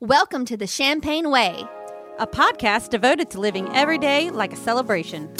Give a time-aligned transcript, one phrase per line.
[0.00, 1.64] Welcome to the Champagne Way.
[2.18, 5.32] a podcast devoted to living every day like a celebration.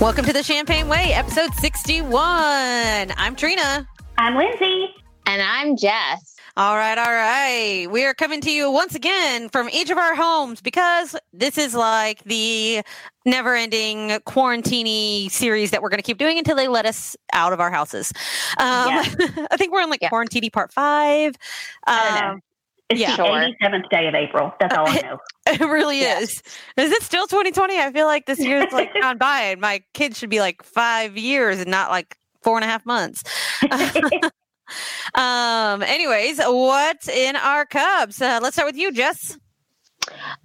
[0.00, 2.14] Welcome to the Champagne Way, episode 61.
[3.18, 3.86] I'm Trina.
[4.16, 4.94] I'm Lindsay.
[5.26, 6.33] And I'm Jess.
[6.56, 7.88] All right, all right.
[7.90, 11.74] We are coming to you once again from each of our homes because this is
[11.74, 12.82] like the
[13.26, 17.52] never ending quarantini series that we're going to keep doing until they let us out
[17.52, 18.12] of our houses.
[18.58, 19.04] Um, Yeah.
[19.50, 20.10] I think we're on like Yeah.
[20.10, 21.34] quarantini part five.
[21.88, 22.30] I don't know.
[22.34, 22.42] Um,
[22.88, 23.16] It's yeah.
[23.16, 23.34] the Sure.
[23.70, 24.54] 87th day of April.
[24.60, 25.18] That's all I know.
[25.48, 26.20] it really Yeah.
[26.20, 26.40] is.
[26.76, 27.80] Is it still 2020?
[27.80, 31.16] I feel like this year's like gone by and my kids should be like five
[31.18, 33.24] years and not like four and a half months.
[35.14, 38.20] um, anyways, what's in our cups?
[38.20, 39.38] Uh, let's start with you, Jess.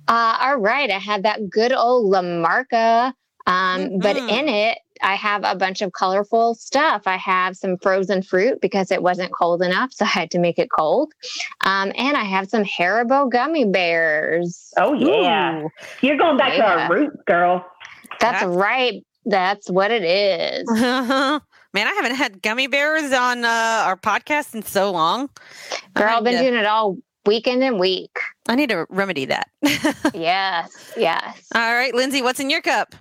[0.07, 0.89] Uh, all right.
[0.89, 3.13] I have that good old La Marca.
[3.47, 4.29] Um, But Mhm.
[4.31, 7.03] in it, I have a bunch of colorful stuff.
[7.05, 9.91] I have some frozen fruit because it wasn't cold enough.
[9.97, 11.11] So I had to make it cold.
[11.65, 14.71] Um, and I have some Haribo gummy bears.
[14.77, 15.61] oh, yeah.
[15.63, 15.69] Ooh.
[16.01, 17.65] You're going back to our roots, girl.
[18.19, 19.03] That's That's- right.
[19.25, 20.67] That's what it is.
[21.73, 25.29] Man, I haven't had gummy bears on uh, our podcast in so long.
[25.93, 28.17] Girl, I've been to- doing it all weekend and week.
[28.47, 29.49] I need to remedy that.
[30.15, 30.91] Yes.
[30.97, 31.47] Yes.
[31.53, 32.95] All right, Lindsay, what's in your cup?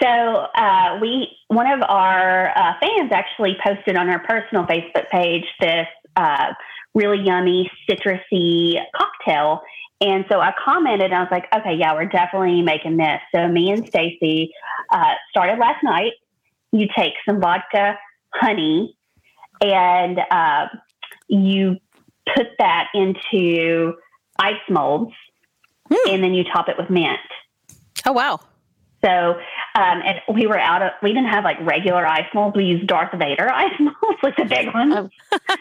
[0.00, 5.44] So uh, we, one of our uh, fans actually posted on our personal Facebook page
[5.60, 6.52] this uh,
[6.94, 9.62] really yummy citrusy cocktail.
[10.00, 13.18] And so I commented, and I was like, okay, yeah, we're definitely making this.
[13.34, 14.52] So me and Stacy
[14.92, 16.12] uh, started last night.
[16.72, 17.96] You take some vodka,
[18.34, 18.96] honey,
[19.60, 20.66] and uh,
[21.28, 21.76] you
[22.34, 23.94] put that into
[24.38, 25.12] ice molds,
[25.88, 26.10] Hmm.
[26.10, 27.18] and then you top it with mint.
[28.04, 28.40] Oh, wow.
[29.04, 29.10] So,
[29.76, 32.56] um, and we were out of, we didn't have like regular ice molds.
[32.56, 35.10] We used Darth Vader ice molds, like the big ones.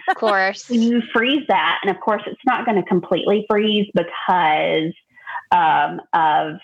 [0.07, 0.67] Of course.
[0.69, 4.93] you freeze that, and of course, it's not going to completely freeze because
[5.51, 6.55] um, of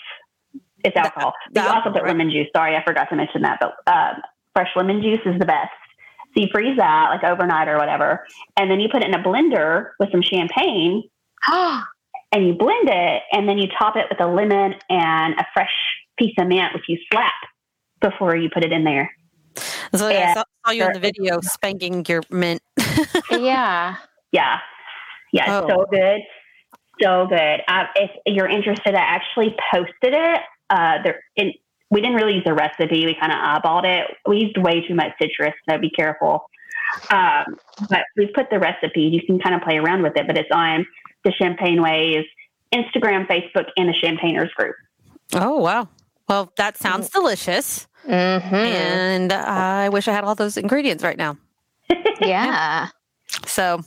[0.83, 1.33] it's alcohol.
[1.51, 2.07] the But you also alcohol, put right.
[2.09, 2.47] lemon juice.
[2.55, 3.59] Sorry, I forgot to mention that.
[3.59, 4.21] But um,
[4.55, 5.69] fresh lemon juice is the best.
[6.35, 8.25] So you freeze that like overnight or whatever,
[8.57, 11.03] and then you put it in a blender with some champagne,
[11.51, 15.73] and you blend it, and then you top it with a lemon and a fresh
[16.17, 17.33] piece of mint, which you slap
[17.99, 19.11] before you put it in there.
[19.93, 20.33] So I Yeah.
[20.35, 22.61] saw, saw you in the video spanking your mint.
[23.31, 23.97] yeah.
[24.31, 24.59] Yeah.
[25.33, 25.67] Yeah, Oh.
[25.67, 26.21] so good.
[27.01, 27.61] So good.
[27.67, 30.41] Uh, if you're interested, I actually posted it.
[30.69, 31.51] Uh, there, in,
[31.91, 33.05] we didn't really use the recipe.
[33.05, 34.07] We kind of eyeballed it.
[34.25, 36.49] We used way too much citrus, so be careful.
[37.11, 37.57] Um,
[37.89, 39.01] but we put the recipe.
[39.01, 40.85] You can kind of play around with it, but it's on
[41.23, 42.25] the Champagne Ways
[42.73, 44.75] Instagram, Facebook, and the Champagners group.
[45.33, 45.87] Oh, wow.
[46.29, 47.87] Well, that sounds delicious.
[48.05, 51.37] hmm And I wish I had all those ingredients right now.
[52.21, 52.87] Yeah.
[53.45, 53.81] So,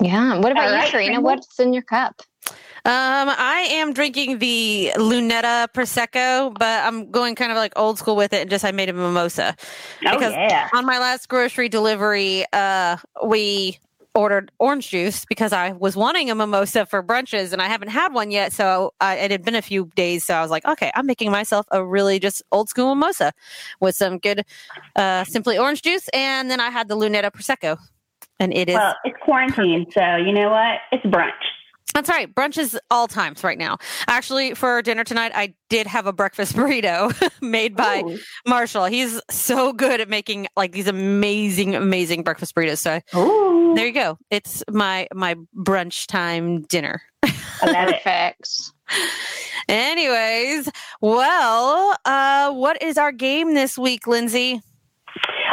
[0.00, 0.38] Yeah.
[0.38, 1.06] What about All you, right, Trina?
[1.14, 1.20] Trina.
[1.20, 2.20] What's in your cup?
[2.86, 8.14] Um, I am drinking the Lunetta Prosecco, but I'm going kind of like old school
[8.16, 9.56] with it and just I made a mimosa.
[10.06, 10.68] Oh, Because- yeah.
[10.74, 13.78] On my last grocery delivery, uh, we
[14.14, 18.12] ordered orange juice because I was wanting a mimosa for brunches and I haven't had
[18.12, 18.52] one yet.
[18.52, 20.24] So I, it had been a few days.
[20.24, 23.32] So I was like, okay, I'm making myself a really just old school mimosa
[23.80, 24.44] with some good,
[24.94, 26.08] uh, simply orange juice.
[26.12, 27.76] And then I had the Lunetta Prosecco
[28.38, 30.78] and it is, Well, it's quarantine, so you know what?
[30.92, 31.32] It's brunch.
[31.94, 32.32] That's right.
[32.32, 33.78] Brunch is all times right now.
[34.08, 38.18] Actually, for dinner tonight, I did have a breakfast burrito made by Ooh.
[38.46, 38.86] Marshall.
[38.86, 42.78] He's so good at making like these amazing, amazing breakfast burritos.
[42.78, 43.74] So Ooh.
[43.74, 44.18] there you go.
[44.30, 47.02] It's my my brunch time dinner.
[47.22, 48.02] I love it.
[48.02, 48.72] Perfect.
[49.68, 50.68] Anyways,
[51.00, 54.60] well, uh, what is our game this week, Lindsay?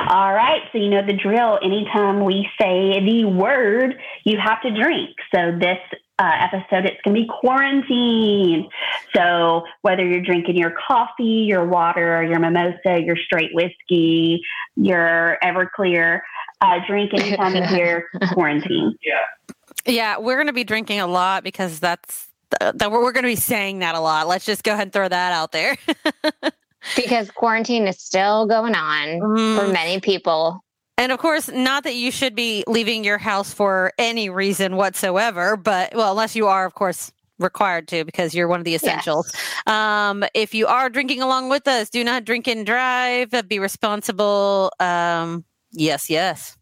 [0.09, 1.59] All right, so you know the drill.
[1.63, 5.11] Anytime we say the word, you have to drink.
[5.33, 5.77] So this
[6.21, 8.69] uh, episode, it's going to be quarantine.
[9.15, 14.41] So whether you're drinking your coffee, your water, your mimosa, your straight whiskey,
[14.75, 16.19] your Everclear,
[16.61, 18.95] uh, drink anytime you hear quarantine.
[19.03, 22.27] Yeah, Yeah, we're going to be drinking a lot because that's
[22.59, 24.27] that we're, we're going to be saying that a lot.
[24.27, 25.77] Let's just go ahead and throw that out there.
[26.95, 29.19] Because quarantine is still going on
[29.55, 30.63] for Mm, many people.
[31.01, 35.57] And of course, not that you should be leaving your house for any reason whatsoever,
[35.57, 39.33] but well, unless you are, of course, required to because you're one of the essentials.
[39.65, 43.33] Um, if you are drinking along with us, do not drink and drive.
[43.33, 44.71] uh, Be responsible.
[44.79, 46.55] Um, yes, yes.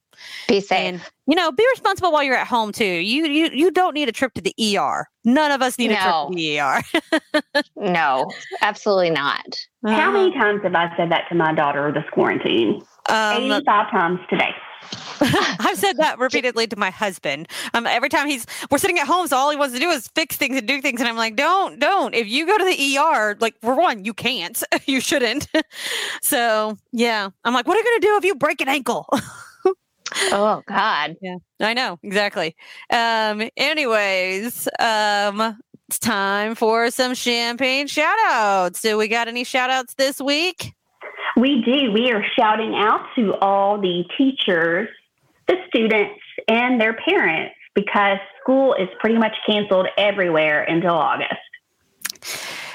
[0.47, 0.71] Be safe.
[0.79, 2.85] And you know, be responsible while you're at home too.
[2.85, 5.05] You you you don't need a trip to the ER.
[5.25, 7.61] None of us need a trip to the ER.
[7.75, 8.29] no,
[8.61, 9.57] absolutely not.
[9.85, 12.81] How many times have I said that to my daughter this quarantine?
[13.09, 14.53] Um, 85 times today.
[15.21, 17.47] I've said that repeatedly to my husband.
[17.73, 20.07] Um, every time he's we're sitting at home, so all he wants to do is
[20.15, 22.15] fix things and do things, and I'm like, don't, don't.
[22.15, 25.47] If you go to the ER, like for one, you can't, you shouldn't.
[26.21, 29.07] so yeah, I'm like, what are you gonna do if you break an ankle?
[30.31, 31.17] Oh God.
[31.21, 32.55] Yeah, I know exactly.
[32.89, 38.81] Um, anyways, um, it's time for some champagne shout outs.
[38.81, 40.73] Do we got any shout outs this week?
[41.39, 41.91] We do.
[41.91, 44.89] We are shouting out to all the teachers,
[45.47, 51.39] the students, and their parents because school is pretty much canceled everywhere until August.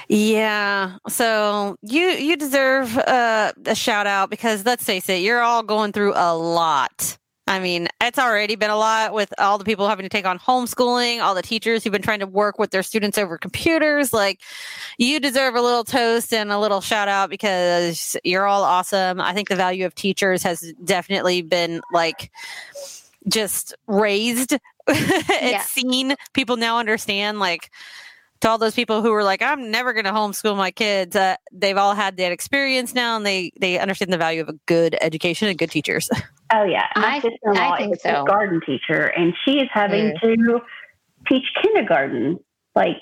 [0.09, 0.97] Yeah.
[1.09, 5.93] So you you deserve uh, a shout out because let's face it, you're all going
[5.93, 7.19] through a lot.
[7.47, 10.39] I mean, it's already been a lot with all the people having to take on
[10.39, 14.15] homeschooling, all the teachers who've been trying to work with their students over computers.
[14.15, 14.41] Like,
[14.97, 19.21] you deserve a little toast and a little shout out because you're all awesome.
[19.21, 22.31] I think the value of teachers has definitely been like
[23.29, 24.53] just raised.
[24.89, 25.63] it's Yeah.
[25.63, 26.15] seen.
[26.33, 27.71] People now understand, like,
[28.45, 31.37] to all those people who were like, I'm never going to homeschool my kids, uh,
[31.51, 34.95] they've all had that experience now and they, they understand the value of a good
[35.01, 36.09] education and good teachers.
[36.53, 40.15] Oh yeah, my I- sister-in-law I think is a garden teacher, and she is having
[40.23, 40.61] to
[41.27, 42.39] teach kindergarten
[42.77, 42.99] like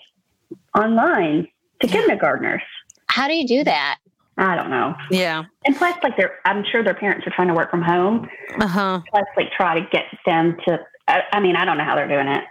[0.78, 1.48] online
[1.80, 2.62] to kindergartners.
[3.08, 3.98] How do you do that?
[4.38, 4.94] I don't know.
[5.10, 5.42] yeah.
[5.66, 8.28] And plus, like they're, I'm sure their parents are trying to work from home.
[8.58, 9.00] Uh huh.
[9.10, 10.78] Plus, like try to get them to.
[11.08, 12.44] I, I mean, I don't know how they're doing it.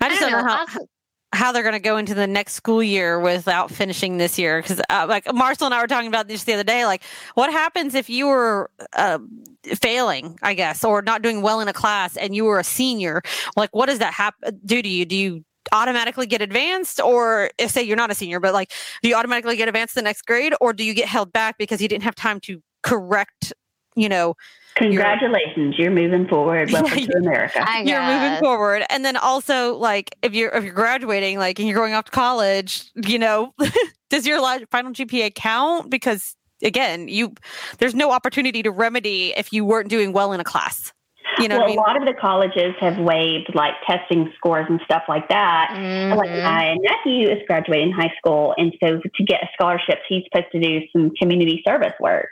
[0.00, 0.86] I just don't, know, how, Also-
[1.32, 4.60] how they're going to go into the next school year without finishing this year.
[4.60, 6.86] Because, uh, like, Marshall and I were talking about this the other day.
[6.86, 7.04] Like,
[7.34, 9.18] what happens if you were uh,
[9.64, 13.22] failing, I guess, or not doing well in a class and you were a senior?
[13.56, 15.04] Like, what does that hap- do to you?
[15.04, 18.72] Do you automatically get advanced or if say you're not a senior but like
[19.02, 21.80] do you automatically get advanced the next grade or do you get held back because
[21.80, 23.52] you didn't have time to correct
[23.94, 24.36] you know
[24.76, 26.70] Congratulations, you're moving forward.
[26.72, 27.62] Welcome to America.
[27.68, 31.68] I you're moving forward and then also like if you're if you're graduating like and
[31.68, 33.52] you're going off to college you know
[34.10, 34.40] does your
[34.70, 37.34] final gpa count because again you
[37.78, 40.92] there's no opportunity to remedy if you weren't doing well in a class
[41.38, 44.80] you know well, what a lot of the colleges have waived like testing scores and
[44.84, 45.70] stuff like that.
[45.72, 46.42] Like Mhm.
[46.42, 50.60] my nephew is graduating high school, and so to get a scholarship, he's supposed to
[50.60, 52.28] do some community service work.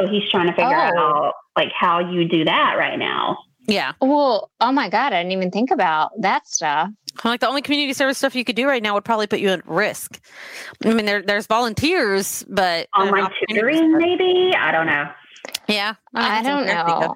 [0.00, 1.26] So he's trying to figure Oh.
[1.26, 3.38] out like how you do that right now.
[3.66, 6.88] Yeah Well, oh my God, I didn't even think about that stuff.
[7.24, 9.48] like the only community service stuff you could do right now would probably put you
[9.50, 10.20] at risk
[10.84, 15.06] i mean there, therere's volunteers but Online opportunities- tutoring, maybe I don't know.
[15.68, 17.14] yeah I that's don't I'm thinking know.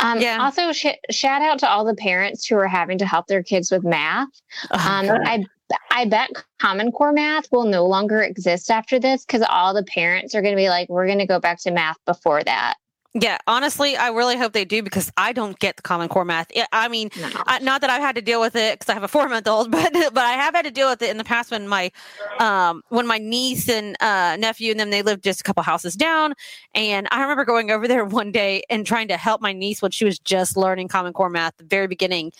[0.00, 0.38] Um, Yeah.
[0.40, 3.70] Also, sh- shout out to all the parents who are having to help their kids
[3.70, 4.28] with math.
[4.70, 4.80] Um,
[5.26, 5.44] I
[5.90, 6.30] I bet
[6.60, 10.54] Common Core math will no longer exist after this because all the parents are going
[10.54, 12.74] to be like, "We're going to go back to math before that."
[13.14, 16.48] Yeah, honestly, I really hope they do because I don't get the Common Core math.
[16.54, 17.28] Yeah, I mean, No.
[17.46, 19.48] I, not that I've had to deal with it because I have a four month
[19.48, 21.90] old, but but I have had to deal with it in the past when my
[22.38, 25.96] um when my niece and uh, nephew and them they lived just a couple houses
[25.96, 26.34] down,
[26.74, 29.90] and I remember going over there one day and trying to help my niece when
[29.90, 32.30] she was just learning Common Core math the very beginning,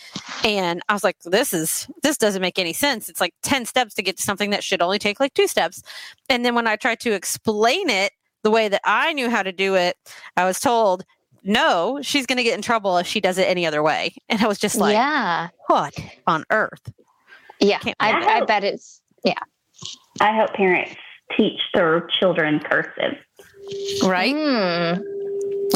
[0.45, 3.09] and I was like, this is this doesn't make any sense.
[3.09, 5.83] It's like ten steps to get to something that should only take like two steps,
[6.29, 9.53] and then when I tried to explain it the way that I knew how to
[9.53, 9.97] do it,
[10.37, 11.05] I was told,
[11.45, 14.15] no, she's going to get in trouble if she does it any other way.
[14.29, 15.95] And I was just like, yeah, what
[16.27, 16.93] on earth?
[17.61, 17.79] yeah.
[17.79, 19.35] Can't I, I bet it's yeah.
[20.21, 20.95] I hope parents
[21.37, 23.17] teach their children cursive.
[24.05, 24.35] Right?
[24.35, 25.03] Mm,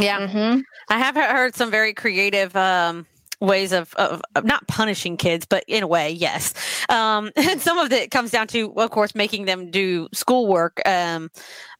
[0.00, 0.26] Yeah.
[0.26, 0.62] mhm.
[0.88, 3.06] I have heard some very creative um,
[3.42, 6.54] ways of, of, of not punishing kids, but in a way, yes.
[6.88, 10.80] Um, and some of it comes down to, of course, making them do schoolwork.
[10.86, 11.30] Um,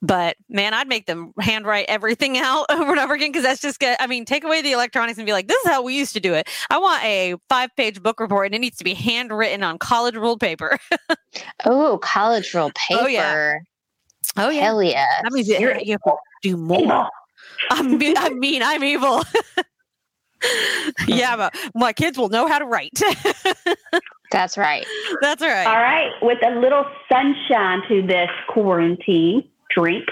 [0.03, 3.79] but man, I'd make them handwrite everything out over and over again because that's just
[3.81, 3.97] good.
[4.01, 6.21] I mean, take away the electronics and be like, this is how we used to
[6.21, 6.49] do it.
[6.69, 10.17] I want a five page book report and it needs to be handwritten on college
[10.17, 10.79] ruled paper.
[11.65, 13.05] Oh, college roll paper.
[13.05, 13.55] Oh, yeah.
[14.37, 15.07] oh, Hell yeah.
[15.23, 17.09] That means you you have to do more.
[17.71, 19.23] I'm, me- I mean, I'm evil.
[21.07, 23.01] yeah, but my kids will know how to write.
[24.33, 24.87] That's right.
[25.21, 25.67] That's right.
[25.67, 26.11] All right.
[26.23, 30.05] with a little sunshine to this quarantine drink,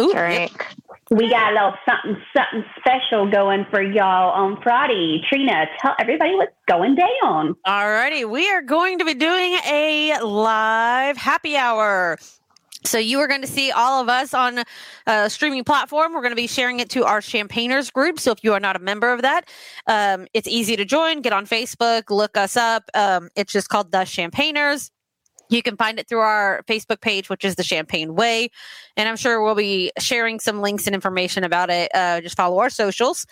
[0.00, 0.66] Ooh, Drink.
[1.10, 5.22] we got a little something something special going for y'all on Friday.
[5.28, 7.54] Trina, tell everybody what's going down.
[7.64, 8.24] All righty.
[8.24, 12.18] we are going to be doing a live happy hour.
[12.86, 14.62] So you are going to see all of us on
[15.06, 16.12] a streaming platform.
[16.12, 18.20] We're going to be sharing it to our Champagners group.
[18.20, 19.48] So if you are not a member of that,
[19.86, 21.22] um, it's easy to join.
[21.22, 22.90] Get on Facebook, look us up.
[22.94, 24.90] Um, it's just called the Champagners.
[25.48, 28.50] You can find it through our Facebook page, which is the Champagne Way.
[28.96, 31.90] And I'm sure we'll be sharing some links and information about it.
[31.94, 33.26] Uh, just follow our socials.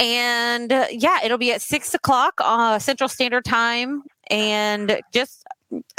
[0.00, 4.02] And uh, yeah, it'll be at six o'clock uh, Central Standard Time.
[4.30, 5.44] And just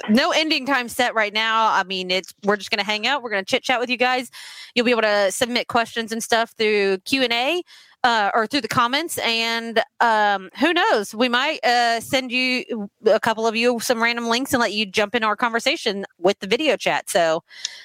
[0.10, 1.72] no ending time set right now.
[1.72, 3.22] I mean, it's we're just going to hang out.
[3.22, 4.32] We're going to chit chat with you guys.
[4.74, 7.64] You'll be able to submit questions and stuff through Q and A
[8.04, 9.18] uh, or through the comments.
[9.20, 14.28] And um, who knows, we might uh, send you a couple of you some random
[14.28, 17.10] links and let you jump in our conversation with the video chat.
[17.10, 17.44] So,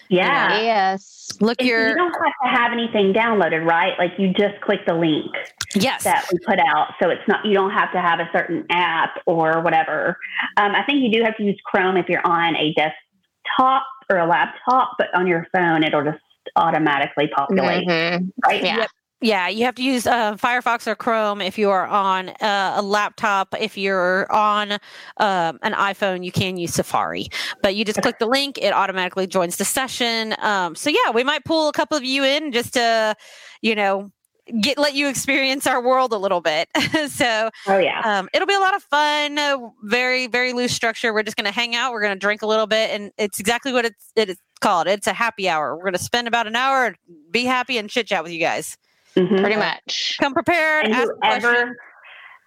[0.09, 0.61] Yeah.
[0.61, 1.33] Yes.
[1.41, 3.99] look And your you don't have to have anything downloaded, right?
[3.99, 5.33] Like you just click the link
[5.75, 6.95] yes, that we put out.
[7.03, 10.17] So it's not, you don't have to have a certain app or whatever.
[10.57, 14.19] Um, I think you do have to use Chrome if you're on a desktop or
[14.19, 16.19] a laptop, but on your phone, it'll just
[16.57, 18.31] automatically populate, Mhm.
[18.47, 18.63] right?
[18.63, 18.77] Yeah.
[18.77, 18.91] Yep.
[19.21, 22.83] Yeah, you have to use uh, Firefox or Chrome if you are on uh, a
[22.83, 23.55] laptop.
[23.59, 27.29] If you're on um, an iPhone, you can use Safari.
[27.63, 30.35] But you just click the link; it automatically joins the session.
[30.41, 33.15] Um, so yeah, we might pull a couple of you in just to,
[33.63, 34.11] you know,
[34.61, 36.69] get let you experience our world a little bit.
[37.09, 38.03] so Oh, yeah.
[38.05, 39.39] um, it'll be a lot of fun.
[39.39, 41.15] Uh, very very loose structure.
[41.15, 41.93] We're just going to hang out.
[41.93, 44.87] We're going to drink a little bit, and it's exactly what it's it is called.
[44.87, 45.75] It's a happy hour.
[45.77, 46.95] We're going to spend about an hour,
[47.31, 48.77] be happy, and chit chat with you guys.
[49.17, 49.41] Mhm.
[49.41, 50.17] Pretty much.
[50.21, 50.87] Come prepared.
[50.87, 51.11] And ask
[51.43, 51.77] whoever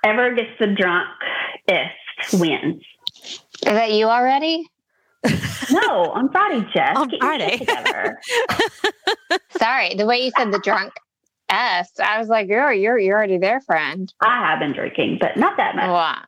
[0.03, 2.83] ever gets the drunkest wins.
[3.23, 4.69] Is that you already?
[5.71, 6.95] No, on Friday, Jess.
[6.95, 7.59] On Get Friday.
[9.57, 10.93] Sorry, the way you said the drunk
[11.49, 14.13] S, I was like, you're you're you're already there, friend.
[14.21, 15.87] I have been drinking, but not that much.
[15.87, 16.21] Wow.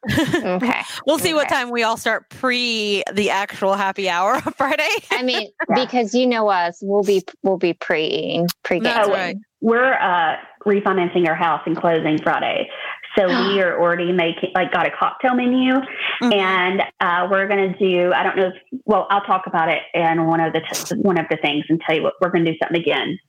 [0.60, 0.82] Okay.
[1.06, 4.88] we'll see what time we all start pre the actual happy hour on Friday.
[5.12, 5.86] I mean, Yeah.
[5.86, 9.36] because you know us, we'll be we'll be pre pre That's Oh, right.
[9.62, 12.70] We're uh, refinancing our house and closing Friday.
[13.18, 15.74] So we are already making, like, got a cocktail menu,
[16.22, 16.34] Mhm.
[16.34, 18.14] and uh, we're going to do.
[18.14, 18.48] I don't know.
[18.48, 21.66] If, well, I'll talk about it in one of the t- one of the things
[21.68, 23.20] and tell you what we're going to do something again.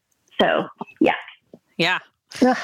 [0.40, 0.68] So
[1.00, 1.14] yeah.
[2.42, 2.56] Ugh.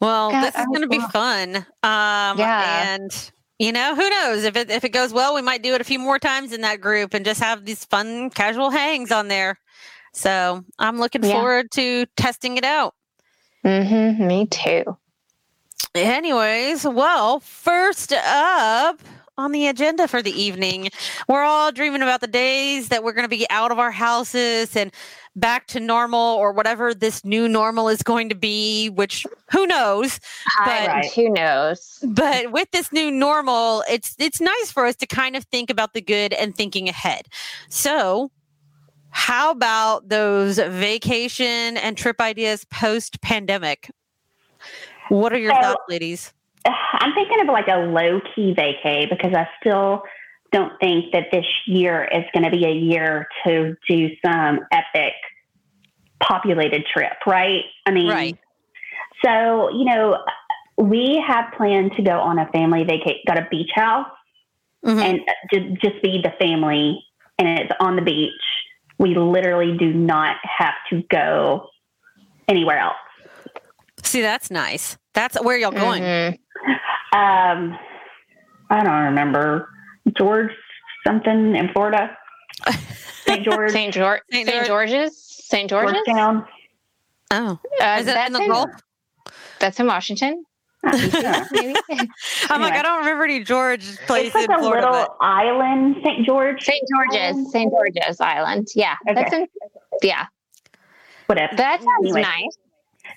[0.00, 1.56] Well, God, this is going to be fun.
[1.56, 2.94] Um, Yeah.
[2.94, 5.80] And you know, who knows if it if it goes well, we might do it
[5.80, 9.28] a few more times in that group and just have these fun casual hangs on
[9.28, 9.56] there.
[10.14, 11.32] So I'm looking Yeah.
[11.34, 12.94] forward to testing it out.
[13.64, 14.96] Mm-hmm, me too.
[15.94, 19.00] Anyways, well, first up
[19.38, 20.88] on the agenda for the evening,
[21.28, 24.74] we're all dreaming about the days that we're going to be out of our houses
[24.76, 24.90] and
[25.34, 30.20] back to normal or whatever this new normal is going to be, which who knows.
[30.58, 31.12] I, Right.
[31.14, 31.98] Who knows?
[32.06, 35.94] But with this new normal, it's it's nice for us to kind of think about
[35.94, 37.26] the good and thinking ahead.
[37.68, 38.30] So,
[39.10, 43.90] how about those vacation and trip ideas post pandemic?
[45.08, 46.32] What are your So- thoughts, ladies?
[46.64, 50.02] I'm thinking of like a low key vacay because I still
[50.52, 55.14] don't think that this year is going to be a year to do some epic
[56.22, 57.62] populated trip, right?
[57.86, 58.38] I mean, Right.
[59.24, 60.18] So, you know,
[60.76, 64.08] we have planned to go on a family vacation, got a beach house
[64.84, 65.00] Mhm.
[65.00, 65.20] and
[65.52, 67.04] ju- just be the family
[67.38, 68.32] and it's on the beach.
[68.98, 71.68] We literally do not have to go
[72.48, 72.96] anywhere else.
[74.02, 74.98] See, that's nice.
[75.14, 76.02] That's where y'all going.
[76.02, 76.38] Mhm.
[77.14, 77.78] Um,
[78.70, 79.68] I don't remember
[80.16, 80.50] George
[81.06, 82.16] something in Florida,
[83.26, 83.44] St.
[83.44, 83.92] George, St.
[83.94, 84.48] George, St.
[84.48, 84.66] St.
[84.66, 85.68] George's, St.
[85.70, 85.92] George's.
[86.06, 86.46] Georgetown.
[87.30, 88.70] Oh, Uh, is it that's in the Gulf?
[89.58, 90.44] That's in Washington.
[90.84, 91.44] Yeah.
[91.52, 91.74] Maybe
[92.50, 94.90] I'm like, I don't remember any George place It's like in a Florida.
[94.90, 96.26] little but- island, St.
[96.26, 96.82] George, St.
[96.92, 97.70] George's, St.
[97.72, 98.68] George's Island.
[98.74, 99.46] Yeah, that's in.
[100.02, 100.26] Yeah,
[101.26, 101.54] whatever.
[101.56, 102.22] that sounds Anyway.
[102.22, 102.58] nice.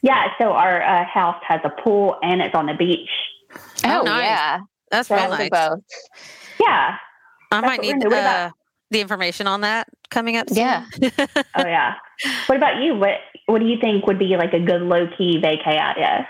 [0.02, 3.10] Yeah, so our uh, house has a pool and it's on the beach.
[3.84, 4.24] Oh, Oh, nice.
[4.24, 4.60] yeah,
[4.92, 5.50] That's So real nice.
[5.50, 5.80] both.
[6.60, 6.98] Yeah.
[7.52, 8.10] I might need we're gonna do.
[8.10, 8.52] What uh, about-
[8.92, 10.48] the information on that coming up.
[10.50, 10.58] soon.
[10.58, 10.86] Yeah.
[11.56, 11.96] Oh yeah.
[12.46, 12.96] what about you?
[12.96, 13.16] What
[13.48, 16.28] What do you think would be like a good low key vacay idea?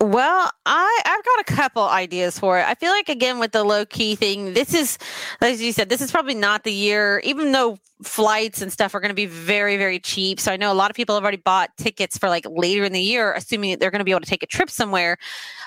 [0.00, 2.66] Well, I I've got a couple ideas for it.
[2.66, 4.98] I feel like again with the low key thing, this is
[5.40, 7.20] as you said, this is probably not the year.
[7.24, 10.70] Even though flights and stuff are going to be very very cheap, so I know
[10.70, 13.70] a lot of people have already bought tickets for like later in the year, assuming
[13.70, 15.16] that they're going to be able to take a trip somewhere,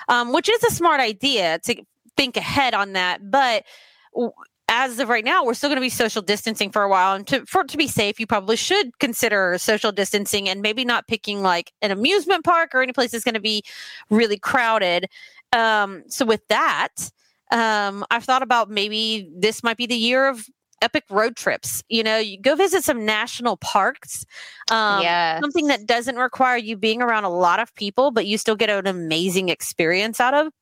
[0.08, 1.82] um, which is a smart idea to
[2.16, 3.28] think ahead on that.
[3.30, 3.64] But
[4.68, 7.26] as of right now, we're still going to be social distancing for a while, and
[7.28, 11.42] to for to be safe, you probably should consider social distancing and maybe not picking
[11.42, 13.62] like an amusement park or any place that's going to be
[14.10, 15.08] really crowded.
[15.52, 17.10] Um, so with that,
[17.50, 20.46] um, I've thought about maybe this might be the year of
[20.82, 21.82] epic road trips.
[21.88, 24.24] You know, you go visit some national parks.
[24.70, 25.40] Um, yes.
[25.40, 28.70] Something that doesn't require you being around a lot of people, but you still get
[28.70, 30.52] an amazing experience out of.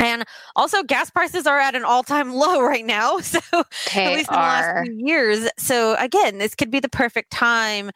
[0.00, 0.24] And
[0.54, 3.18] also, gas prices are at an all-time low right now.
[3.26, 3.40] So,
[3.94, 5.48] They at least in the last few years.
[5.58, 7.90] So, again, this could be the perfect time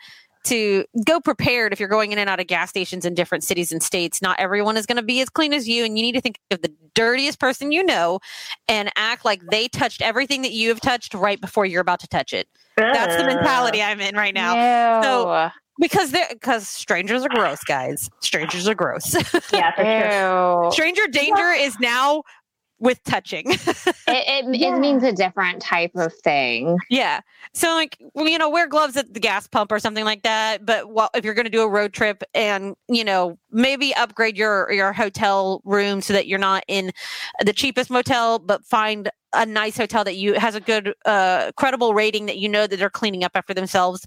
[0.45, 3.71] to go prepared if you're going in and out of gas stations in different cities
[3.73, 4.23] and states.
[4.23, 6.39] Not everyone is going to be as clean as you, and you need to think
[6.51, 8.21] of the dirtiest person you know
[8.67, 12.09] and act like they touched everything that you have touched right before you're about to
[12.09, 12.49] touch it.
[12.77, 15.03] That's the mentality I'm in right now.
[15.03, 15.51] So- Ew.
[15.81, 18.09] Because they're because strangers are gross, guys.
[18.21, 19.15] Strangers are gross.
[19.53, 20.73] Yeah, for sure.
[20.73, 22.23] Stranger danger is now
[22.79, 23.47] with touching.
[24.13, 24.75] It, it, Yeah.
[24.75, 26.77] it means a different type of thing.
[26.91, 27.21] Yeah.
[27.55, 30.67] So like well, you know, wear gloves at the gas pump or something like that.
[30.67, 34.37] But well, if you're going to do a road trip and you know maybe upgrade
[34.37, 36.91] your your hotel room so that you're not in
[37.45, 41.95] the cheapest motel, but find a nice hotel that you has a good uh, credible
[41.95, 44.05] rating that you know that they're cleaning up after themselves,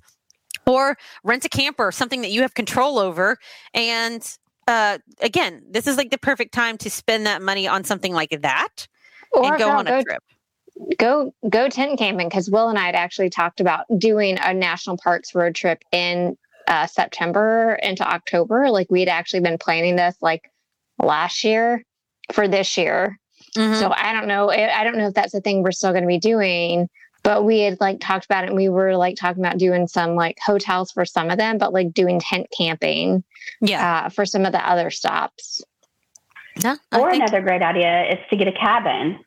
[0.65, 3.37] or rent a camper, something that you have control over,
[3.73, 4.37] and.
[4.65, 8.29] Uh, again, this is like the perfect time to spend that money on something like
[8.41, 8.87] that
[9.33, 10.23] Or and go on a go, trip.
[10.97, 14.95] go go tent camping because Will and I had actually talked about doing a national
[14.95, 16.37] parks road trip in
[16.69, 18.69] uh, September into October.
[18.69, 20.49] Like we'd actually been planning this like
[20.97, 21.83] last year
[22.31, 23.19] for this year.
[23.57, 23.77] Mhm.
[23.79, 24.49] So I don't know.
[24.49, 26.87] I I don't know if that's a thing we're still going to be doing.
[27.23, 28.47] But we had like talked about it.
[28.47, 31.71] and We were like talking about doing some like hotels for some of them, but
[31.73, 33.23] like doing tent camping
[33.61, 35.61] yeah, uh, for some of the other stops.
[36.61, 36.75] yeah.
[36.91, 39.19] I Or think- another great idea is to get a cabin.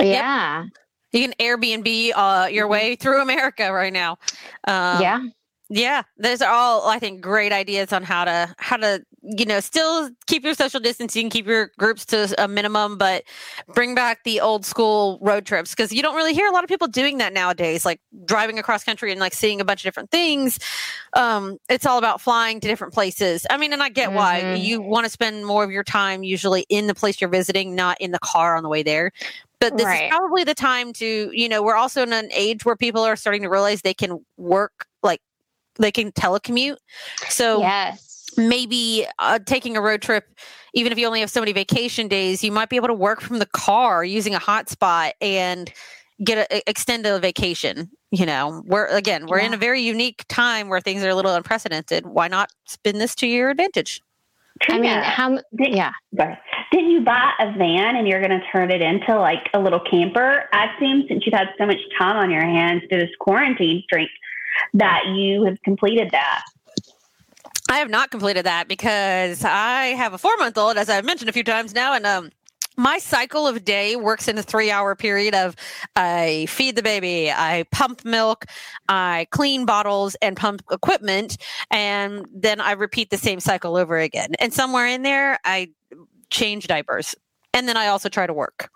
[0.00, 0.64] Yeah,
[1.12, 4.12] You can Airbnb uh, your way through America right now.
[4.66, 5.20] Um, yeah.
[5.72, 6.02] Yeah.
[6.18, 10.10] Those are all I think great ideas on how to how to you know still
[10.26, 13.22] keep your social distancing, keep your groups to a minimum, but
[13.72, 16.68] bring back the old school road trips because you don't really hear a lot of
[16.68, 17.84] people doing that nowadays.
[17.84, 20.58] Like driving across country and like seeing a bunch of different things.
[21.12, 23.46] Um, it's all about flying to different places.
[23.48, 24.64] I mean, and I get why Mhm.
[24.64, 27.96] you want to spend more of your time usually in the place you're visiting, not
[28.00, 29.12] in the car on the way there.
[29.60, 30.04] But this Right.
[30.04, 33.14] is probably the time to, you know, we're also in an age where people are
[33.14, 35.20] starting to realize they can work like
[35.76, 36.76] they can telecommute.
[37.28, 38.26] So yes.
[38.36, 40.24] maybe uh, taking a road trip,
[40.74, 43.20] even if you only have so many vacation days, you might be able to work
[43.20, 45.72] from the car using a hotspot and
[46.22, 47.90] get a, extend a vacation.
[48.10, 51.34] You know, we're again, we're in a very unique time where things are a little
[51.34, 52.06] unprecedented.
[52.06, 54.02] Why not spin this to your advantage?
[54.68, 55.38] I mean, how?
[55.56, 55.92] did- Yeah.
[56.16, 56.38] sorry.
[56.72, 59.80] Didn't you buy a van and you're going to turn it into like a little
[59.80, 60.48] camper?
[60.52, 64.10] I assume since you've had so much time on your hands through this quarantine drink
[64.74, 66.42] that you have completed that.
[67.68, 71.28] I have not completed that because I have a four month old, as I've mentioned
[71.30, 72.30] a few times now, and um,
[72.76, 75.54] my cycle of day works in a three hour period of
[75.94, 78.46] I feed the baby, I pump milk,
[78.88, 81.36] I clean bottles and pump equipment,
[81.70, 84.30] and then I repeat the same cycle over again.
[84.40, 85.70] And somewhere in there, I
[86.30, 87.14] change diapers,
[87.54, 88.68] and then I also try to work.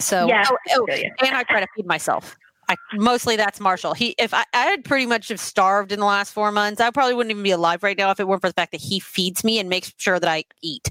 [0.00, 0.44] So, Yeah.
[0.48, 0.86] oh, oh,
[1.24, 2.36] and I try to feed myself.
[2.68, 3.94] I mostly that's Marshall.
[3.94, 6.90] He if I, I had pretty much have starved in the last four months, I
[6.90, 8.98] probably wouldn't even be alive right now if it weren't for the fact that he
[9.00, 10.90] feeds me and makes sure that I eat.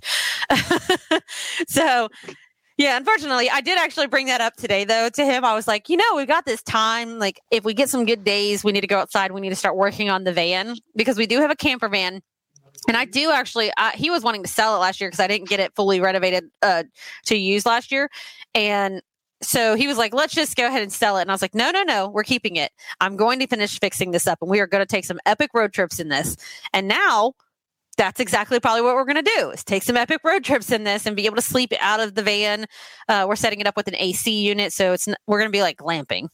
[1.67, 2.09] so
[2.77, 5.45] yeah, unfortunately, I did actually bring that up today though to him.
[5.45, 7.19] I was like, you know, we've got this time.
[7.19, 9.31] Like if we get some good days, we need to go outside.
[9.31, 12.21] We need to start working on the van because we do have a camper van.
[12.87, 15.49] And I do actually, he was wanting to sell it last year because I didn't
[15.49, 16.83] get it fully renovated uh,
[17.25, 18.09] to use last year.
[18.53, 19.01] And
[19.41, 21.21] so he was like, let's just go ahead and sell it.
[21.21, 22.71] And I was like, no, no, no, we're keeping it.
[23.01, 25.51] I'm going to finish fixing this up and we are going to take some epic
[25.53, 26.37] road trips in this.
[26.73, 27.33] And now
[27.97, 30.83] that's exactly probably what we're going to do is take some epic road trips in
[30.83, 32.65] this and be able to sleep out of the van.
[33.07, 34.73] Uh, we're setting it up with an AC unit.
[34.73, 36.29] So it's, we're going to be like glamping,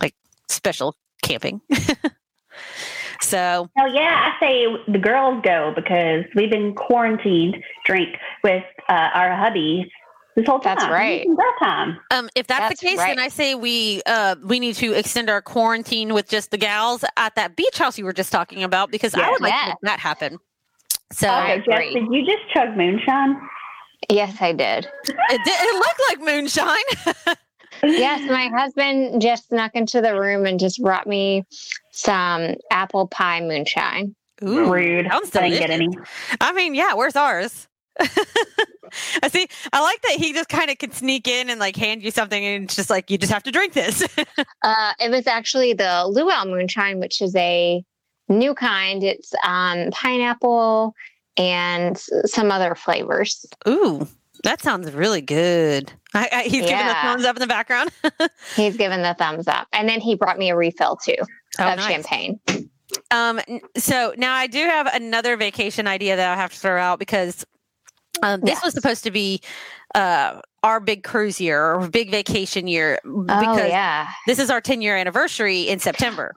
[0.00, 0.14] like
[0.48, 1.60] special camping.
[3.20, 9.10] so Hell yeah, I say the girls go because we've been quarantined drink with uh,
[9.14, 9.88] our hubbies
[10.36, 10.76] this whole time.
[10.78, 11.22] That's right.
[11.26, 11.98] It's That time.
[12.10, 13.16] Um, if that's, That's the case, right.
[13.16, 17.04] then I say we uh, we need to extend our quarantine with just the gals
[17.16, 19.68] at that beach house you were just talking about because I would like to Yes.
[19.68, 20.38] make that happen.
[21.12, 23.36] So Okay, Jess, did you just chug moonshine?
[24.10, 24.86] Yes, I did.
[24.86, 27.36] it, did, it looked like moonshine.
[27.82, 31.44] Yes, my husband just snuck into the room and just brought me
[31.90, 34.14] some apple pie moonshine.
[34.42, 35.06] Ooh, Rude.
[35.10, 35.88] sounds I didn't get any.
[36.40, 37.68] I mean, yeah, where's ours?
[38.00, 39.46] I see.
[39.72, 42.44] I like that he just kind of can sneak in and like hand you something,
[42.44, 44.06] and it's just like you just have to drink this.
[44.62, 47.84] Uh, it was actually the Luau moonshine, which is a
[48.30, 49.02] new kind.
[49.04, 50.94] It's um, pineapple
[51.36, 53.44] and some other flavors.
[53.68, 54.08] Ooh,
[54.42, 55.92] That sounds really good.
[56.14, 57.90] I, I, he's giving the thumbs up in the background.
[58.56, 59.66] He's given the thumbs up.
[59.72, 61.16] And then he brought me a refill too
[61.58, 61.86] Oh, of nice.
[61.88, 62.40] champagne.
[63.10, 63.40] Um,
[63.76, 67.44] so now I do have another vacation idea that I have to throw out because
[68.22, 69.40] um, this was supposed to be
[69.94, 74.08] uh, our big cruise year or big vacation year Oh, because yeah.
[74.26, 76.34] this is our 10 year anniversary in September.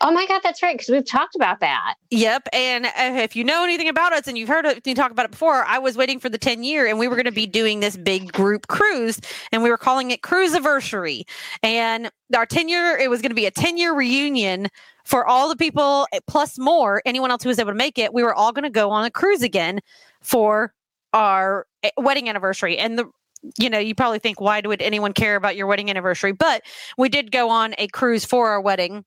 [0.00, 0.76] Oh my God, that's right.
[0.76, 1.94] Because we've talked about that.
[2.10, 2.48] Yep.
[2.52, 5.24] And uh, if you know anything about us and you've heard it, you talk about
[5.24, 7.46] it before, I was waiting for the 10 year and we were going to be
[7.46, 11.24] doing this big group cruise and we were calling it Cruise Anniversary.
[11.64, 14.68] And our 10 year, it was going to be a 10 year reunion
[15.04, 18.14] for all the people eh, plus more, anyone else who was able to make it.
[18.14, 19.80] We were all going to go on a cruise again
[20.20, 20.72] for
[21.12, 22.78] our eh, wedding anniversary.
[22.78, 23.10] And the
[23.56, 26.32] you know, you probably think, why would anyone care about your wedding anniversary?
[26.32, 26.62] But
[26.96, 29.04] we did go on a cruise for our wedding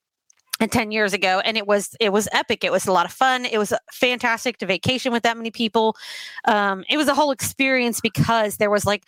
[0.61, 2.63] and 10 years ago and it was it was epic.
[2.63, 3.45] It was a lot of fun.
[3.45, 5.97] It was fantastic to vacation with that many people.
[6.45, 9.03] Um, it was a whole experience because there was like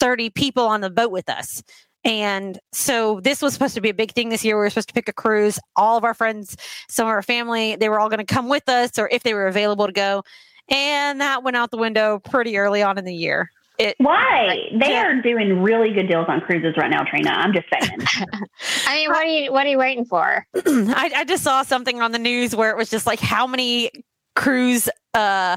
[0.00, 1.62] 30 people on the boat with us.
[2.04, 4.56] And so this was supposed to be a big thing this year.
[4.56, 5.58] We were supposed to pick a cruise.
[5.74, 6.56] All of our friends
[6.88, 9.34] some of our family they were all going to come with us or if they
[9.34, 10.22] were available to go
[10.68, 14.68] and that went out the window pretty early on in the year it Why?
[14.72, 15.06] They Yeah.
[15.06, 17.30] are doing really good deals on cruises right now, Trina.
[17.30, 17.98] I'm just saying.
[18.88, 20.44] I mean, what are you what are you waiting for?
[20.66, 23.92] I, I just saw something on the news where it was just like how many
[24.34, 25.56] cruise uh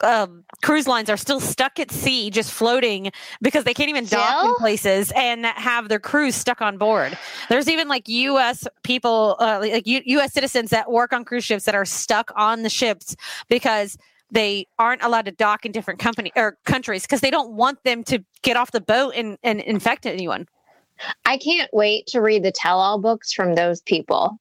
[0.00, 3.10] um, cruise lines are still stuck at sea, just floating
[3.42, 7.18] because they can't even dock in places and have their crews stuck on board.
[7.48, 8.68] There's even like U.S.
[8.84, 10.32] people, uh, like U- U.S.
[10.32, 13.16] citizens that work on cruise ships that are stuck on the ships
[13.48, 13.98] because
[14.30, 18.04] they aren't allowed to dock in different company or countries because they don't want them
[18.04, 20.46] to get off the boat and, and infect anyone.
[21.24, 24.38] I can't wait to read the tell all books from those people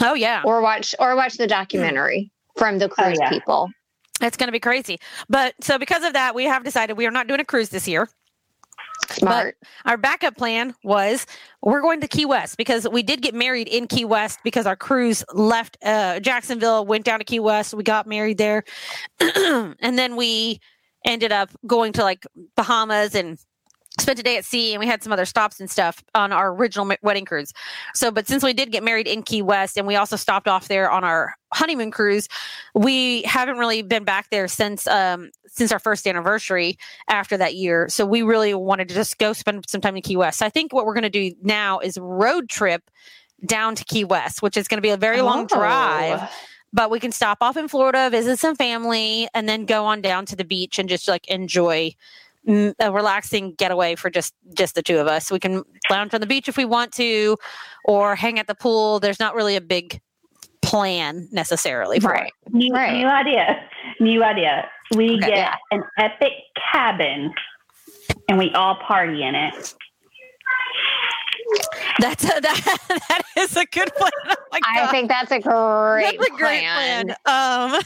[0.00, 0.42] Oh yeah.
[0.44, 3.28] or watch or watch the documentary from the cruise yeah.
[3.28, 3.70] people.
[4.20, 4.98] It's going to be crazy.
[5.28, 7.88] But so because of that, we have decided we are not doing a cruise this
[7.88, 8.08] year.
[9.10, 9.56] Smart.
[9.84, 11.26] Our backup plan was
[11.62, 14.76] we're going to Key West because we did get married in Key West because our
[14.76, 17.74] cruise left uh, Jacksonville, went down to Key West.
[17.74, 18.64] We got married there.
[19.20, 20.60] and then we
[21.04, 23.38] ended up going to like Bahamas and
[24.00, 26.54] spent a day at sea and we had some other stops and stuff on our
[26.54, 27.52] original wedding cruise.
[27.94, 30.68] So, but since we did get married in Key West and we also stopped off
[30.68, 32.28] there on our honeymoon cruise,
[32.74, 36.78] we haven't really been back there since um since our first anniversary
[37.08, 37.88] after that year.
[37.88, 40.38] So we really wanted to just go spend some time in Key West.
[40.38, 42.90] So I think what we're going to do now is road trip
[43.44, 45.56] down to Key West, which is going to be a very long Oh.
[45.56, 46.30] drive
[46.72, 50.24] but we can stop off in Florida, visit some family, and then go on down
[50.24, 51.94] to the beach and just like enjoy
[52.46, 55.30] a relaxing getaway for just just the two of us.
[55.30, 57.36] We can lounge on the beach if we want to,
[57.84, 58.98] or hang at the pool.
[59.00, 60.00] There's not really a big
[60.62, 62.00] plan necessarily.
[62.00, 62.32] For Right.
[62.50, 62.92] New, Right.
[62.94, 63.68] new idea.
[64.00, 64.68] New idea.
[64.94, 65.20] We Okay.
[65.28, 65.54] get Yeah.
[65.70, 66.32] an epic
[66.72, 67.32] cabin
[68.28, 69.74] and we all party in it.
[71.98, 74.10] That's a, that that is a good plan.
[74.26, 77.10] Oh I think that's a great, That's a great plan.
[77.26, 77.80] Um,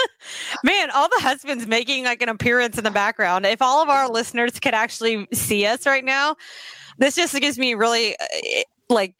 [0.64, 3.46] man, all the husbands making like an appearance in the background.
[3.46, 6.36] If all of our listeners could actually see us right now,
[6.98, 9.14] this just gives me really uh, like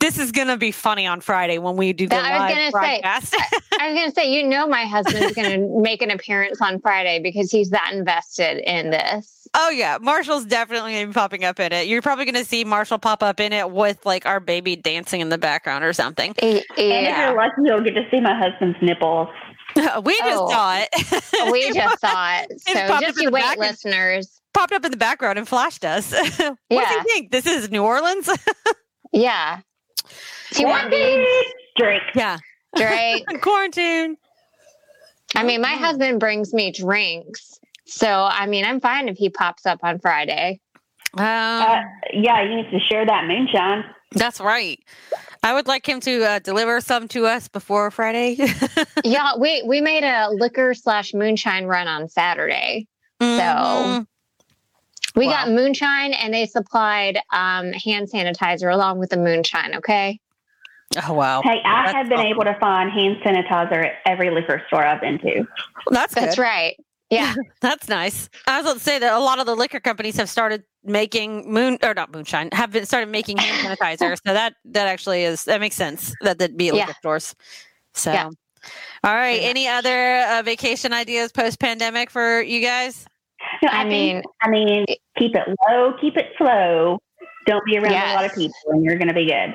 [0.00, 2.50] this is gonna be funny on Friday when we do the That- I was live
[2.50, 3.36] gonna say, broadcast.
[3.80, 6.80] I was going to say, you know, my husband's going to make an appearance on
[6.80, 9.46] Friday because he's that invested in this.
[9.54, 11.86] oh yeah, Marshall's definitely gonna be popping up in it.
[11.86, 15.28] You're probably gonna see Marshall pop up in it with like our baby dancing in
[15.28, 16.34] the background or something.
[16.42, 19.28] Y- And if you're lucky, you'll get to see my husband's nipples.
[19.76, 20.50] we just Oh.
[20.50, 21.52] saw it.
[21.52, 22.60] we just saw it.
[22.60, 24.40] So popped just in you the wait, back listeners.
[24.52, 26.10] popped up in the background and flashed us.
[26.12, 27.30] what do you think?
[27.30, 28.28] This is New Orleans?
[29.12, 29.60] Yeah.
[30.52, 31.28] Do you want beads?
[31.76, 32.02] Drink.
[32.14, 32.38] yeah.
[32.76, 33.26] Drink.
[33.42, 34.16] Quarantine.
[35.36, 37.60] I mean, my husband brings me drinks.
[37.86, 40.60] So, I mean, I'm fine if he pops up on Friday.
[41.16, 43.84] Um, Uh, yeah, you need to share that moonshine.
[44.12, 44.78] that's right.
[45.42, 48.36] I would like him to uh, deliver some to us before Friday.
[49.04, 52.86] yeah, we we made a liquor slash moonshine run on Saturday.
[53.22, 54.06] Mhm.
[55.16, 55.32] We Wow.
[55.44, 59.74] got moonshine and they supplied um, hand sanitizer along with the moonshine.
[59.76, 60.20] Okay.
[61.06, 62.30] Oh wow, Hey, I That's have been awesome.
[62.32, 65.46] able to find hand sanitizer at every liquor store I've been to.
[65.90, 66.42] that's That's good.
[66.42, 66.76] right.
[67.10, 67.34] Yeah.
[67.60, 68.28] That's nice.
[68.46, 71.50] I was going to say that a lot of the liquor companies have started making
[71.52, 74.16] moon or not moonshine have been started making hand sanitizer.
[74.26, 76.86] so that that actually is that makes sense that that'd be at Yeah.
[76.86, 77.34] liquor stores.
[77.94, 78.12] So.
[78.12, 78.24] Yeah.
[79.04, 79.38] All right.
[79.38, 83.06] Pretty Any other uh, vacation ideas post pandemic for you guys?
[83.62, 86.98] No, I think- mean, I mean, keep it low, keep it slow.
[87.46, 89.54] Don't be around a lot of people, and you're going to be good.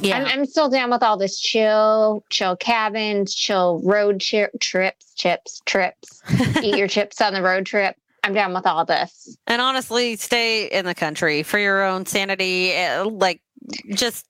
[0.00, 0.18] Yeah.
[0.18, 5.60] I'm, I'm still down with all this chill, chill cabins, chill road chi- trips, chips,
[5.66, 6.20] trips.
[6.62, 7.96] Eat your chips on the road trip.
[8.22, 9.36] I'm down with all this.
[9.46, 12.76] And honestly, stay in the country for your own sanity.
[12.76, 13.40] uh, Like,
[13.94, 14.26] just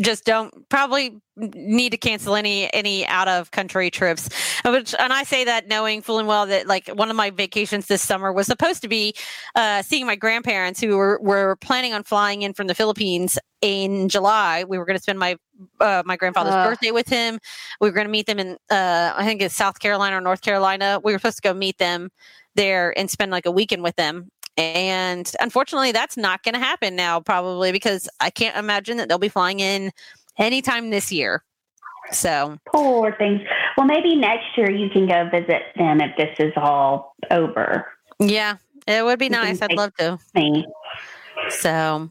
[0.00, 4.28] just don't probably need to cancel any any out of country trips.
[4.64, 7.30] Uh, which and i say that knowing full and well that like one of my
[7.30, 9.14] vacations this summer was supposed to be
[9.54, 14.08] uh seeing my grandparents who were were planning on flying in from the philippines in
[14.08, 14.64] july.
[14.64, 15.36] We were going to spend my
[15.80, 16.70] uh, my grandfather's Ugh.
[16.70, 17.38] birthday with him.
[17.80, 20.40] We were going to meet them in uh i think it's south carolina or north
[20.40, 21.00] carolina.
[21.02, 22.10] We were supposed to go meet them
[22.54, 26.94] there and spend like a weekend with them and unfortunately, that's not going to happen
[26.96, 29.90] now, probably because I can't imagine that they'll be flying in
[30.38, 31.42] anytime this year.
[32.12, 33.40] So, Poor things.
[33.76, 37.86] Well, maybe next year you can go visit them if this is all over.
[38.18, 39.62] yeah, it would be You nice.
[39.62, 40.18] I'd love to.
[40.34, 40.66] Me.
[41.48, 42.10] So,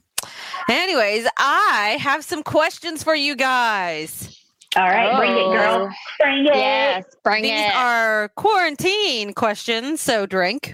[0.70, 4.40] anyways, I have some questions for you guys.
[4.76, 5.92] All right, bring it, girl.
[5.92, 6.56] Oh, Bring it.
[6.56, 7.56] Yes, bring These it.
[7.66, 10.74] These are quarantine questions, so drink.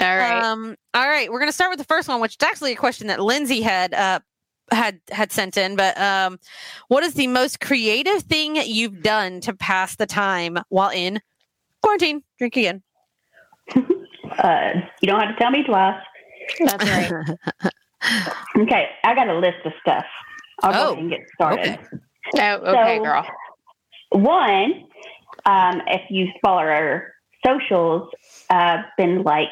[0.00, 0.42] All right.
[0.42, 2.76] Um, all right, we're going to start with the first one, which is actually a
[2.76, 4.20] question that Lindsay had uh,
[4.70, 5.76] had had sent in.
[5.76, 6.38] But um,
[6.88, 11.20] what is the most creative thing you've done to pass the time while in
[11.82, 12.22] quarantine?
[12.38, 12.82] Drink again.
[14.38, 16.00] Uh, you don't have to tell me twice.
[16.64, 17.70] That's right.
[18.58, 20.04] Okay, I got a list of stuff.
[20.62, 21.78] I'll go Oh, ahead and get started.
[21.78, 22.40] okay.
[22.40, 23.26] Oh, okay, So- girl.
[24.10, 24.86] One,
[25.46, 27.12] um, if you follow our
[27.46, 28.08] socials,
[28.50, 29.48] uh, been like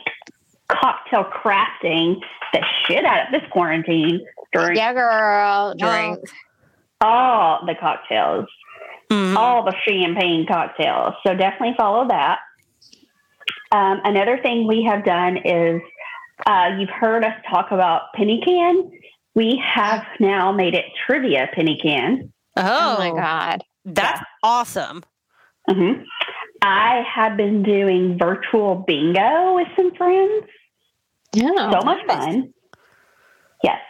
[0.69, 2.17] cocktail crafting
[2.53, 5.75] the shit out of this quarantine during Yeah, girl.
[5.77, 6.21] Drink.
[7.01, 8.47] all the cocktails,
[9.11, 9.37] Mhm.
[9.37, 11.15] all the champagne cocktails.
[11.27, 12.39] So definitely follow that.
[13.73, 15.81] Um, another thing we have done is
[16.47, 18.91] uh, you've heard us talk about penny can.
[19.35, 22.33] We have now made it trivia penny can.
[22.57, 23.63] Oh, Oh, my god.
[23.85, 25.03] that's awesome.
[25.71, 25.93] hmm
[26.63, 30.45] I have been doing virtual bingo with some friends.
[31.35, 31.71] Yeah.
[31.71, 32.25] so much nice.
[32.25, 32.55] fun.
[33.65, 33.81] Yes.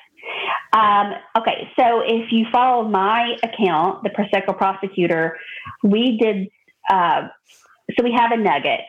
[0.73, 5.37] Um, okay, so if you follow my account, the Prosecco Prosecutor,
[5.83, 6.49] we did.
[6.91, 7.29] Uh,
[7.97, 8.81] so we have a nugget,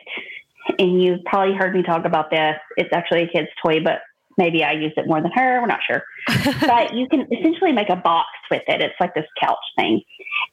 [0.78, 2.56] and you've probably heard me talk about this.
[2.78, 4.00] It's actually a kid's toy, but
[4.36, 5.60] maybe I use it more than her.
[5.60, 6.04] We're not sure.
[6.60, 8.80] but you can essentially make a box with it.
[8.80, 10.02] It's like this couch thing.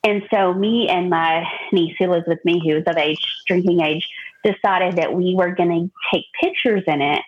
[0.03, 3.81] And so me and my niece who lives with me, who is of age, drinking
[3.81, 4.07] age,
[4.43, 7.21] decided that we were going to take pictures in it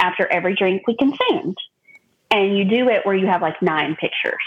[0.00, 1.56] after every drink we consumed.
[2.30, 4.42] And you do it where you have like nine pictures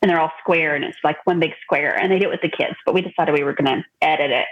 [0.00, 1.98] and they're all square and it's like one big square.
[1.98, 4.30] And they do it with the kids, but we decided we were going to edit
[4.30, 4.46] it.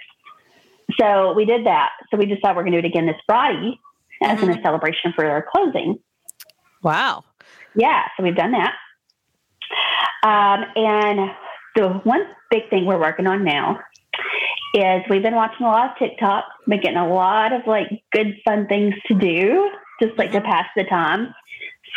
[1.00, 1.90] So we did that.
[2.11, 3.78] So we decided we're going to do it again this Friday
[4.22, 4.62] as in a mm-hmm.
[4.62, 5.98] celebration for our closing.
[6.83, 7.25] Wow.
[7.75, 8.75] Yeah, so we've done that.
[10.25, 11.31] Um, and
[11.75, 13.81] the one big thing we're working on now
[14.75, 18.37] is we've been watching a lot of TikTok, been getting a lot of like good,
[18.45, 19.71] fun things to do,
[20.03, 21.35] just like to pass the time.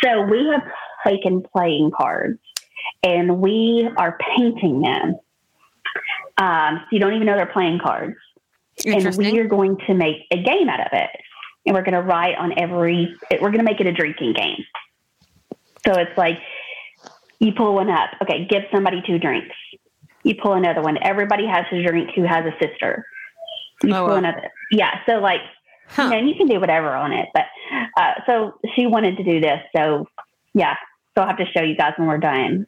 [0.02, 0.62] So we have
[1.06, 2.38] taken playing cards
[3.02, 5.16] and we are painting them.
[6.38, 8.16] Um, so you don't even know they're playing cards
[8.84, 11.10] and we are going to make a game out of it
[11.66, 14.58] and we're going to write on every we're going to make it a drinking game.
[15.86, 16.38] So it's like
[17.38, 18.10] you pull one up.
[18.22, 19.54] Okay give somebody two drinks.
[20.24, 20.98] You pull another one.
[21.02, 23.04] Everybody has a drink who has a sister.
[23.82, 24.14] You Oh, pull wow.
[24.16, 24.50] another.
[24.70, 25.40] Yeah so like
[25.88, 26.04] Huh.
[26.04, 27.44] you know you can do whatever on it but
[27.96, 30.06] uh, so she wanted to do this so
[30.54, 30.74] yeah.
[31.14, 32.66] So i'll have to show you guys when we're done.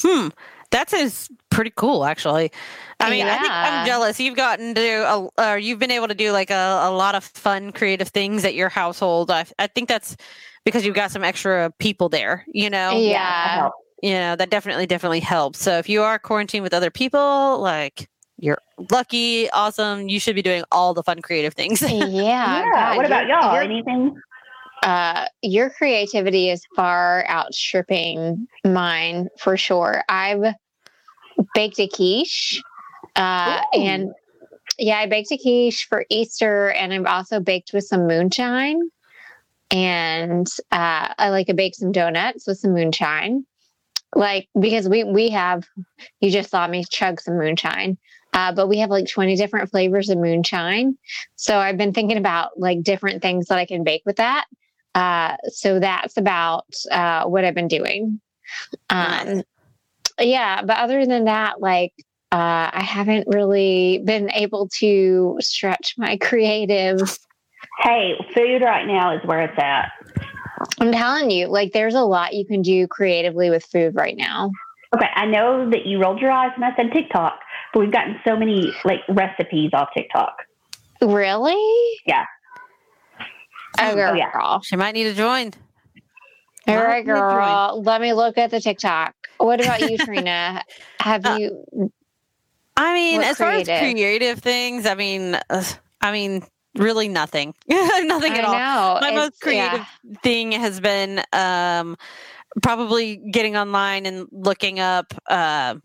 [0.00, 0.28] Hmm.
[0.72, 2.50] That sounds pretty cool, actually.
[2.98, 4.18] I mean, I think I'm jealous.
[4.20, 4.82] You've gotten to,
[5.38, 8.44] a, or you've been able to do like a, a lot of fun, creative things
[8.44, 9.30] at your household.
[9.30, 10.16] I, I think that's
[10.64, 12.44] because you've got some extra people there.
[12.52, 13.68] You know, Yeah.
[14.02, 15.58] you know that definitely, definitely helps.
[15.60, 18.08] So if you are quarantined with other people, like
[18.38, 18.58] you're
[18.90, 20.08] lucky, awesome.
[20.08, 21.82] You should be doing all the fun, creative things.
[21.82, 22.06] Yeah.
[22.08, 24.14] yeah what about y'all your- anything
[24.84, 30.02] uh, your creativity is far outstripping mine for sure.
[30.08, 30.54] I've
[31.54, 32.62] baked a quiche,
[33.16, 34.12] uh, and
[34.78, 38.90] yeah, I baked a quiche for Easter, and I've also baked with some moonshine.
[39.70, 43.46] And uh, I like to bake some donuts with some moonshine,
[44.14, 45.64] like because we we have.
[46.20, 47.98] You just saw me chug some moonshine.
[48.34, 50.96] Uh, but we have like 20 different flavors of moonshine.
[51.36, 54.46] So I've been thinking about like different things that I can bake with that.
[54.94, 58.20] Uh, so that's about uh, what I've been doing.
[58.90, 59.42] Um,
[60.18, 61.92] yeah, but other than that, like
[62.32, 67.00] uh, I haven't really been able to stretch my creative.
[67.80, 69.90] hey food right now is where it's at
[70.80, 74.50] I'm telling you, like there's a lot you can do creatively with food right now.
[74.94, 77.38] Okay, I know that you rolled your eyes when I said TikTok,
[77.72, 80.34] but we've gotten so many like recipes off TikTok.
[81.00, 81.98] Really?
[82.06, 82.26] Yeah.
[83.78, 84.12] Oh, girl.
[84.12, 84.58] Oh, yeah.
[84.62, 85.52] She might need to join.
[86.68, 87.28] All Might right, need to join.
[87.28, 87.82] girl.
[87.84, 89.14] Let me look at the TikTok.
[89.42, 90.64] What about you, Trina?
[91.00, 91.92] Have Uh, you?
[92.76, 93.78] I mean, as far as creative?
[93.78, 95.64] creative things, I mean, uh,
[96.00, 96.42] I mean,
[96.76, 98.58] really nothing, nothing I at all.
[98.58, 98.98] know.
[99.00, 100.14] My most creative yeah.
[100.22, 101.96] thing has been um,
[102.62, 105.76] probably getting online and looking up uh,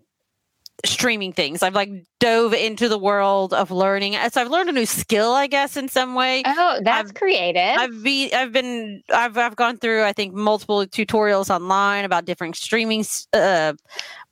[0.85, 1.63] streaming things.
[1.63, 4.13] I've like dove into the world of learning.
[4.31, 6.43] So I've learned a new skill, I guess, in some way.
[6.45, 7.77] Oh, that's I've- creative.
[7.77, 12.55] I've be I've been I've I've gone through I think multiple tutorials online about different
[12.55, 13.73] streaming uh,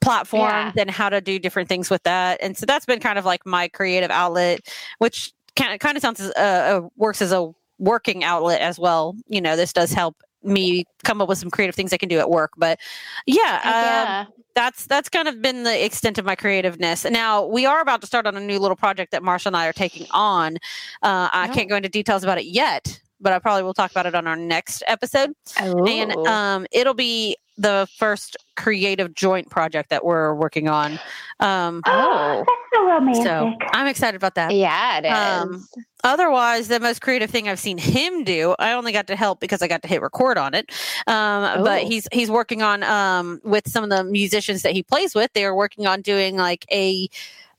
[0.01, 3.25] platforms and how to do different things with that, and so that's been kind of
[3.25, 4.61] like my creative outlet,
[4.99, 8.77] which kind of kind of sounds as, uh, uh, works as a working outlet as
[8.79, 9.15] well.
[9.27, 12.19] You know, this does help me come up with some creative things I can do
[12.19, 12.79] at work, but
[13.25, 14.25] yeah, um, yeah.
[14.53, 17.03] that's that's kind of been the extent of my creativeness.
[17.05, 19.67] Now we are about to start on a new little project that Marshall and I
[19.67, 20.57] are taking on.
[21.01, 21.53] Uh, I Oh.
[21.53, 24.27] can't go into details about it yet, but I probably will talk about it on
[24.27, 25.31] our next episode.
[25.57, 30.99] And um, it'll be the first creative joint project that we're working on.
[31.39, 32.43] Um, Oh.
[32.45, 33.23] that's so romantic.
[33.23, 34.51] so I'm excited about that.
[34.53, 35.11] yeah, it is.
[35.13, 35.67] um,
[36.03, 39.61] Otherwise, the most creative thing I've seen him do, I only got to help because
[39.63, 40.69] I got to hit record on it.
[41.07, 41.87] Um, but Oh.
[41.87, 45.31] he's he's working on um, with some of the musicians that he plays with.
[45.33, 47.09] They are working on doing like a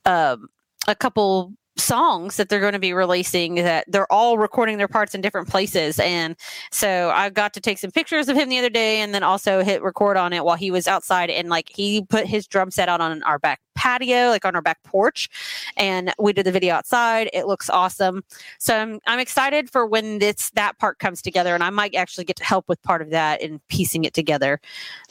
[0.04, 0.48] um,
[0.86, 5.14] a couple songs that they're going to be releasing that they're all recording their parts
[5.14, 6.34] in different places and
[6.70, 9.62] so i got to take some pictures of him the other day and then also
[9.62, 12.88] hit record on it while he was outside and like he put his drum set
[12.88, 15.28] out on our back patio like on our back porch
[15.76, 18.24] and we did the video outside it looks awesome
[18.58, 22.24] so i'm, I'm excited for when this that part comes together and i might actually
[22.24, 24.60] get to help with part of that and piecing it together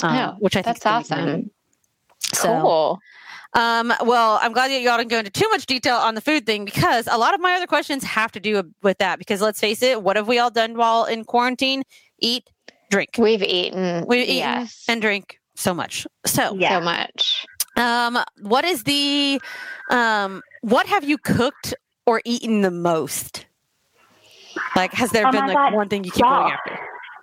[0.02, 1.36] um, Oh, which i think that's is gonna be great.
[1.36, 1.52] awesome.
[2.34, 3.00] So- Cool.
[3.56, 6.46] Um, well, I'm glad that y'all didn't go into too much detail on the food
[6.46, 9.18] thing because a lot of my other questions have to do with that.
[9.18, 11.84] Because let's face it, what have we all done while in quarantine?
[12.20, 12.48] Eat,
[12.92, 13.12] drink.
[13.18, 14.06] We've eaten.
[14.08, 16.06] We've eaten yes, and drink so much.
[16.26, 16.80] So, Yeah.
[16.80, 17.46] so much.
[17.78, 19.42] um, what is the,
[19.90, 21.74] um, what have you cooked
[22.06, 23.46] or eaten the most?
[24.76, 26.80] Like, has there Oh been like God, one thing you keep going after?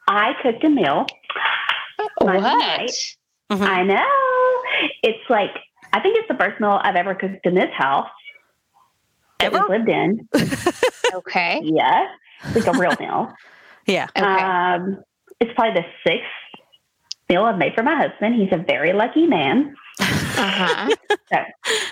[0.08, 1.06] I cooked a meal.
[2.18, 2.40] What?
[2.40, 2.90] night.
[3.50, 3.66] Mhm.
[3.66, 4.88] I know.
[5.02, 5.50] It's like
[5.92, 8.08] I think it's the first meal I've ever cooked in this house
[9.40, 9.60] that Ever?
[9.68, 10.28] we've lived in.
[11.14, 11.60] Okay.
[11.62, 12.08] Yes,
[12.54, 13.32] like a real meal.
[13.86, 14.06] Yeah.
[14.16, 14.24] Okay.
[14.24, 15.02] Um,
[15.40, 16.24] it's probably the sixth
[17.28, 18.36] meal I've made for my husband.
[18.36, 20.04] He's a very lucky man, Uh
[20.36, 20.88] huh.
[21.32, 21.36] so,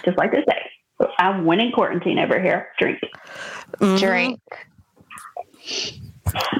[0.04, 1.06] just like to say.
[1.18, 2.68] I'm winning quarantine over here.
[2.78, 3.00] Drink.
[3.80, 3.98] Mhm.
[3.98, 4.40] Drink.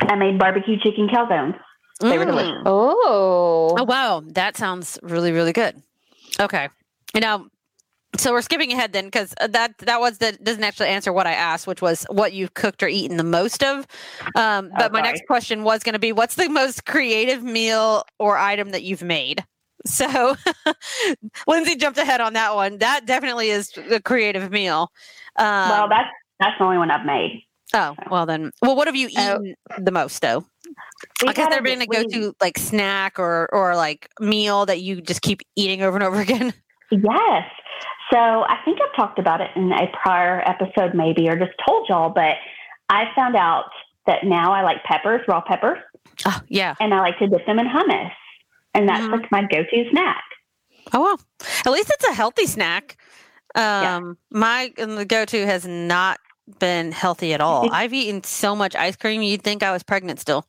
[0.09, 1.57] I made barbecue chicken calzones.
[2.01, 2.31] They were Mm.
[2.31, 2.63] delicious.
[2.67, 3.77] Oh.
[3.79, 5.81] Oh wow, that sounds really really good.
[6.41, 6.69] Okay,
[7.15, 7.47] now
[8.17, 11.33] so we're skipping ahead then because that that was that doesn't actually answer what I
[11.33, 13.87] asked, which was what you've cooked or eaten the most of.
[14.35, 18.03] Um, but Oh, my next question was going to be, what's the most creative meal
[18.19, 19.45] or item that you've made?
[19.87, 20.37] So
[21.47, 22.77] Lindsay jumped ahead on that one.
[22.79, 24.93] That definitely is a creative meal.
[25.37, 27.45] Um, well, that's that's the only one I've made.
[27.73, 28.51] oh well then.
[28.61, 29.41] Well, what have you Oh.
[29.41, 30.45] eaten the most though?
[31.25, 35.23] Like, has there been a go-to like snack or or like meal that you just
[35.23, 36.53] keep eating over and over again?
[36.91, 37.45] Yes.
[38.13, 41.89] So I think I've talked about it in a prior episode, maybe, or just told
[41.89, 42.35] y'all, but
[42.89, 43.67] I found out
[44.07, 45.79] that now I like peppers, raw peppers,
[46.27, 46.75] Oh yeah.
[46.81, 48.11] and I like to dip them in hummus.
[48.75, 49.13] And that's Mhm.
[49.13, 50.23] like my go to snack.
[50.93, 51.21] Oh well.
[51.65, 52.97] At least it's a healthy snack.
[53.57, 53.97] Yeah.
[53.97, 54.69] Um my
[55.07, 56.19] go to has not
[56.59, 57.69] been healthy at all.
[57.73, 60.47] I've eaten so much ice cream you'd think I was pregnant still.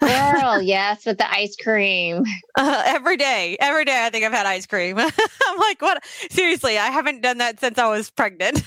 [0.00, 2.24] Girl, yes, with the ice cream.
[2.56, 3.56] Uh, every day.
[3.60, 4.98] Every day I think I've had ice cream.
[4.98, 8.62] I'm like, what seriously, I haven't done that since I was pregnant.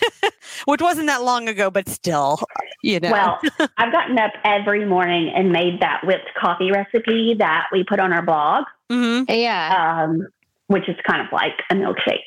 [0.66, 2.40] Which wasn't that long ago, but still,
[2.84, 3.12] you know.
[3.12, 3.40] Well,
[3.78, 8.14] I've gotten up every morning and made that whipped coffee recipe that we put on
[8.14, 10.04] our blog, hmm Yeah.
[10.06, 10.28] um,
[10.68, 12.24] which is kind of like a milkshake.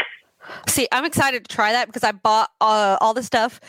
[0.66, 3.60] See, I'm excited to try that because I bought uh, all the stuff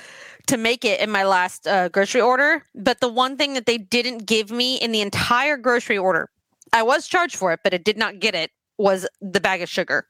[0.50, 2.64] to make it in my last uh, grocery order.
[2.74, 6.30] But the one thing that they didn't give me in the entire grocery order,
[6.74, 9.70] I was charged for it, but it did not get it, was the bag of
[9.70, 10.08] sugar.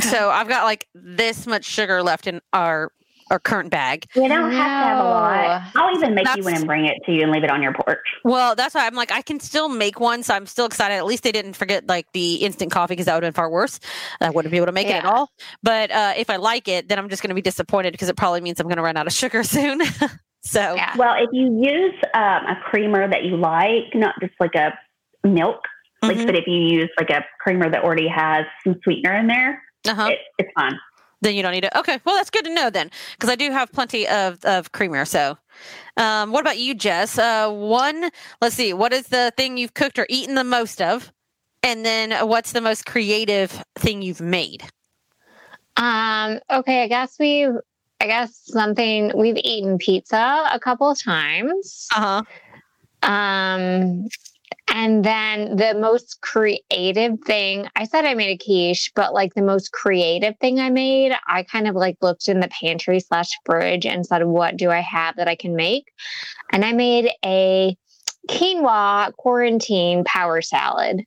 [0.00, 2.92] So I've got like this much sugar left in our
[3.30, 4.06] our current bag.
[4.14, 5.62] You don't have to have a lot.
[5.74, 7.72] I'll even make you one and bring it to you and leave it on your
[7.72, 8.06] porch.
[8.24, 10.94] Well, that's why I'm like I can still make one, so I'm still excited.
[10.94, 13.50] At least they didn't forget like the instant coffee because that would have been far
[13.50, 13.80] worse.
[14.20, 15.30] I wouldn't be able to make it at all.
[15.62, 18.16] But uh, if I like it, then I'm just going to be disappointed because it
[18.16, 19.80] probably means I'm going to run out of sugar soon.
[20.42, 20.96] so Yeah.
[20.96, 24.72] Well, if you use um, a creamer that you like, not just like a
[25.26, 25.62] milk,
[26.02, 26.26] like, Mhm.
[26.26, 30.10] but if you use like a creamer that already has some sweetener in there, uh-huh.
[30.12, 30.78] it, it's fine.
[31.22, 31.72] Then you don't need it.
[31.74, 35.04] Okay, well that's good to know then, because I do have plenty of of creamer.
[35.04, 35.38] So,
[35.96, 37.18] um, what about you, Jess?
[37.18, 38.10] Uh, one,
[38.40, 41.12] let's see, what is the thing you've cooked or eaten the most of,
[41.62, 44.64] and then what's the most creative thing you've made?
[45.76, 47.54] Um, okay, I guess we've.
[47.98, 51.88] I guess something we've eaten pizza a couple times.
[51.96, 52.22] Uh
[53.02, 53.10] huh.
[53.10, 54.06] Um,
[54.68, 59.42] and then the most creative thing, I said I made a quiche, but like the
[59.42, 63.86] most creative thing I made, I kind of like looked in the pantry slash fridge
[63.86, 65.92] and said, what do I have that I can make?
[66.52, 67.76] And I made a
[68.28, 71.04] quinoa quarantine power salad.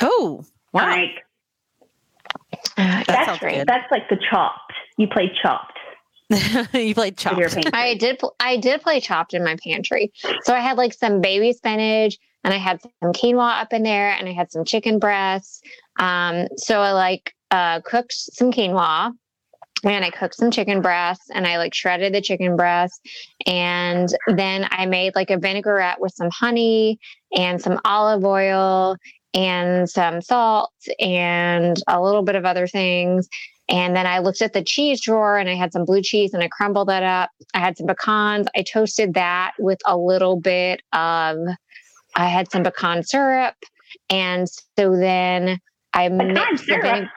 [0.00, 0.90] Oh, wow.
[0.90, 1.24] Like,
[2.76, 3.66] that that's great.
[3.66, 4.72] That's like the chopped.
[4.96, 5.78] You play chopped.
[6.74, 7.68] you played chopped.
[7.72, 8.20] I did.
[8.40, 10.12] I did play chopped in my pantry.
[10.42, 14.10] So I had like some baby spinach, and I had some quinoa up in there,
[14.10, 15.60] and I had some chicken breasts.
[15.98, 19.12] Um, so I like uh, cooked some quinoa,
[19.84, 23.00] and I cooked some chicken breasts, and I like shredded the chicken breasts,
[23.46, 26.98] and then I made like a vinaigrette with some honey
[27.36, 28.96] and some olive oil
[29.32, 30.70] and some salt
[31.00, 33.28] and a little bit of other things
[33.68, 36.42] and then I looked at the cheese drawer and I had some blue cheese and
[36.42, 37.30] I crumbled that up.
[37.54, 38.46] I had some pecans.
[38.54, 41.38] I toasted that with a little bit of,
[42.14, 43.54] I had some pecan syrup.
[44.10, 44.48] And
[44.78, 45.60] so then
[45.92, 47.08] I mixed the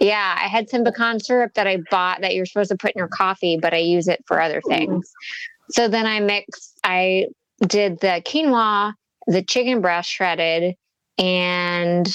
[0.00, 2.98] yeah, I had some pecan syrup that I bought that you're supposed to put in
[2.98, 5.12] your coffee, but I use it for other things.
[5.70, 7.26] So then I mixed, I
[7.66, 8.94] did the quinoa,
[9.26, 10.74] the chicken breast shredded,
[11.18, 12.08] and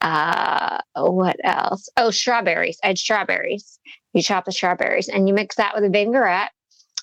[0.00, 1.90] uh, what else?
[1.98, 2.78] Oh, strawberries.
[2.82, 3.78] I had strawberries.
[4.14, 6.52] You chop the strawberries and you mix that with a vinaigrette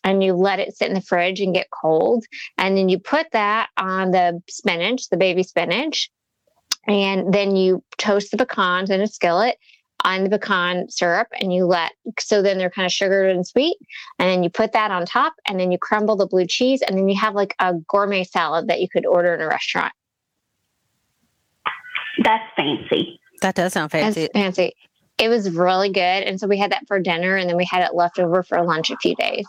[0.04, 2.26] and you let it sit in the fridge and get cold.
[2.58, 6.10] And then you put that on the spinach, the baby spinach.
[6.88, 9.58] And then you toast the pecans in a skillet
[10.06, 13.78] on the pecan syrup and you let so then they're kind of sugared and sweet
[14.20, 16.98] and then you put that on top and then you crumble the blue cheese and
[16.98, 19.94] then you have like a gourmet salad that you could order in a restaurant
[22.24, 23.20] that's fancy.
[23.42, 24.22] That does sound fancy.
[24.22, 24.74] That's fancy.
[25.18, 26.02] It was really good.
[26.02, 28.62] And so we had that for dinner and then we had it left over for
[28.64, 29.48] lunch a few days.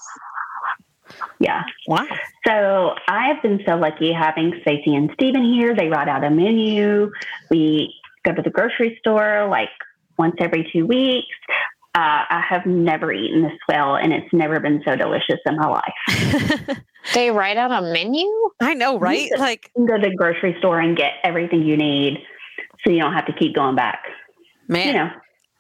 [1.38, 1.62] Yeah.
[1.88, 2.06] Wow.
[2.46, 5.74] So I've been so lucky having Stacey and Stephen here.
[5.74, 7.10] They write out a menu.
[7.50, 7.94] We
[8.24, 9.70] go to the grocery store like
[10.18, 11.36] once every two weeks.
[11.96, 15.68] Uh, I have never eaten this well, and it's never been so delicious in my
[15.68, 16.78] life.
[17.14, 18.26] they write out a menu?
[18.60, 19.30] I know, right?
[19.38, 22.18] like, go to the grocery store and get everything you need
[22.84, 24.02] so you don't have to keep going back.
[24.66, 24.86] Man.
[24.88, 25.10] You know.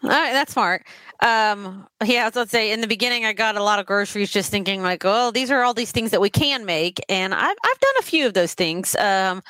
[0.04, 0.86] All right, that's smart.
[1.20, 4.82] Um, yeah, let's say in the beginning, I got a lot of groceries just thinking
[4.82, 7.94] like, oh, these are all these things that we can make, and I've I've done
[7.98, 8.94] a few of those things.
[8.96, 9.42] Um,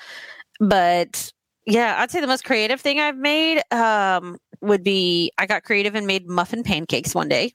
[0.60, 1.32] but
[1.66, 5.96] yeah, I'd say the most creative thing I've made um would be I got creative
[5.96, 7.52] and made muffin pancakes one day.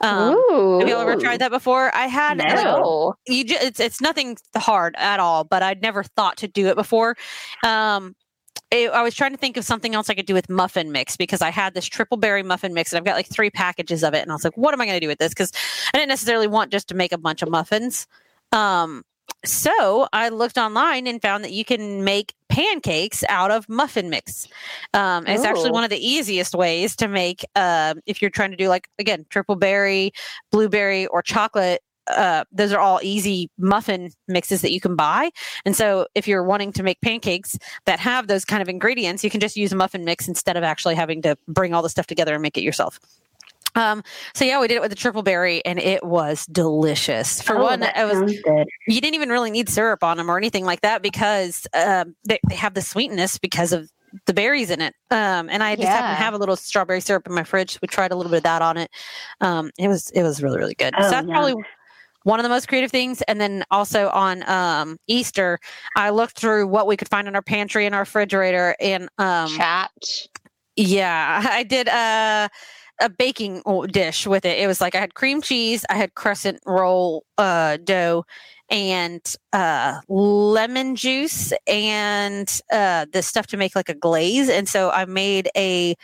[0.00, 0.80] Um, Ooh.
[0.80, 1.94] Have you ever tried that before?
[1.94, 3.14] I had no.
[3.28, 3.44] you.
[3.44, 7.16] Just, it's it's nothing hard at all, but I'd never thought to do it before.
[7.64, 8.16] Um,
[8.70, 11.16] it, I was trying to think of something else I could do with muffin mix
[11.16, 14.14] because I had this triple berry muffin mix and I've got like three packages of
[14.14, 14.22] it.
[14.22, 15.30] And I was like, what am I going to do with this?
[15.30, 15.52] Because
[15.92, 18.06] I didn't necessarily want just to make a bunch of muffins.
[18.50, 19.04] Um,
[19.44, 24.46] so I looked online and found that you can make pancakes out of muffin mix.
[24.94, 28.56] Um, it's actually one of the easiest ways to make uh, if you're trying to
[28.56, 30.12] do like again triple berry,
[30.50, 35.30] blueberry, or chocolate uh, those are all easy muffin mixes that you can buy.
[35.64, 39.30] And so if you're wanting to make pancakes that have those kind of ingredients, you
[39.30, 42.06] can just use a muffin mix instead of actually having to bring all the stuff
[42.06, 42.98] together and make it yourself.
[43.74, 44.02] Um,
[44.34, 47.40] so yeah, we did it with the triple berry and it was delicious.
[47.40, 48.34] For oh, one, it was,
[48.86, 52.38] you didn't even really need syrup on them or anything like that because, um, they,
[52.50, 53.90] they have the sweetness because of
[54.26, 54.94] the berries in it.
[55.10, 55.96] Um, and I just yeah.
[55.96, 57.78] happened to have a little strawberry syrup in my fridge.
[57.80, 58.90] We tried a little bit of that on it.
[59.40, 60.92] Um, it was, it was really, really good.
[60.98, 61.32] Oh, so that's yeah.
[61.32, 61.54] probably
[62.24, 63.22] one of the most creative things.
[63.22, 65.58] And then also on um, Easter,
[65.96, 69.48] I looked through what we could find in our pantry and our refrigerator and um,
[69.48, 69.90] chat.
[70.76, 72.50] Yeah, I did a
[73.00, 74.58] a baking dish with it.
[74.58, 78.24] It was like I had cream cheese, I had crescent roll uh, dough,
[78.70, 79.20] and
[79.52, 84.48] uh, lemon juice, and uh, the stuff to make like a glaze.
[84.48, 85.96] And so I made a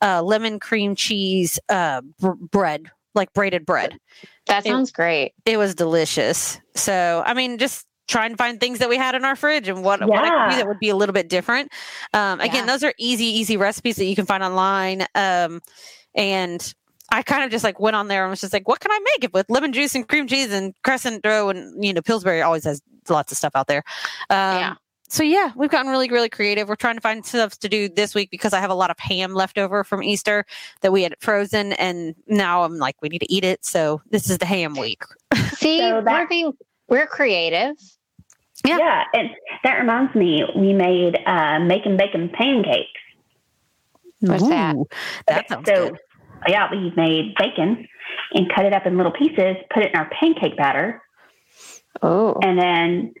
[0.00, 3.98] uh, lemon cream cheese uh, br- bread like braided bread.
[4.46, 5.32] That sounds it, great.
[5.44, 6.60] It was delicious.
[6.74, 9.82] So, I mean, just try and find things that we had in our fridge and
[9.82, 10.06] what, yeah.
[10.06, 11.72] what I could do that would be a little bit different.
[12.12, 12.72] Um, again, yeah.
[12.72, 15.06] those are easy, easy recipes that you can find online.
[15.14, 15.62] Um,
[16.14, 16.74] and
[17.10, 18.98] I kind of just like went on there and was just like, what can I
[18.98, 22.42] make it with lemon juice and cream cheese and crescent dough and, you know, Pillsbury
[22.42, 23.82] always has lots of stuff out there.
[24.30, 24.74] Um, yeah.
[25.08, 26.68] So yeah, we've gotten really, really creative.
[26.68, 28.98] We're trying to find stuff to do this week because I have a lot of
[28.98, 30.44] ham left over from Easter
[30.80, 33.64] that we had frozen, and now I'm like, we need to eat it.
[33.64, 35.02] So this is the ham week.
[35.54, 36.52] See, So that- we're being
[36.88, 37.76] we're creative.
[38.64, 38.78] Yeah.
[38.78, 39.30] Yeah, and
[39.62, 42.88] that reminds me, we made uh, making bacon pancakes.
[44.20, 44.42] What's?
[44.42, 44.86] Ooh, That
[45.28, 45.98] Okay, sounds so, good.
[46.48, 47.86] Yeah, we made bacon
[48.32, 51.02] and cut it up in little pieces, put it in our pancake batter,
[52.02, 53.14] Oh, and then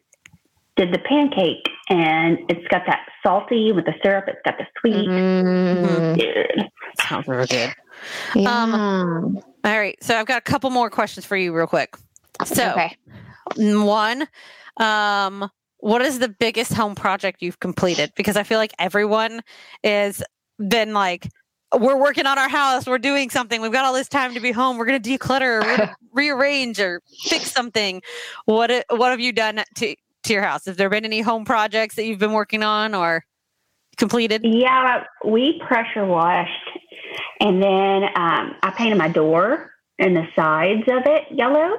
[0.76, 1.68] did the pancake.
[1.88, 4.24] And it's got that salty with the syrup.
[4.28, 5.08] It's got the sweet.
[5.08, 6.68] Mm, Dude.
[7.00, 7.74] Sounds really good.
[8.34, 9.38] yum.
[9.64, 11.96] All right, so I've got a couple more questions for you, real quick.
[12.44, 12.96] So, okay.
[13.56, 14.26] one,
[14.78, 18.12] um, what is the biggest home project you've completed?
[18.16, 19.42] Because I feel like everyone
[19.82, 20.22] is
[20.58, 21.28] been like,
[21.78, 24.52] we're working on our house, we're doing something, we've got all this time to be
[24.52, 28.02] home, we're going to declutter, we're rearrange, or fix something.
[28.44, 30.66] What what have you done to to your house?
[30.66, 33.24] Have there been any home projects that you've been working on or
[33.96, 34.42] completed?
[34.44, 36.50] Yeah, we pressure washed,
[37.40, 41.78] and then um, I painted my door and the sides of it yellow.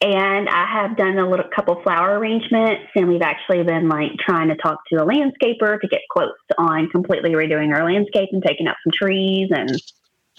[0.00, 4.48] And I have done a little couple flower arrangements, and we've actually been like trying
[4.48, 8.66] to talk to a landscaper to get quotes on completely redoing our landscape and taking
[8.66, 9.80] out some trees and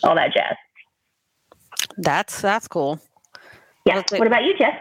[0.04, 0.58] all that jazz.
[1.98, 3.00] That's that's cool.
[3.86, 4.04] Yeah.
[4.12, 4.76] What about you, Jess?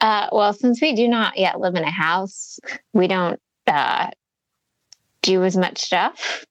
[0.00, 2.60] Uh, well, since we do not yet live in a house,
[2.92, 4.10] we don't uh,
[5.22, 6.44] do as much stuff.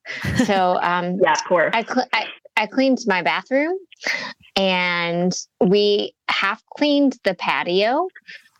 [0.46, 1.72] So um, Yeah, of course.
[1.74, 2.26] I, cl- I
[2.58, 3.78] I cleaned my bathroom,
[4.56, 5.32] and
[5.62, 8.08] we half cleaned the patio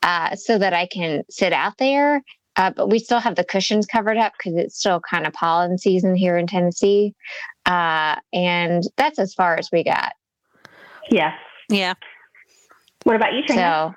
[0.04, 2.22] uh, so that I can sit out there.
[2.56, 5.78] Uh, but we still have the cushions covered up because it's still kind of pollen
[5.78, 7.14] season here in Tennessee,
[7.66, 10.14] uh, and that's as far as we got.
[11.10, 11.34] Yeah.
[11.70, 11.94] Yeah.
[13.04, 13.94] What about you, Trina?
[13.94, 13.96] So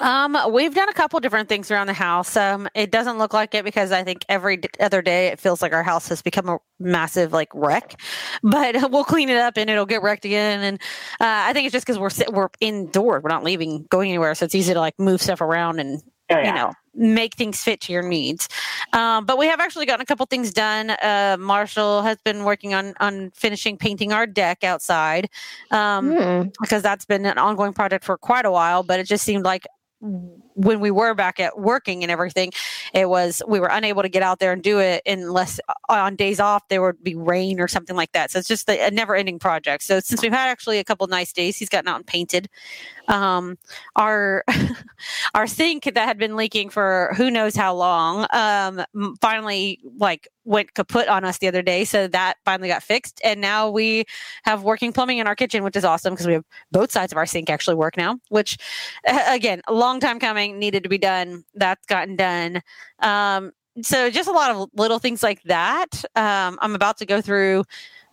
[0.00, 2.36] Um, we've done a couple different things around the house.
[2.36, 5.62] Um, it doesn't look like it because I think every d- other day it feels
[5.62, 8.00] like our house has become a massive like wreck.
[8.42, 10.60] But we'll clean it up and it'll get wrecked again.
[10.60, 10.80] And
[11.20, 14.34] uh, I think it's just because we're sit- we're indoors, we're not leaving, going anywhere,
[14.34, 17.80] so it's easy to like move stuff around and Oh, you know make things fit
[17.82, 18.48] to your needs.
[18.92, 20.90] Um, but we have actually gotten a couple things done.
[20.90, 25.28] Uh, marshall has been working on on finishing painting our deck outside
[25.70, 28.82] um, hmm, because that's been an ongoing project for quite a while.
[28.82, 29.66] But it just seemed like
[30.02, 30.49] うん。
[30.54, 32.52] When we were back at working and everything
[32.92, 36.40] it was we were unable to get out there and do it unless on days
[36.40, 38.30] off there would be rain or something like that.
[38.30, 39.82] So it's just a never ending project.
[39.84, 42.48] So since we've had actually a couple nice days he's gotten out and painted.
[43.08, 43.58] Um
[43.96, 44.44] our
[45.34, 48.84] our sink that had been leaking for who knows how long um
[49.20, 51.84] finally like went kaput on us the other day.
[51.84, 53.20] So that finally got fixed.
[53.22, 54.04] And now we
[54.44, 57.18] have working plumbing in our kitchen which is awesome because we have both sides of
[57.18, 58.56] our sink actually work now which
[59.28, 62.62] again a long time coming needed to be done that's gotten done.
[63.00, 66.04] Um so just a lot of little things like that.
[66.16, 67.64] Um i'm about to go through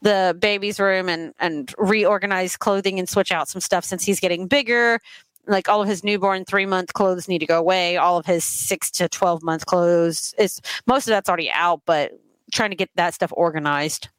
[0.01, 4.47] the baby's room and and reorganize clothing and switch out some stuff since he's getting
[4.47, 4.99] bigger.
[5.47, 7.97] Like all of his newborn three month clothes need to go away.
[7.97, 12.11] All of his six to 12 month clothes is most of that's already out but
[12.51, 14.09] trying to get that stuff organized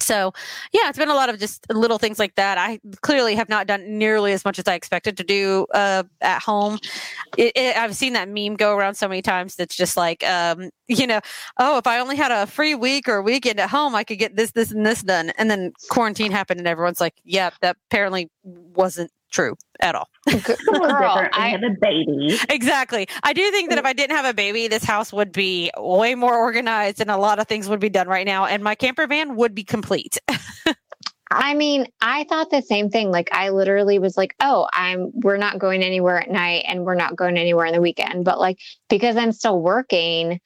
[0.00, 0.32] so
[0.72, 2.58] yeah it's been a lot of just little things like that.
[2.58, 6.42] I clearly have not done nearly as much as i expected to do uh, at
[6.42, 6.78] home.
[7.36, 10.70] It, it, i've seen that meme go around so many times that's just like um,
[10.88, 11.20] you know
[11.58, 14.36] oh if i only had a free week or weekend at home i could get
[14.36, 15.30] this this and this done.
[15.38, 20.48] And then quarantine happened and everyone's like yeah that apparently wasn't true at all It's
[20.48, 22.38] a little Girl, different I- have a baby.
[22.48, 23.08] Exactly.
[23.22, 26.14] I do think that if I didn't have a baby, this house would be way
[26.14, 29.06] more organized and a lot of things would be done right now, and my camper
[29.06, 30.18] van would be complete.
[31.30, 33.10] I mean, I thought the same thing.
[33.10, 36.94] Like I literally was like, "Oh, I'm we're not going anywhere at night and we're
[36.94, 38.58] not going anywhere in the weekend." But like
[38.88, 40.40] because I'm still working,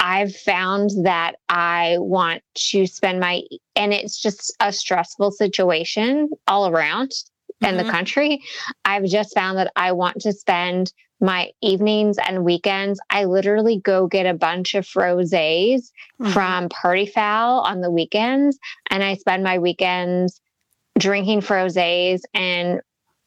[0.00, 3.42] I've found that I want to spend my
[3.76, 7.12] and it's just a stressful situation all around
[7.60, 7.84] in Mhm.
[7.84, 8.42] the country.
[8.84, 13.00] I've just found that I want to spend my evenings and weekends.
[13.08, 15.90] I literally go get a bunch of frosés
[16.20, 16.32] Mhm.
[16.32, 18.58] from Party Fowl on the weekends,
[18.90, 20.40] and I spend my weekends
[20.98, 22.80] drinking frosés and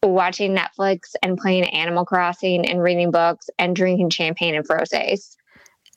[0.03, 5.35] watching Netflix and playing Animal Crossing and reading books and drinking champagne and frosés.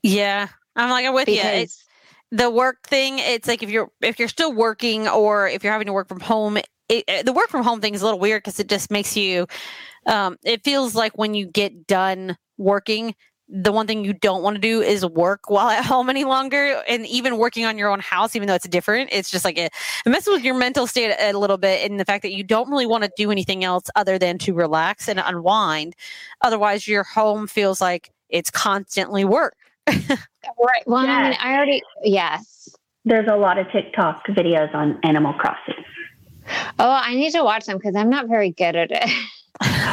[0.03, 1.41] Yeah, I'm like I'm with you.
[1.41, 1.85] It's
[2.31, 3.19] the work thing.
[3.19, 6.21] It's like if you're if you're still working or if you're having to work from
[6.21, 6.59] home.
[6.89, 9.17] It, it- the work from home thing is a little weird because it just makes
[9.17, 9.47] you.
[10.07, 13.15] Um, it feels like when you get done working,
[13.49, 16.83] the one thing you don't want to do is work while at home any longer
[16.89, 19.71] and even working on your own house even though it's different it's just like it,
[20.07, 22.43] it messes with your mental state a, a little bit and the fact that you
[22.43, 25.95] don't really want to do anything else other than to relax and unwind
[26.41, 29.55] otherwise your home feels like it's constantly work.
[30.59, 30.83] Right.
[30.87, 32.69] Well, I mean, I already, yes.
[33.05, 35.85] There's a lot of TikTok videos on Animal Crossing.
[36.79, 39.11] Oh, I need to watch them because I'm not very good at it.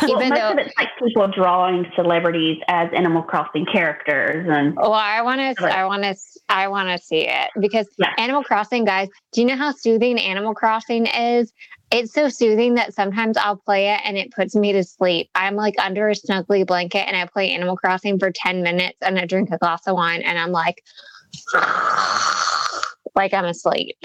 [0.02, 4.76] Well, Even most though, of it's like people drawing celebrities as Animal Crossing characters, and
[4.76, 6.16] well, I want to, I want to,
[6.48, 8.14] I want to see it because Yeah.
[8.18, 9.10] Animal Crossing, guys.
[9.34, 11.52] Do you know how soothing Animal Crossing is?
[11.92, 15.30] It's so soothing that sometimes I'll play it and it puts me to sleep.
[15.36, 19.20] I'm like under a snuggly blanket and I play Animal Crossing for 10 minutes and
[19.20, 20.82] I drink a glass of wine and I'm like,
[23.16, 23.98] like I'm asleep.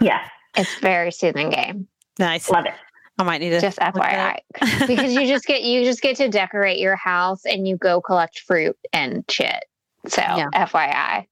[0.00, 0.28] yeah,
[0.58, 1.88] It's very soothing game.
[2.18, 2.50] Nice.
[2.50, 2.74] love it.
[3.18, 4.38] I might need to Just FYI.
[4.86, 8.40] because you just get you just get to decorate your house and you go collect
[8.40, 9.64] fruit and shit.
[10.06, 10.48] So Yeah.
[10.54, 11.26] FYI.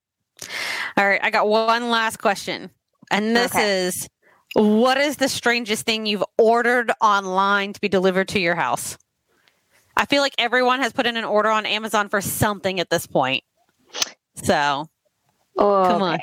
[0.97, 2.71] All right, I got one last question.
[3.11, 3.87] And this Okay.
[3.87, 4.09] is
[4.55, 8.97] what is the strangest thing you've ordered online to be delivered to your house?
[9.97, 13.07] I feel like everyone has put in an order on Amazon for something at this
[13.07, 13.45] point.
[14.43, 14.89] So,
[15.59, 16.19] Oh, come on.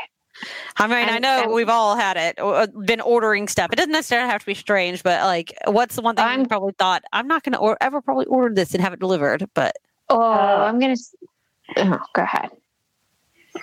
[0.77, 3.71] I mean, I know and- we've all had it, uh, been ordering stuff.
[3.71, 6.45] It doesn't necessarily have to be strange, but like, what's the one thing you I'm-
[6.45, 9.47] probably thought, I'm not going to or- ever probably order this and have it delivered?
[9.53, 9.75] But
[10.09, 10.95] Oh, Uh, I'm gonna.
[11.77, 12.49] Oh, go ahead.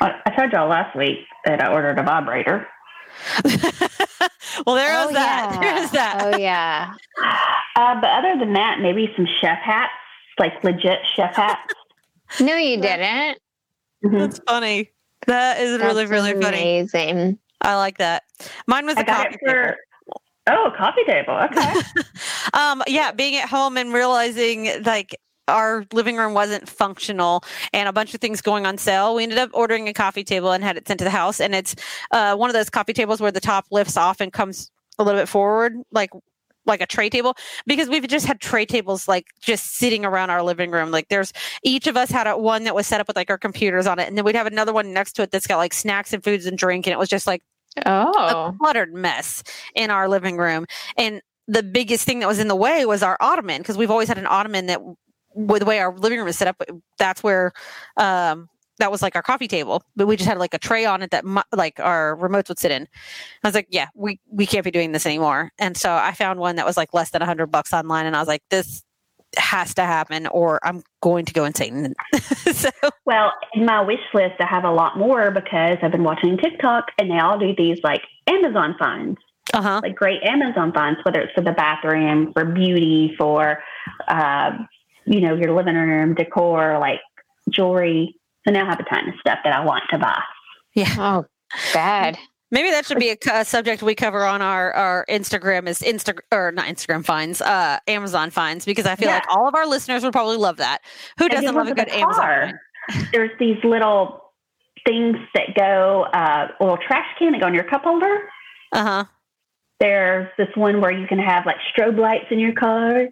[0.00, 2.66] I, I told y'all last week that I ordered a vibrator.
[3.44, 5.50] well, there oh, that.
[5.52, 5.60] yeah.
[5.60, 6.20] There's that.
[6.22, 6.92] Oh yeah.
[7.76, 9.92] Uh, but other than that, maybe some chef hats,
[10.38, 11.72] like legit chef hats.
[12.40, 13.38] No, you didn't.
[14.04, 14.18] Mhm.
[14.18, 14.90] That's funny.
[15.30, 16.80] That is really, That's really funny.
[16.80, 17.38] amazing.
[17.60, 18.24] I like that.
[18.66, 19.76] Mine was I a got coffee for.
[20.48, 21.34] Oh, a coffee table.
[21.34, 21.72] Okay.
[22.54, 25.16] um, yeah, being at home and realizing like
[25.46, 29.14] our living room wasn't functional and a bunch of things going on sale.
[29.14, 31.40] We ended up ordering a coffee table and had it sent to the house.
[31.40, 31.76] And it's
[32.10, 35.20] uh, one of those coffee tables where the top lifts off and comes a little
[35.20, 36.10] bit forward, like
[36.66, 37.34] like a tray table
[37.66, 41.32] because we've just had tray tables like just sitting around our living room like there's
[41.62, 43.98] each of us had a, one that was set up with like our computers on
[43.98, 46.22] it and then we'd have another one next to it that's got like snacks and
[46.22, 47.42] foods and drink and it was just like
[47.76, 48.54] a Oh.
[48.58, 49.42] cluttered mess
[49.74, 50.66] in our living room.
[50.96, 54.08] And the biggest thing that was in the way was our ottoman because we've always
[54.08, 54.80] had an ottoman that,
[55.34, 56.60] with the way our living room is set up,
[56.98, 57.52] that's where
[57.96, 58.48] um,
[58.80, 59.82] that was like our coffee table.
[59.94, 62.58] But we just had like a tray on it that mu- like our remotes would
[62.58, 62.88] sit in.
[63.44, 65.52] I was like, yeah, we we can't be doing this anymore.
[65.58, 68.16] And so I found one that was like less than a hundred bucks online, and
[68.16, 68.82] I was like, this
[69.36, 71.94] has to happen or I'm going to go insane.
[72.52, 72.70] so
[73.04, 76.86] Well, in my wish list, I have a lot more because I've been watching TikTok
[76.98, 79.18] and they all do these like Amazon finds,
[79.54, 79.80] uh huh.
[79.82, 83.62] like great Amazon finds, whether it's for the bathroom, for beauty, for,
[84.08, 84.50] uh,
[85.06, 87.00] you know, your living room decor, like
[87.50, 88.16] jewelry.
[88.46, 90.20] So now I have a ton of stuff that I want to buy.
[90.74, 90.94] Yeah.
[90.98, 91.24] Oh,
[91.74, 92.18] bad.
[92.52, 96.18] Maybe that should be a, a subject we cover on our, our Instagram is Insta
[96.32, 99.14] or not Instagram finds, uh, Amazon finds because I feel Yeah.
[99.16, 100.78] like all of our listeners would probably love that.
[101.18, 102.22] Who And doesn't love a good the Amazon
[102.88, 103.08] find?
[103.12, 104.32] There's these little
[104.86, 108.28] things that go, uh, a little trash can that go in your cup holder.
[108.72, 109.04] Uh huh.
[109.78, 113.06] There's this one where you can have like strobe lights in your car.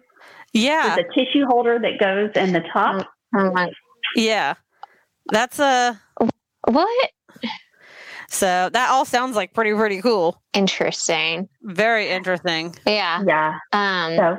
[0.53, 3.07] Yeah, There's a tissue holder that goes in the top.
[3.35, 3.69] I'm
[4.15, 4.55] yeah.
[5.31, 5.99] That's a
[6.67, 7.11] what?
[8.29, 10.41] so that all sounds like pretty pretty cool.
[10.53, 11.47] Interesting.
[11.63, 12.75] Very interesting.
[12.85, 13.23] Yeah.
[13.25, 13.57] Yeah.
[13.73, 14.15] Um.
[14.17, 14.37] So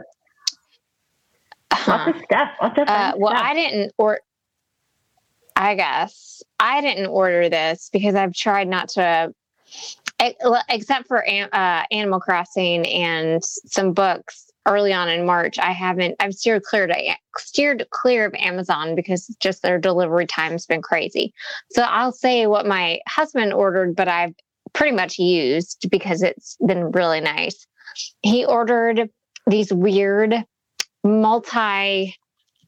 [1.72, 1.92] huh.
[2.06, 2.50] lots of stuff.
[2.62, 3.46] Lots of Uh, fun well, stuff.
[3.46, 4.20] I didn't, or
[5.56, 9.32] I guess I didn't order this because I've tried not to,
[10.68, 15.58] except for uh, Animal Crossing and some books early on in March.
[15.58, 16.16] I haven't.
[16.20, 21.32] I've steered clear to steered clear of Amazon because just their delivery time's been crazy.
[21.70, 24.34] So I'll say what my husband ordered, but I've
[24.72, 27.66] pretty much used because it's been really nice.
[28.22, 29.10] He ordered
[29.46, 30.44] these weird
[31.02, 32.14] multi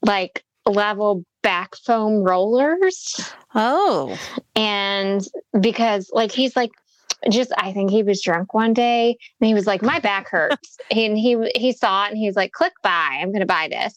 [0.05, 4.19] like level back foam rollers Oh,
[4.57, 5.27] and
[5.61, 6.71] because like he's like
[7.31, 10.79] just I think he was drunk one day and he was like my back hurts.
[10.91, 13.19] And he he saw it and he's like click buy.
[13.21, 13.95] I'm going to buy this.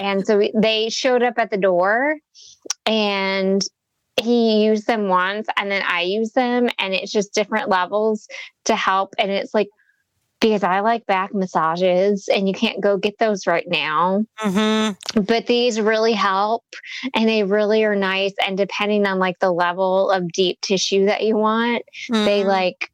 [0.00, 2.16] And so we- they showed up at the door
[2.86, 3.62] and
[4.20, 8.26] he used them once and then I used them and it's just different levels
[8.64, 9.14] to help.
[9.18, 9.68] And it's like
[10.40, 15.20] because I like back massages and you can't go get those right now mm-hmm.
[15.22, 16.64] but these really help
[17.14, 21.22] and they really are nice and depending on like the level of deep tissue that
[21.22, 22.48] you want they Mm-hmm.
[22.48, 22.90] like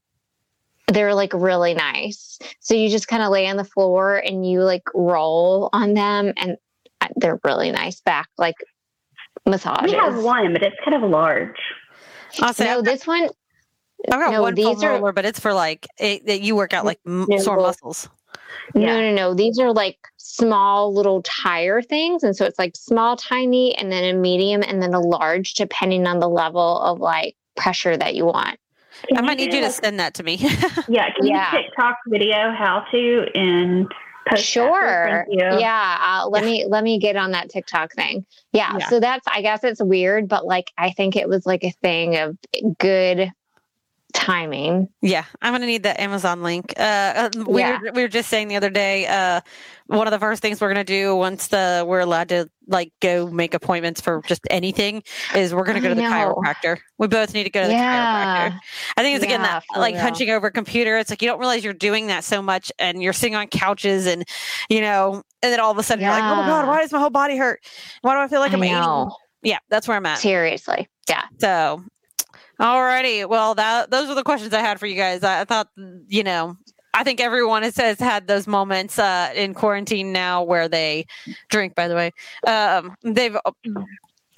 [0.88, 4.62] they're like really nice so you just kind of lay on the floor and you
[4.62, 6.57] like roll on them and
[7.01, 8.57] uh, they're really nice back like
[9.47, 11.59] massages we have one, but it's kind of large.
[12.40, 13.28] I'll no this one
[14.12, 16.57] I've got no, one foam these are- roller, but it's for like it, that you
[16.57, 18.09] work out like m- Yeah, sore well- muscles.
[18.74, 18.86] Yeah.
[18.96, 19.34] No, no, no.
[19.34, 22.22] These are like small little tire things.
[22.22, 26.07] And so it's like small, tiny, and then a medium, and then a large, depending
[26.07, 28.59] on the level of like pressure that you want.
[29.09, 30.36] Can I might need you to send that to me.
[30.88, 31.52] Yeah, can Yeah.
[31.55, 33.92] you TikTok video how to and
[34.28, 34.44] post?
[34.44, 35.26] Sure.
[35.28, 35.61] Thank.
[35.61, 35.98] Yeah.
[36.24, 38.24] Uh, let me let me get on that TikTok thing.
[38.52, 38.88] Yeah, Yeah.
[38.88, 42.16] So that's I guess it's weird, but like I think it was like a thing
[42.16, 42.36] of
[42.78, 43.30] good
[44.14, 44.88] timing.
[45.02, 46.72] Yeah, I'm gonna need that Amazon link.
[46.78, 47.78] Uh, uh, we Yeah.
[47.82, 49.06] were, we were just saying the other day.
[49.06, 49.40] Uh,
[49.86, 53.26] one of the first things we're gonna do once the we're allowed to like go
[53.26, 55.02] make appointments for just anything
[55.36, 56.78] is we're gonna go to the chiropractor.
[56.96, 58.06] We both need to go to the Yeah.
[58.06, 58.60] chiropractor.
[58.96, 60.02] I think it's again Yeah, that like real.
[60.02, 60.96] hunching over a computer.
[60.96, 64.06] It's like you don't realize you're doing that so much, and you're sitting on couches,
[64.06, 64.24] and
[64.70, 66.92] you know, and then all of a sudden you're like, oh my god, why does
[66.92, 67.60] my whole body hurt?
[68.00, 68.74] Why do I feel like I I'm 80?
[68.74, 69.16] know.
[69.42, 70.18] Yeah, that's where I'm at.
[70.20, 70.88] Seriously.
[71.06, 71.24] Yeah.
[71.38, 71.82] So,
[72.61, 73.28] alrighty.
[73.28, 75.22] Well, that those are the questions I had for you guys.
[75.22, 75.68] I, I thought,
[76.09, 76.57] you know,
[76.94, 81.07] I think everyone has, has had those moments uh, in quarantine now where they
[81.50, 81.74] drink.
[81.74, 82.12] By the way,
[82.46, 83.50] um, they've uh,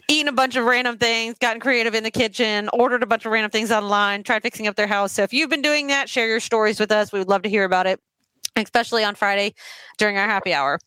[0.09, 3.33] eaten a bunch of random things, gotten creative in the kitchen, ordered a bunch of
[3.33, 5.12] random things online, tried fixing up their house.
[5.12, 7.12] So, if you've been doing that, share your stories with us.
[7.12, 8.01] We would love to hear about it,
[8.57, 9.55] especially on Friday
[9.99, 10.79] during our happy hour.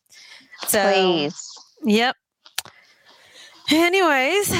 [0.66, 1.40] So, Please.
[1.84, 2.16] Yep.
[3.70, 4.52] Anyways,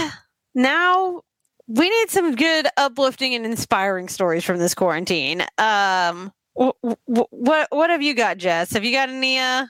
[0.54, 1.22] now
[1.70, 5.42] we need some good uplifting and inspiring stories from this quarantine.
[5.58, 8.72] Um wh- wh- what what have you got, Jess?
[8.72, 9.66] Have you got any uh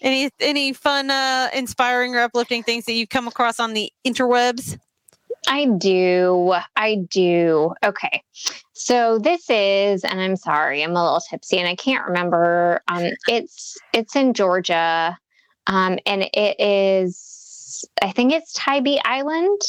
[0.00, 4.78] any any fun uh inspiring or uplifting things that you've come across on the interwebs?
[5.48, 6.54] I do.
[6.76, 7.74] I do.
[7.84, 8.22] Okay.
[8.74, 12.80] So this is, and I'm sorry, I'm a little tipsy and I can't remember.
[12.86, 15.18] Um, it's it's in Georgia.
[15.66, 19.60] Um, and it is I think it's Tybee Island.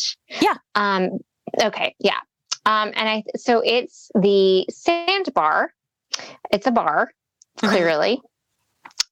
[0.41, 0.55] Yeah.
[0.75, 1.19] Um,
[1.61, 2.19] okay, yeah.
[2.65, 5.73] Um, and I so it's the sandbar.
[6.51, 7.11] It's a bar,
[7.57, 8.21] clearly.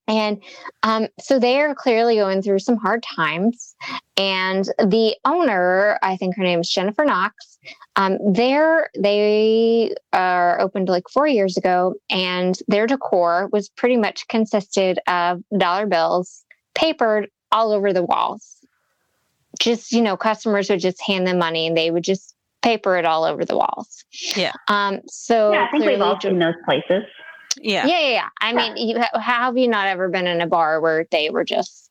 [0.07, 0.43] And
[0.83, 3.75] um, so they are clearly going through some hard times.
[4.17, 7.57] And the owner, I think her name is Jennifer Knox,
[7.95, 14.27] um, they're, they are opened like four years ago, and their decor was pretty much
[14.27, 18.57] consisted of dollar bills papered all over the walls.
[19.59, 23.05] Just, you know, customers would just hand them money and they would just paper it
[23.05, 24.05] all over the walls.
[24.35, 24.53] Yeah.
[24.67, 27.03] Um, so Yeah, I think we've clearly all seen those places.
[27.57, 27.85] Yeah.
[27.85, 28.29] yeah, yeah, yeah.
[28.39, 31.43] I mean, you, how have you not ever been in a bar where they were
[31.43, 31.89] just,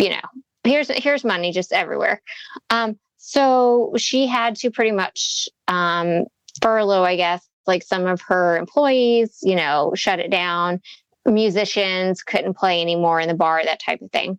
[0.00, 0.20] you know,
[0.64, 2.22] here's here's money just everywhere.
[2.70, 6.24] Um, so she had to pretty much um,
[6.62, 9.38] furlough, I guess, like some of her employees.
[9.42, 10.80] You know, shut it down.
[11.26, 14.38] Musicians couldn't play anymore in the bar, that type of thing.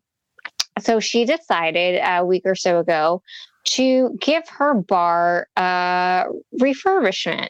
[0.80, 3.22] So she decided a week or so ago
[3.66, 6.26] to give her bar a
[6.60, 7.50] refurbishment.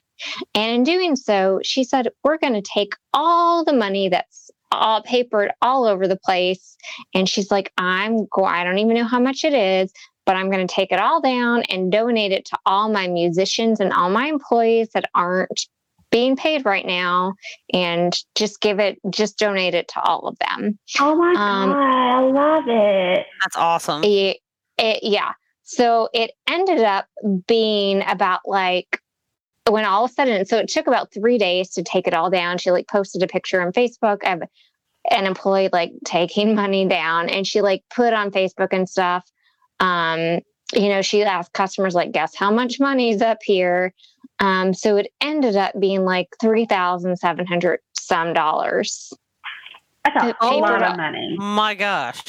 [0.56, 5.02] And in doing so, she said, We're going to take all the money that's all
[5.04, 6.76] papered all over the place.
[7.14, 9.92] And she's like, I'm going, I don't even know how much it is,
[10.26, 13.80] but I'm going to take it all down and donate it to all my musicians
[13.80, 15.68] and all my employees that aren't
[16.12, 17.34] being paid right now
[17.74, 20.78] and just give it, just donate it to all of them.
[21.00, 23.26] Oh my Um, god, I love it.
[23.44, 24.04] That's awesome.
[24.04, 24.38] It,
[24.78, 25.32] it, yeah.
[25.64, 27.08] So it ended up
[27.48, 29.02] being about like
[29.70, 32.30] when all of a sudden, so it took about three days to take it all
[32.30, 32.58] down.
[32.58, 34.44] She like posted a picture on Facebook of
[35.12, 39.30] an employee like taking money down and she like put on Facebook and stuff.
[39.82, 40.40] Um,
[40.74, 43.94] you know, she asked customers like, guess how much money's up here.
[44.40, 49.12] Um, so it ended up being like three thousand seven hundred some dollars.
[50.06, 50.92] That's a Oh, lot wow.
[50.92, 51.36] of money.
[51.40, 52.24] My gosh.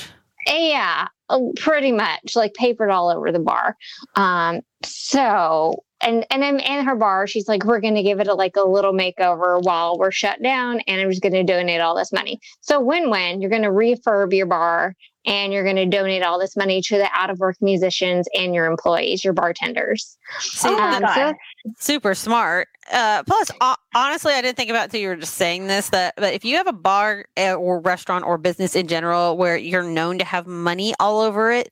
[0.46, 3.76] Yeah, uh, pretty much like papered all over the bar.
[4.16, 8.34] Um, so and and then in her bar, she's like, we're gonna give it a
[8.34, 12.12] like a little makeover while we're shut down, and I'm just gonna donate all this
[12.12, 12.40] money.
[12.60, 14.94] So win win, you're gonna refurb your bar
[15.26, 18.66] and you're gonna donate all this money to the out of work musicians and your
[18.66, 20.16] employees, your bartenders.
[20.40, 21.34] See, Oh Um, so-
[21.78, 22.68] super smart.
[22.90, 25.90] Uh, plus, ho- honestly, I didn't think about it until you were just saying this.
[25.90, 29.56] That, but if you have a bar uh, or restaurant or business in general where
[29.58, 31.70] you're known to have money all over it,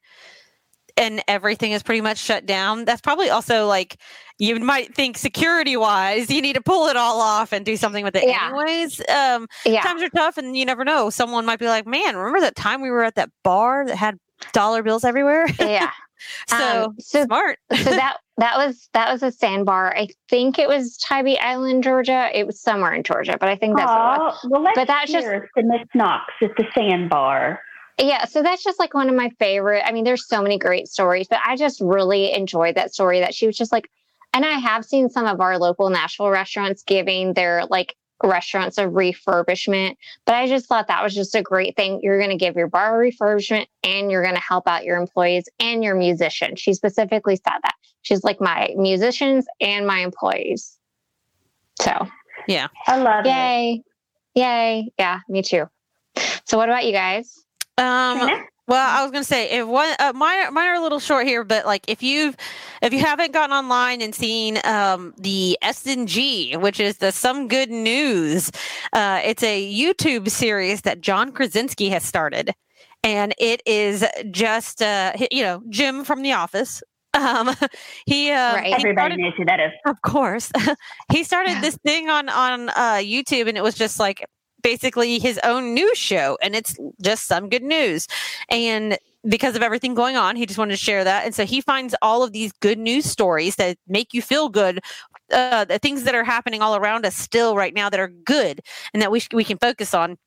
[0.97, 3.97] and everything is pretty much shut down, that's probably also like
[4.39, 8.05] you might think security wise, you need to pull it all off and do something
[8.05, 8.49] with it Yeah.
[8.49, 9.01] anyways.
[9.09, 11.09] Um, yeah, times are tough, and you never know.
[11.11, 14.19] Someone might be like, "Man, remember that time we were at that bar that had
[14.53, 15.91] dollar bills everywhere?" yeah.
[16.49, 17.59] so Um, so smart.
[17.75, 19.95] so that that was that was a sandbar.
[19.97, 22.29] I think it was Tybee Island, Georgia.
[22.35, 24.47] It was somewhere in Georgia, but I think that's what it was.
[24.51, 27.61] Well, let's But that's just- hear to Miss Knox at the sandbar.
[27.99, 29.83] Yeah, so that's just like one of my favorite.
[29.85, 33.35] I mean, there's so many great stories, but I just really enjoyed that story that
[33.35, 33.91] she was just like,
[34.35, 38.85] and I have seen some of our local Nashville restaurants giving their like restaurants a
[38.85, 39.97] refurbishment.
[40.25, 42.01] But I just thought that was just a great thing.
[42.03, 44.99] You're going to give your bar a refurbishment and you're going to help out your
[44.99, 46.61] employees and your musicians.
[46.61, 47.75] She specifically said that.
[48.03, 50.79] She's like, my musicians and my employees.
[51.81, 52.07] So,
[52.47, 52.69] yeah.
[52.87, 53.29] I love it.
[53.29, 53.83] yay.
[54.35, 54.93] Yay.
[54.99, 55.65] Yeah, me too.
[56.45, 57.46] So, what about you guys?
[57.79, 61.27] Um, well, I was gonna say if one uh, mine mine are a little short
[61.27, 62.37] here, but like if you've
[62.83, 67.13] if you haven't gotten online and seen um the S and G, which is the
[67.13, 68.51] Some Good News,
[68.93, 72.55] uh, it's a YouTube series that John Krasinski has started,
[73.05, 76.83] and it is just uh you know Jim from The Office.
[77.17, 77.57] Um,
[78.05, 78.75] he um, Right.
[78.75, 79.71] Everybody started- knows who that is.
[79.87, 80.53] of course.
[81.13, 84.27] he started this thing on on uh, YouTube, and it was just like
[84.67, 88.09] basically his own news show, and it's just some good news.
[88.49, 88.99] And
[89.29, 91.25] because of everything going on, he just wanted to share that.
[91.25, 94.81] And so he finds all of these good news stories that make you feel good.
[95.33, 98.61] Uh, the things that are happening all around us still right now that are good
[98.93, 100.19] and that we sh- we can focus on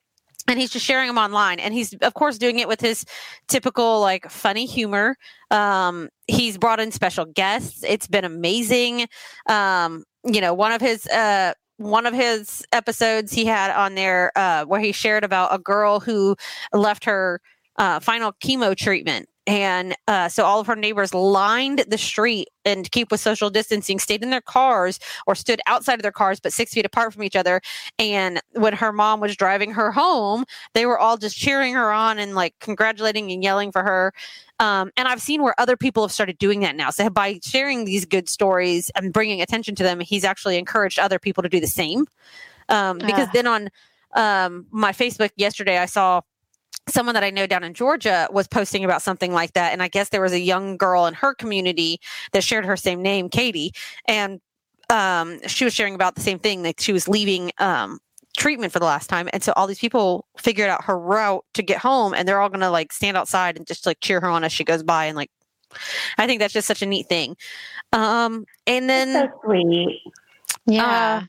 [0.47, 3.05] and he's just sharing them online and he's of course doing it with his
[3.47, 5.15] typical like funny humor
[5.51, 9.07] um he's brought in special guests it's been amazing
[9.47, 14.31] um you know one of his uh one of his episodes he had on there
[14.37, 16.35] uh where he shared about a girl who
[16.73, 17.41] left her
[17.77, 22.85] uh final chemo treatment and uh, so all of her neighbors lined the street and
[22.85, 26.39] to keep with social distancing stayed in their cars or stood outside of their cars
[26.39, 27.59] but six feet apart from each other
[27.97, 30.45] and when her mom was driving her home
[30.75, 34.13] they were all just cheering her on and like congratulating and yelling for her
[34.59, 36.89] um, and I've seen where other people have started doing that now.
[36.89, 41.17] So by sharing these good stories and bringing attention to them, he's actually encouraged other
[41.17, 42.07] people to do the same.
[42.67, 43.31] Um, because Ah.
[43.31, 43.69] then on
[44.15, 46.21] um, my Facebook yesterday, I saw
[46.91, 49.73] someone that I know down in Georgia was posting about something like that.
[49.73, 51.99] And I guess there was a young girl in her community
[52.31, 53.71] that shared her same name, Katie.
[54.07, 54.39] And
[54.89, 57.99] um, she was sharing about the same thing that she was leaving um,
[58.37, 59.29] treatment for the last time.
[59.33, 62.49] And so all these people figured out her route to get home and they're all
[62.49, 65.05] going to like stand outside and just like cheer her on as she goes by.
[65.05, 65.31] And like,
[66.17, 67.37] I think that's just such a neat thing.
[67.93, 69.13] Um, and then.
[69.13, 70.01] so sweet.
[70.65, 71.23] Yeah.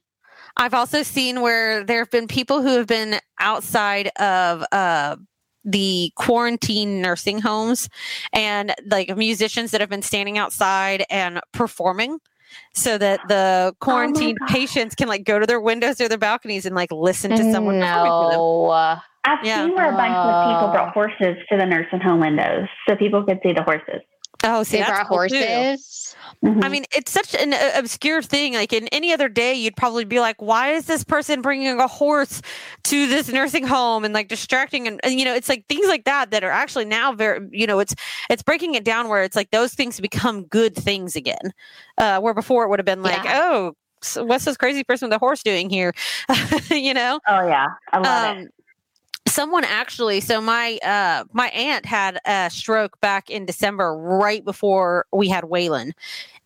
[0.56, 5.16] I've also seen where there have been people who have been outside of uh,
[5.64, 7.88] the quarantine nursing homes
[8.32, 12.18] and like musicians that have been standing outside and performing
[12.74, 14.48] so that the oh quarantine God.
[14.48, 17.80] patients can like go to their windows or their balconies and like listen to someone
[17.80, 18.38] performing for them.
[18.38, 18.96] no.
[19.22, 19.66] I've Yeah.
[19.66, 20.72] seen where a bunch of people Oh.
[20.72, 24.00] brought horses to the nursing home windows so people could see the horses.
[24.44, 25.36] Oh, see, They brought cool, too.
[25.38, 26.16] horses.
[26.44, 26.64] Mhm.
[26.64, 28.54] I mean, it's such an uh, obscure thing.
[28.54, 31.86] Like in any other day, you'd probably be like, "Why is this person bringing a
[31.86, 32.40] horse
[32.84, 36.04] to this nursing home and like distracting?" And, and you know, it's like things like
[36.04, 37.94] that that are actually now very, you know, it's
[38.30, 41.52] it's breaking it down where it's like those things become good things again,
[41.98, 43.40] uh, where before it would have been like, Yeah.
[43.42, 45.92] "Oh, so what's this crazy person with a horse doing here?"
[46.70, 47.20] you know.
[47.28, 48.54] oh yeah, I love it.
[49.30, 55.06] Someone actually so my uh my aunt had a stroke back in december right before
[55.12, 55.92] we had waylon.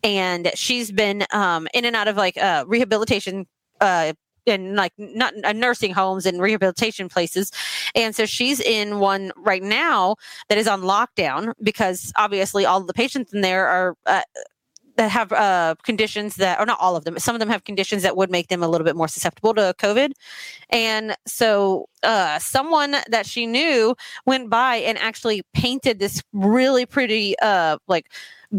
[0.02, 3.46] And she's been um in and out of like uh rehabilitation
[3.80, 4.12] uh
[4.46, 7.50] in like not uh, nursing homes and rehabilitation places.
[7.94, 10.16] And so she's in one right now
[10.48, 14.22] that is on lockdown because obviously all the patients in there are uh,
[14.96, 17.64] that have uh, conditions that, or not all of them, but some of them have
[17.64, 20.12] conditions that would make them a little bit more susceptible to COVID.
[20.70, 27.36] And so, uh, someone that she knew went by and actually painted this really pretty,
[27.40, 28.10] uh, like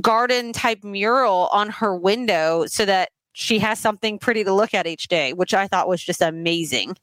[0.02, 4.88] garden type mural on her window so that she has something pretty to look at
[4.88, 6.98] each day, which I thought was just amazing.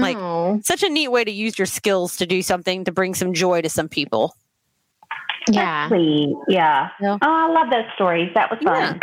[0.00, 0.16] like-
[0.64, 3.60] Such a neat way to use your skills to do something to bring some joy
[3.60, 4.34] to some people.
[5.50, 5.88] Yeah.
[6.48, 6.88] Yeah.
[7.00, 7.18] Yeah.
[7.22, 8.30] Oh, I love those stories.
[8.34, 9.00] That was fun.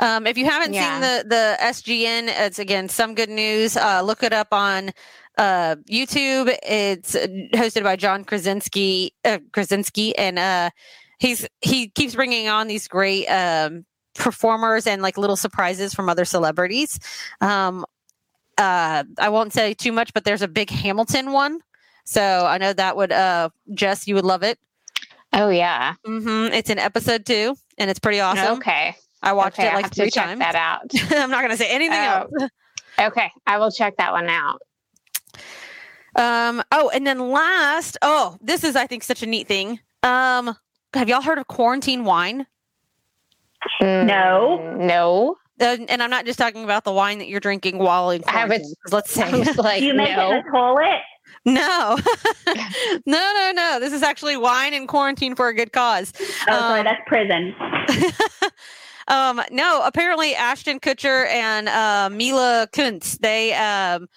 [0.00, 0.92] Um, if you haven't Yeah.
[0.92, 3.76] seen the the SGN, it's again some good news.
[3.76, 4.90] Uh, look it up on
[5.38, 6.54] uh, YouTube.
[6.62, 9.12] It's hosted by John Krasinski.
[9.24, 10.70] Uh, Krasinski, and uh,
[11.18, 13.84] he's he keeps bringing on these great um,
[14.14, 16.98] performers and like little surprises from other celebrities.
[17.40, 17.84] Um,
[18.58, 21.60] uh, I won't say too much, but there's a big Hamilton one.
[22.04, 24.58] So I know that would uh, Jess, you would love it.
[25.34, 25.94] Oh yeah.
[26.04, 28.58] hmm It's in episode two, and it's pretty awesome.
[28.58, 28.94] Okay.
[29.22, 30.38] I watched okay, it I like have three to check times.
[30.40, 30.82] that out.
[31.18, 32.28] I'm not going to say anything Oh.
[32.40, 32.50] else.
[33.00, 34.60] Okay, I will check that one out.
[36.14, 39.80] Um, oh, and then last, oh, this is I think such a neat thing.
[40.04, 40.54] Um,
[40.94, 42.46] have y'all heard of quarantine wine?
[43.80, 44.60] No.
[44.62, 45.36] Mm, No.
[45.60, 48.44] Uh, and I'm not just talking about the wine that you're drinking while in I
[48.44, 51.00] was- Let's I say was like, you make it in the toilet?
[51.44, 51.98] No,
[52.46, 53.78] no, no, no.
[53.80, 56.12] This is actually wine in quarantine for a good cause.
[56.20, 57.54] Oh, sorry, Um, that's prison.
[59.06, 64.08] Um, no, apparently Ashton Kutcher and uh, Mila Kunis, they um,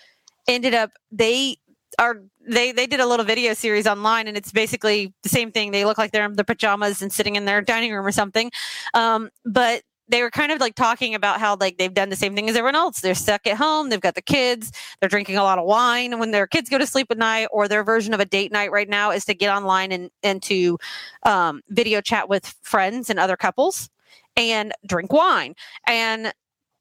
[0.48, 1.58] ended up they
[2.00, 5.72] are they they did a little video series online and it's basically the same thing
[5.72, 8.52] they look like they're in their pajamas and sitting in their dining room or something
[8.94, 12.36] um, but they were kind of like talking about how like they've done the same
[12.36, 15.44] thing as everyone else they're stuck at home they've got the kids they're drinking a
[15.44, 18.20] lot of wine when their kids go to sleep at night or their version of
[18.20, 20.78] a date night right now is to get online and and to
[21.24, 23.90] um, video chat with friends and other couples
[24.36, 25.54] and drink wine
[25.88, 26.34] and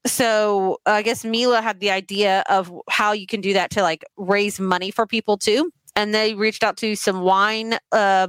[0.07, 4.05] so I guess Mila had the idea of how you can do that to like
[4.15, 5.71] raise money for people too.
[5.95, 8.27] And they reached out to some wine uh,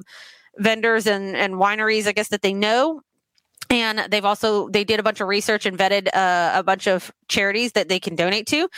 [0.56, 3.02] vendors and, and wineries, I guess, that they know.
[3.70, 7.12] And they've also they did a bunch of research and vetted uh, a bunch of
[7.28, 8.68] charities that they can donate to,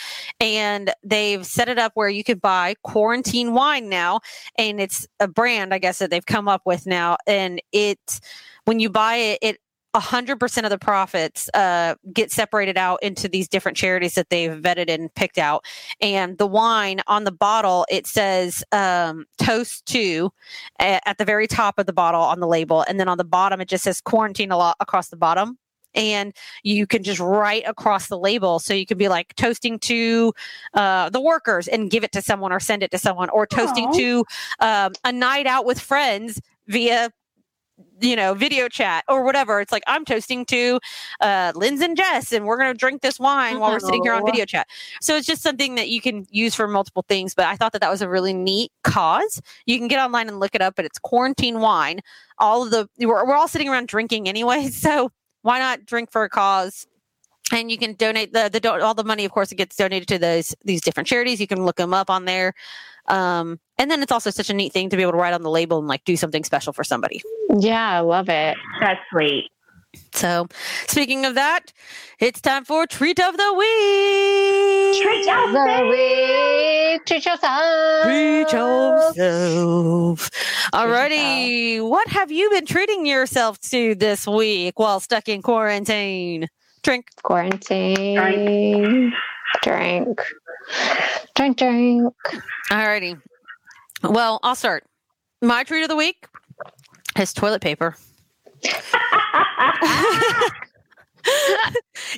[0.40, 4.20] and they've set it up where you can buy quarantine wine now,
[4.58, 8.20] and it's a brand I guess that they've come up with now, and it
[8.64, 9.58] when you buy it, it
[9.94, 14.88] 100% of the profits uh, get separated out into these different charities that they've vetted
[14.88, 15.64] and picked out.
[16.00, 20.32] And the wine on the bottle, it says um, toast to
[20.78, 22.82] at, at the very top of the bottle on the label.
[22.82, 25.58] And then on the bottom, it just says quarantine a lot across the bottom.
[25.92, 26.32] And
[26.62, 28.60] you can just write across the label.
[28.60, 30.32] So you can be like toasting to
[30.74, 33.86] uh, the workers and give it to someone or send it to someone, or toasting
[33.86, 33.98] Aw.
[33.98, 34.24] to
[34.60, 37.10] um, a night out with friends via
[38.00, 39.60] you know, video chat or whatever.
[39.60, 40.80] It's like I'm toasting to
[41.20, 44.22] uh Linz and Jess and we're gonna drink this wine while we're sitting here on
[44.22, 44.26] Oh.
[44.26, 44.66] video chat.
[45.00, 47.34] So it's just something that you can use for multiple things.
[47.34, 49.40] But I thought that that was a really neat cause.
[49.66, 52.00] You can get online and look it up, but it's quarantine wine.
[52.38, 55.10] All of the we're, we're all sitting around drinking anyway, so
[55.42, 56.86] why not drink for a cause?
[57.52, 60.18] And you can donate the the all the money, of course, it gets donated to
[60.18, 61.40] those these different charities.
[61.40, 62.54] You can look them up on there.
[63.08, 65.42] Um, and then it's also such a neat thing to be able to write on
[65.42, 67.22] the label and like do something special for somebody.
[67.58, 68.56] Yeah, I love it.
[68.80, 69.50] That's sweet.
[70.12, 70.46] So,
[70.86, 71.72] speaking of that,
[72.20, 75.02] it's time for treat of the week.
[75.02, 75.50] Treat yourself.
[75.52, 77.06] The week.
[77.06, 78.04] Treat yourself.
[78.04, 80.30] Treat yourself.
[80.72, 86.48] Alrighty, what have you been treating yourself to this week while stuck in quarantine?
[86.82, 87.06] Drink.
[87.22, 89.12] Quarantine.
[89.62, 90.20] Drink.
[91.34, 92.14] Drink, drink.
[92.70, 93.20] Alrighty.
[94.02, 94.84] Well, I'll start.
[95.42, 96.26] My treat of the week
[97.18, 97.96] is toilet paper.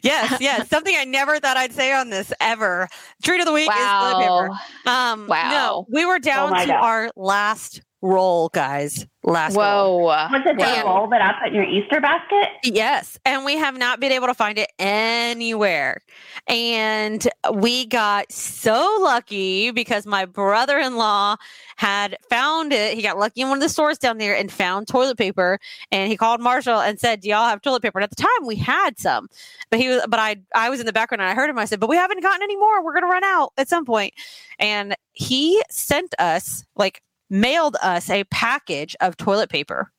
[0.03, 0.69] yes, yes.
[0.69, 2.89] Something I never thought I'd say on this ever.
[3.23, 4.49] Treat of the week is toilet paper.
[4.87, 5.13] Wow.
[5.13, 5.51] Um, Wow.
[5.51, 6.83] No, we were down my to God.
[6.83, 9.07] our last roll, guys.
[9.25, 10.01] Last roll.
[10.01, 10.29] Whoa.
[10.33, 10.83] Was it the Yeah.
[10.83, 12.49] roll that I put in your Easter basket?
[12.65, 16.01] Yes, and we have not been able to find it anywhere.
[16.49, 21.37] And we got so lucky because my brother-in-law
[21.77, 22.95] had found it.
[22.95, 25.61] He got lucky in one of the stores down there and found toilet paper.
[25.93, 28.47] And he called Marshall and said, "Do y'all have toilet paper?" And at the time,
[28.47, 29.29] we had some,
[29.71, 31.59] but he was, but I, I was in the background and I heard him.
[31.59, 32.83] I said, "But we haven't gotten any more.
[32.83, 34.15] We're gonna run out at some point."
[34.59, 39.91] And he sent us like mailed us a package of toilet paper.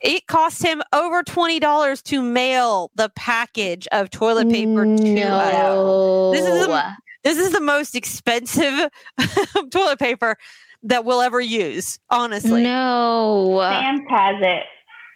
[0.00, 5.52] It cost him over twenty dollars to mail the package of toilet paper to us.
[5.52, 6.30] no.
[6.32, 8.88] This is a- This is the most expensive
[9.70, 10.36] toilet paper
[10.84, 11.98] that we'll ever use.
[12.08, 13.58] Honestly, no.
[13.60, 14.62] Sam's has it.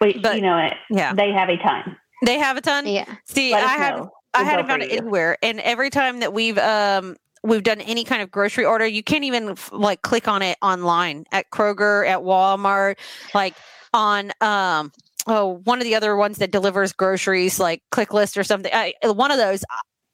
[0.01, 0.73] We, But- you know it.
[0.91, 1.97] yeah, They have a ton.
[2.25, 2.85] they have a ton.
[2.85, 3.05] Yeah.
[3.23, 4.11] See, Let I have know.
[4.35, 7.15] I We'll hadn't found it anywhere, and every time that we've um
[7.45, 11.25] we've done any kind of grocery order, you can't even like click on it online
[11.31, 12.97] at Kroger, at Walmart,
[13.33, 13.55] like
[13.93, 14.91] on um
[15.27, 18.71] oh one of the other ones that delivers groceries like ClickList or something.
[18.73, 19.63] I, one of those.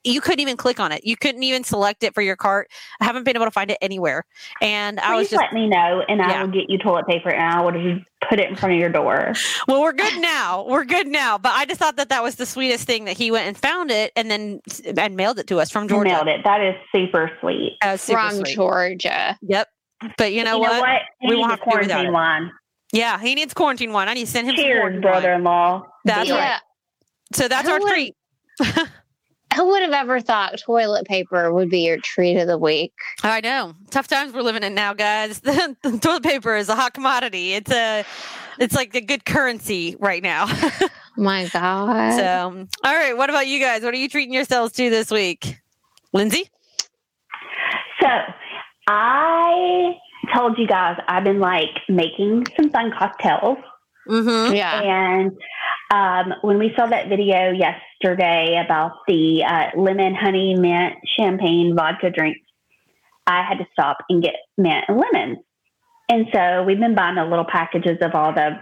[0.06, 1.04] Uh, You couldn't even click on it.
[1.06, 2.70] You couldn't even select it for your cart.
[3.00, 4.26] I haven't been able to find it anywhere.
[4.62, 6.28] And I was Please just let me know, and Yeah.
[6.32, 8.80] I will get you toilet paper, and I will just put it in front of
[8.80, 9.34] your door.
[9.68, 10.66] Well, we're good now.
[10.68, 11.38] We're good now.
[11.38, 13.90] But I just thought that that was the sweetest thing that he went and found
[13.92, 14.60] it and then
[14.98, 16.10] and mailed it to us from Georgia.
[16.10, 16.42] Nailed it.
[16.44, 17.78] That is super sweet.
[17.82, 18.56] That was super From sweet.
[18.56, 19.38] Georgia.
[19.44, 19.68] Yep.
[20.18, 20.84] But you know what?
[21.20, 22.52] He We needs won't have to do without quarantine it.
[22.98, 24.10] Yeah, he needs quarantine wine.
[24.10, 25.86] I need to send him some Cheers, quarantine brother-in-law.
[26.06, 26.38] That's Deal.
[26.38, 26.60] right.
[27.34, 28.16] So that's Who our would- treat.
[29.56, 32.94] Who would have ever thought toilet paper would be your treat of the week?
[33.24, 33.76] I know.
[33.90, 35.42] Tough times we're living in now, guys.
[35.52, 37.54] The, the toilet paper is a hot commodity.
[37.54, 38.06] It's a
[38.58, 40.46] it's like a good currency right now.
[41.18, 42.16] My God.
[42.16, 43.18] so, all right.
[43.18, 43.84] What about you guys?
[43.84, 45.60] What are you treating yourselves to this week,
[46.14, 46.50] Lindsay?
[48.02, 48.08] So
[48.88, 49.94] I
[50.34, 53.58] told you guys I've been like making some fun cocktails.
[54.08, 54.56] Mm-hmm.
[54.56, 54.82] yeah.
[54.82, 55.32] And
[55.94, 62.10] um, when we saw that video yesterday about the uh, lemon, honey, mint, champagne, vodka
[62.10, 62.40] drinks,
[63.28, 65.38] I had to stop and get mint and lemons.
[66.10, 68.58] And so we've been buying the little packages of all the,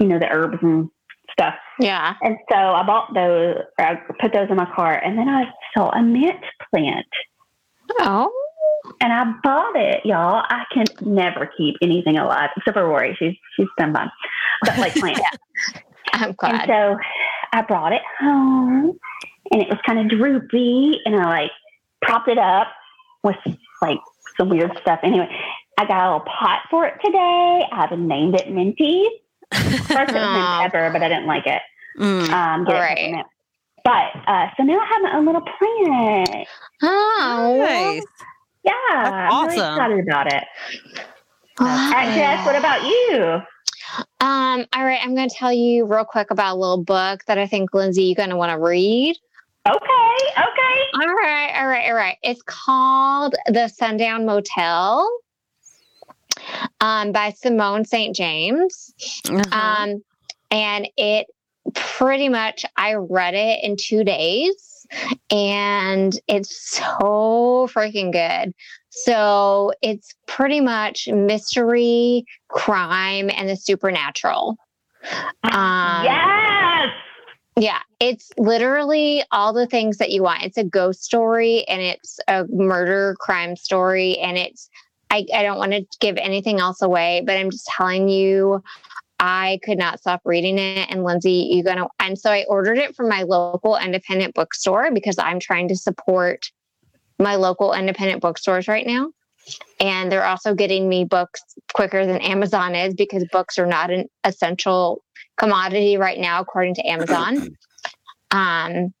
[0.00, 0.88] you know, the herbs and
[1.32, 1.54] stuff.
[1.80, 2.14] Yeah.
[2.22, 5.44] And so I bought those, or I put those in my car, and then I
[5.76, 7.06] saw a mint plant,
[8.00, 8.30] Oh.
[9.00, 10.42] and I bought it, y'all.
[10.48, 13.16] I can never keep anything alive except for Rory.
[13.18, 14.10] She's she's done fine,
[14.64, 15.20] but like plants.
[16.12, 16.98] I'm and so
[17.52, 18.98] I brought it home,
[19.50, 21.50] and it was kind of droopy, and I like
[22.02, 22.68] propped it up
[23.22, 23.36] with
[23.82, 23.98] like
[24.36, 25.00] some weird stuff.
[25.02, 25.28] Anyway,
[25.78, 27.64] I got a little pot for it today.
[27.72, 29.08] I've named it Minty.
[29.52, 31.62] First it was pepper, but I didn't like it.
[31.98, 32.28] Mm.
[32.30, 33.26] Um, it
[33.84, 36.48] But uh, so now I have my own little plant.
[36.82, 37.56] oh.
[37.58, 38.02] Nice.
[38.64, 39.74] Yeah, That's I'm really awesome.
[39.74, 40.44] excited about it.
[41.60, 43.40] Uh, Jess, what about you?
[44.20, 47.38] Um, all right, I'm going to tell you real quick about a little book that
[47.38, 49.16] I think, Lindsay, you're going to want to read.
[49.66, 50.82] Okay, okay.
[50.94, 52.16] All right, all right, all right.
[52.22, 55.08] It's called The Sundown Motel
[56.80, 58.14] um, by Simone St.
[58.14, 58.94] James.
[59.28, 59.42] Uh-huh.
[59.52, 60.02] Um,
[60.50, 61.26] and it
[61.74, 64.86] pretty much, I read it in two days
[65.30, 68.54] and it's so freaking good.
[69.04, 74.56] So it's pretty much mystery, crime, and the supernatural.
[75.44, 76.88] Um, yes.
[77.56, 80.42] yeah, it's literally all the things that you want.
[80.42, 84.18] It's a ghost story and it's a murder crime story.
[84.18, 84.68] And it's,
[85.10, 88.62] I, I don't want to give anything else away, but I'm just telling you,
[89.20, 90.88] I could not stop reading it.
[90.90, 94.90] And Lindsay, you're going to, and so I ordered it from my local independent bookstore
[94.92, 96.50] because I'm trying to support
[97.18, 99.10] my local independent bookstores right now.
[99.80, 101.40] And they're also getting me books
[101.72, 105.02] quicker than Amazon is because books are not an essential
[105.38, 107.48] commodity right now, according to Amazon.
[108.30, 108.92] Um,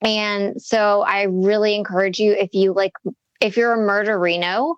[0.00, 2.92] and so I really encourage you if you like,
[3.38, 4.76] if you're a murderino,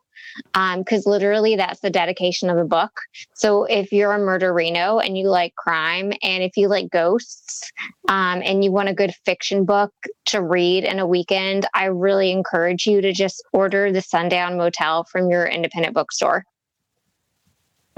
[0.53, 3.01] because literally that's the dedication of the book.
[3.35, 7.70] So if you're a murderino and you like crime and if you like ghosts
[8.09, 9.93] um, and you want a good fiction book
[10.26, 15.05] to read in a weekend, I really encourage you to just order the Sundown Motel
[15.05, 16.45] from your independent bookstore.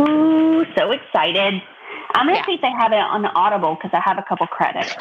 [0.00, 1.62] Ooh, so excited.
[2.14, 2.46] I'm going to Yeah.
[2.46, 4.94] see if they have it on Audible because I have a couple credits.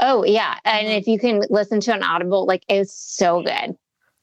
[0.00, 3.76] Oh yeah, and if you can listen to an Audible, like it's so good.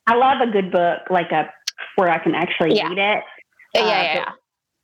[0.07, 1.51] I love a good book, like a
[1.95, 2.89] where I can actually Yeah.
[2.89, 3.23] read it.
[3.75, 4.32] Yeah, Uh, yeah, but yeah.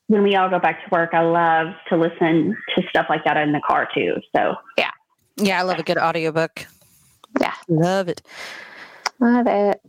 [0.08, 3.38] When we all go back to work, I love to listen to stuff like that
[3.38, 4.16] in the car too.
[4.36, 4.92] So yeah,
[5.38, 6.66] yeah, I love a good audiobook.
[7.40, 7.54] Yeah.
[7.68, 8.22] Love it.
[9.20, 9.82] Love it.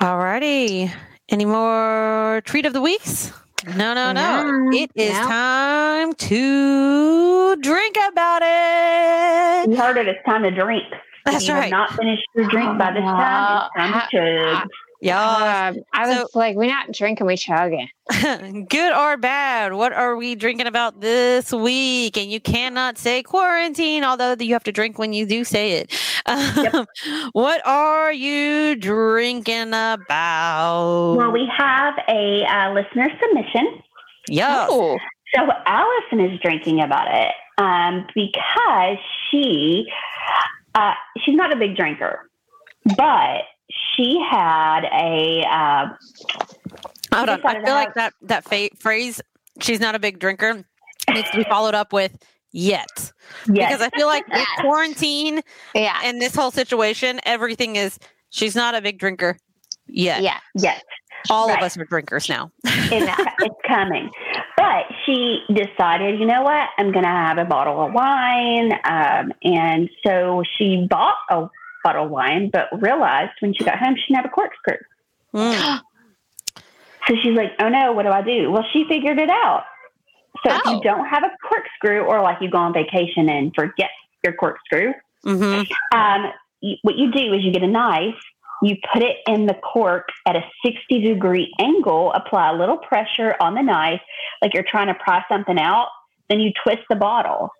[0.00, 0.92] Alrighty.
[1.28, 3.32] Any more treat of the weeks?
[3.74, 4.44] No, no, no.
[4.44, 5.26] No, It is no.
[5.26, 9.70] time to drink about it.
[9.70, 10.06] you heard it.
[10.06, 10.84] It's time to drink.
[11.24, 11.62] That's if you right.
[11.62, 14.68] have not finished your drink by this time, it's time to chug.
[15.00, 15.72] Yeah.
[15.74, 17.88] Um, I was like, we're not drinking, we're chugging.
[18.68, 19.74] Good or bad?
[19.74, 22.16] What are we drinking about this week?
[22.16, 25.92] And you cannot say quarantine, although you have to drink when you do say it.
[26.26, 26.86] Um,
[27.32, 31.14] what are you drinking about?
[31.16, 33.82] Well, we have a uh, listener submission.
[34.28, 34.66] yeah.
[34.68, 34.98] Oh,
[35.34, 38.98] So Allison is drinking about it um, because
[39.30, 39.86] she
[40.74, 40.92] uh,
[41.24, 42.28] she's not a big drinker,
[42.96, 43.42] but
[43.96, 45.86] she had a uh,
[47.14, 47.40] Hold on.
[47.46, 49.20] I feel like that that fa- phrase,
[49.60, 50.64] she's not a big drinker,
[51.10, 52.16] needs to be followed up with
[52.52, 52.86] yet.
[52.96, 53.12] yes,
[53.46, 55.40] Because I feel like with quarantine
[55.74, 55.98] yeah.
[56.04, 57.98] and this whole situation, everything is
[58.30, 59.36] she's not a big drinker
[59.86, 60.22] yet.
[60.22, 60.38] Yeah.
[60.54, 60.82] yes,
[61.30, 62.50] All of us are drinkers now.
[62.64, 64.10] it's, it's coming.
[64.56, 66.68] But she decided, you know what?
[66.78, 71.46] I'm going to have a bottle of wine, um, and so she bought a
[71.86, 74.78] bottle of wine, but realized when she got home she didn't have a corkscrew.
[75.34, 75.80] Mm.
[77.06, 78.50] So she's like, oh no, what do I do?
[78.50, 79.64] Well, she figured it out.
[80.44, 80.74] So if Oh.
[80.74, 83.90] you don't have a corkscrew or like you go on vacation and forget
[84.24, 84.92] your corkscrew,
[85.24, 85.62] hmm
[85.92, 88.14] um, you, what you do is you get a knife,
[88.62, 93.36] you put it in the cork at a 60 degree angle, apply a little pressure
[93.40, 94.00] on the knife,
[94.42, 95.88] like you're trying to pry something out,
[96.28, 97.50] then you twist the bottle.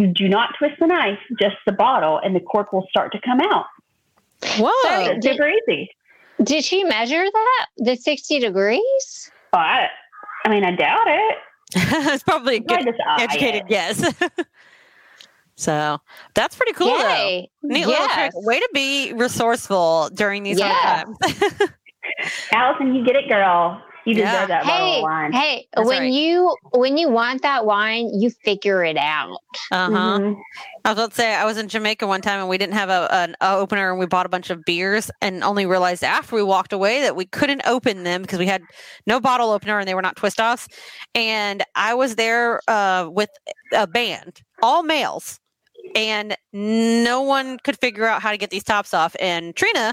[0.00, 3.20] You do not twist the knife, just the bottle, and the cork will start to
[3.20, 3.66] come out.
[4.56, 4.70] Whoa.
[4.82, 5.04] Sorry.
[5.16, 5.90] It's super easy.
[6.42, 7.66] Did she measure that?
[7.76, 9.30] The 60 degrees?
[9.52, 9.88] Well, I,
[10.46, 11.36] I mean, I doubt it.
[11.74, 13.68] it's probably a good educated it.
[13.68, 14.14] guess.
[15.56, 15.98] so
[16.34, 17.14] that's pretty cool though.
[17.14, 17.50] Yay.
[17.62, 18.32] Neat little trick.
[18.36, 21.04] Way to be resourceful during these hard Yeah.
[21.04, 21.70] times.
[22.52, 23.82] Allison, you get it, girl.
[24.06, 24.32] You Yeah.
[24.32, 25.32] deserve that bottle Hey, of wine.
[25.32, 26.12] hey, That's when right.
[26.12, 29.38] you when you want that wine, you figure it out.
[29.70, 30.18] Uh huh.
[30.18, 30.36] Mhm.
[30.84, 32.88] I was about to say I was in Jamaica one time and we didn't have
[32.88, 36.34] a, an a opener and we bought a bunch of beers and only realized after
[36.34, 38.62] we walked away that we couldn't open them because we had
[39.06, 40.66] no bottle opener and they were not twist offs.
[41.14, 43.30] And I was there uh, with
[43.74, 45.38] a band, all males,
[45.94, 49.14] and no one could figure out how to get these tops off.
[49.20, 49.92] And Trina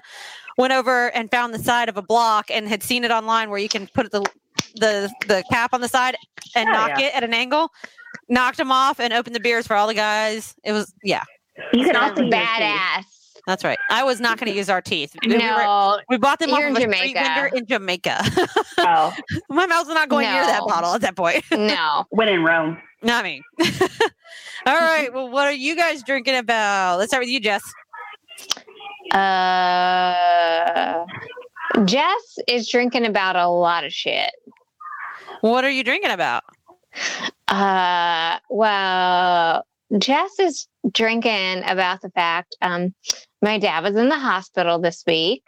[0.58, 3.60] went over and found the side of a block and had seen it online where
[3.60, 4.26] you can put the
[4.76, 6.16] the the cap on the side
[6.56, 7.08] and Oh, knock yeah.
[7.08, 7.72] it at an angle.
[8.30, 10.56] Knocked them off and opened the beers for all the guys.
[10.64, 11.24] It was yeah,
[11.74, 12.34] You can That's also teeth.
[12.34, 13.04] badass.
[13.46, 13.78] that's right.
[13.90, 15.16] I was not going to use our teeth.
[15.26, 17.20] We, were- No, we bought them off You're of in a street Jamaica.
[17.20, 18.24] vendor in Jamaica.
[18.80, 19.14] Oh,
[19.50, 20.68] My mouth was not going near that No.
[20.68, 21.44] bottle at that point.
[21.52, 22.06] no.
[22.10, 22.78] when in Rome.
[23.02, 23.44] Not me.
[23.60, 25.14] all right.
[25.14, 26.98] Well, what are you guys drinking about?
[26.98, 27.64] Let's start with you, Jess.
[29.12, 31.06] Uh,
[31.86, 34.32] Jess is drinking about a lot of shit.
[35.42, 36.44] What are you drinking about?
[37.48, 39.66] Uh, well,
[39.98, 42.94] Jess is drinking about the fact um,
[43.42, 45.44] my dad was in the hospital this week.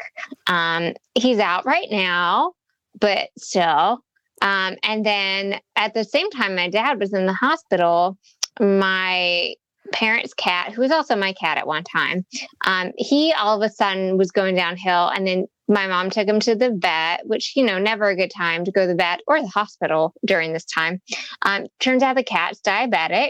[0.48, 2.54] Um, he's out right now,
[3.00, 4.00] but still.
[4.42, 8.18] Um, and then at the same time, my dad was in the hospital.
[8.60, 9.54] My
[9.92, 12.26] parents' cat, who was also my cat at one time,
[12.66, 15.08] um, he all of a sudden was going downhill.
[15.10, 18.32] And then my mom took him to the vet, which, you know, never a good
[18.36, 21.02] time to go to the vet or the hospital during this time.
[21.44, 23.30] Um, turns out the cat's diabetic.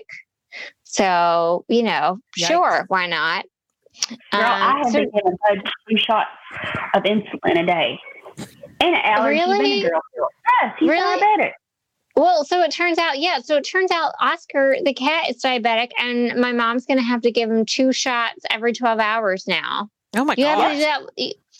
[0.84, 2.48] So, you know, Yikes.
[2.48, 3.46] sure, why not?
[4.32, 6.30] Girl, I Um, have so- been given Bud two shots
[6.94, 8.00] of insulin a day.
[8.82, 9.58] And an allergy Really?
[9.82, 9.96] vinegar.
[10.62, 11.22] Yes, he's Really?
[11.22, 11.52] diabetic.
[12.16, 13.40] well, so it turns out, yeah.
[13.40, 17.22] So it turns out Oscar, the cat, is diabetic, and my mom's going to have
[17.22, 19.90] to give him two shots every 12 hours now.
[20.16, 20.74] Oh my You have to god!
[20.74, 21.02] do that.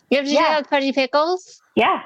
[0.10, 1.62] You have to do that with Pudgy Pickles?
[1.76, 2.02] Yeah.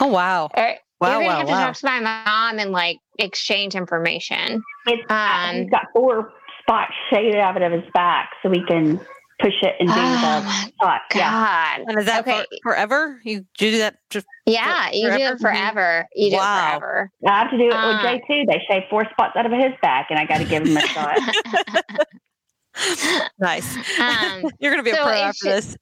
[0.00, 0.50] Oh wow!
[0.56, 1.66] Or Wow, you're going to wow, have to wow.
[1.66, 4.62] talk to my mom and like exchange information.
[4.86, 9.00] It's, Um, he's got four spots shaded out of his back so we can
[9.42, 11.00] push it and do Oh the my spot.
[11.14, 11.30] Yeah.
[11.30, 11.84] God.
[11.88, 12.44] And is that Okay.
[12.62, 13.20] for, forever?
[13.24, 13.96] You do that?
[14.10, 16.06] Just, Yeah, you do it forever.
[16.14, 16.76] You do Wow.
[16.76, 17.10] it forever.
[17.26, 18.44] I have to do it Uh, with Jay too.
[18.46, 20.82] They shaved four spots out of his back and I got to give him a
[20.94, 21.18] shot.
[23.38, 23.76] nice.
[24.00, 25.76] um, You're gonna be a pro it's after this.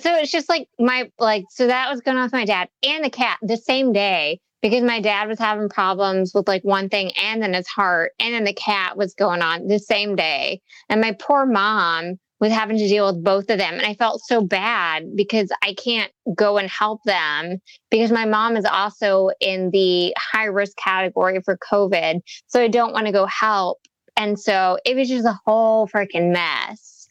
[0.00, 3.04] so it's just like my like so that was going on with my dad and
[3.04, 7.10] the cat the same day because my dad was having problems with like one thing
[7.20, 11.00] and then his heart and then the cat was going on the same day and
[11.00, 13.74] my poor mom was having to deal with both of them.
[13.74, 17.58] And i felt so bad because i can't go and help them
[17.90, 22.20] because my mom is also in the high risk category for covid.
[22.48, 23.78] So i don't want to go help.
[24.16, 27.08] And so it was just a whole freaking mess.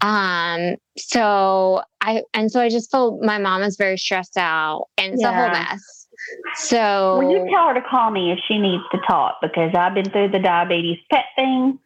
[0.00, 5.12] Um so i and so i just felt my mom is very stressed out and
[5.12, 6.08] it's a whole mess.
[6.54, 9.92] So Will you tell her to call me if she needs to talk because I've
[9.94, 11.78] been through the diabetes pet thing.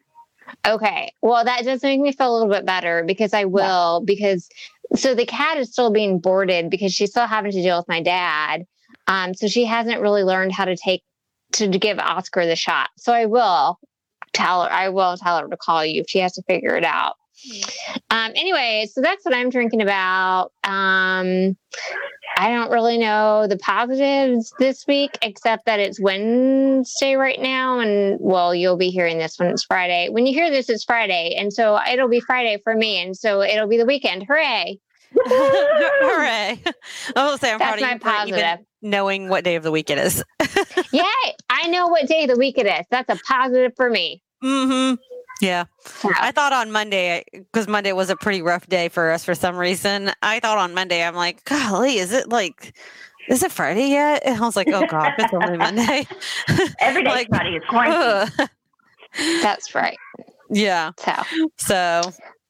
[0.65, 1.13] Okay.
[1.21, 4.49] Well that does make me feel a little bit better because i will because
[4.95, 8.01] so the cat is still being boarded because she's still having to deal with my
[8.01, 8.65] dad
[9.07, 11.03] um so she hasn't really learned how to take
[11.53, 12.89] to give oscar the shot.
[12.97, 13.79] So i will
[14.33, 16.83] tell her i will tell her to call you if she has to figure it
[16.83, 17.15] out
[18.09, 20.51] Um, anyway, so that's what I'm drinking about.
[20.63, 21.57] Um,
[22.37, 27.79] I don't really know the positives this week, except that it's Wednesday right now.
[27.79, 30.09] And well, you'll be hearing this when it's Friday.
[30.09, 31.35] When you hear this, it's Friday.
[31.37, 33.01] And so it'll be Friday for me.
[33.01, 34.25] And so it'll be the weekend.
[34.27, 34.79] Hooray.
[35.25, 36.61] Hooray!
[37.15, 38.65] I will say I'm That's proud my even positive.
[38.81, 40.23] knowing what day of the week it is.
[40.91, 41.03] Yay.
[41.49, 42.85] I know what day of the week it is.
[42.91, 44.21] That's a positive for me.
[44.43, 44.95] Mm-hmm.
[45.41, 45.65] Yeah.
[45.85, 49.35] So, I thought on Monday because Monday was a pretty rough day for us for
[49.35, 50.11] some reason.
[50.23, 52.75] I thought on Monday, I'm like, golly, is it like,
[53.29, 54.23] is it Friday yet?
[54.25, 56.07] And I was like, oh god, it's only Monday.
[56.79, 58.31] Every day Like, Friday is quarantine.
[58.39, 58.49] Ugh.
[59.43, 59.97] that's right.
[60.49, 60.91] yeah.
[60.97, 61.13] So,
[61.57, 62.01] So,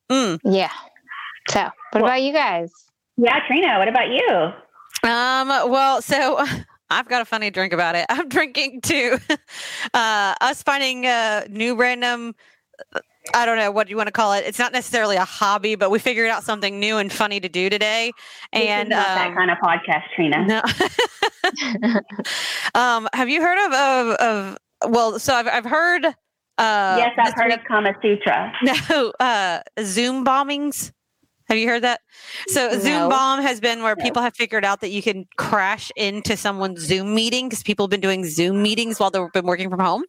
[0.09, 0.39] mm.
[0.45, 0.72] yeah.
[1.49, 2.72] So, what Well- about you guys?
[3.18, 4.53] Yeah, Trina, what about you?
[5.09, 6.45] um, well, so
[6.89, 8.05] I've got a funny drink about it.
[8.09, 9.18] I'm drinking too.
[9.93, 12.34] Uh, us finding uh, new random.
[13.34, 14.45] I don't know what you want to call it.
[14.45, 17.70] It's not necessarily a hobby, but we figured out something new and funny to do
[17.70, 18.12] today.
[18.54, 20.45] And not that um, kind of podcast, Trina.
[20.45, 20.62] No.
[22.80, 24.58] um, have you heard of, of of
[24.91, 26.12] well, so I've I've heard uh
[26.58, 28.54] yes, I've heard week- of Kama Sutra.
[28.90, 30.91] no uh Zoom bombings.
[31.49, 32.02] Have you heard that?
[32.48, 32.80] So No.
[32.80, 34.03] Zoom bomb has been where No.
[34.03, 37.90] people have figured out that you can crash into someone's Zoom meeting because people have
[37.91, 40.03] been doing Zoom meetings while they've been working from home.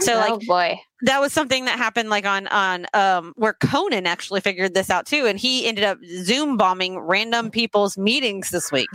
[0.00, 0.80] So like oh boy.
[1.02, 5.06] that was something that happened like on on um where Conan actually figured this out
[5.06, 8.88] too and he ended up zoom bombing random people's meetings this week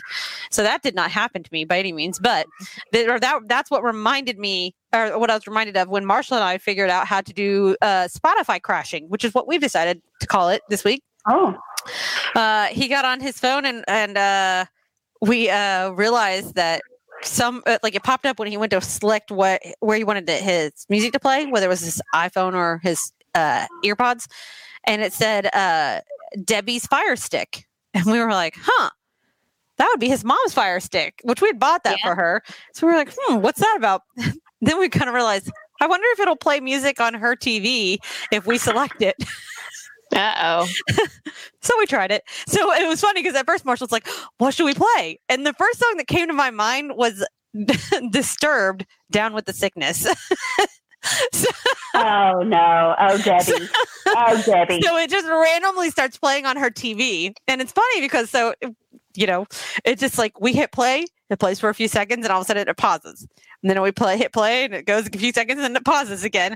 [0.51, 2.45] so that did not happen to me by any means but
[2.91, 6.35] th- or that that's what reminded me or what I was reminded of when Marshall
[6.35, 10.01] and I figured out how to do uh Spotify crashing which is what we've decided
[10.19, 11.55] to call it this week Oh,
[12.35, 14.65] uh, he got on his phone and and uh,
[15.21, 16.81] we uh, realized that
[17.23, 20.27] some uh, like it popped up when he went to select what where he wanted
[20.29, 24.27] his music to play, whether it was his iPhone or his uh, earpods,
[24.85, 26.01] and it said uh,
[26.43, 28.89] Debbie's Fire Stick, and we were like, huh.
[29.77, 32.09] That would be his mom's fire stick, which we had bought that Yeah.
[32.09, 32.43] for her.
[32.73, 34.01] So we were like, hmm, what's that about?
[34.61, 35.49] then we kind of realized,
[35.79, 37.97] I wonder if it'll play music on her TV
[38.29, 39.15] if we select it.
[40.15, 40.67] Uh oh.
[41.61, 42.23] So we tried it.
[42.47, 44.07] So it was funny because at first Marshall's like,
[44.37, 47.25] "What should we play?" And the first song that came to my mind was
[48.11, 50.07] "Disturbed," "Down with the Sickness."
[51.33, 51.49] so,
[51.95, 52.95] oh no.
[52.97, 53.67] Oh, Debbie.
[54.07, 54.81] Oh, Debbie.
[54.81, 58.53] so it just randomly starts playing on her TV, and it's funny because so
[59.15, 59.45] you know,
[59.83, 62.45] it's just like we hit play, it plays for a few seconds, and all of
[62.45, 63.27] a sudden it pauses,
[63.61, 65.85] and then we play hit play, and it goes a few seconds, and then it
[65.85, 66.55] pauses again.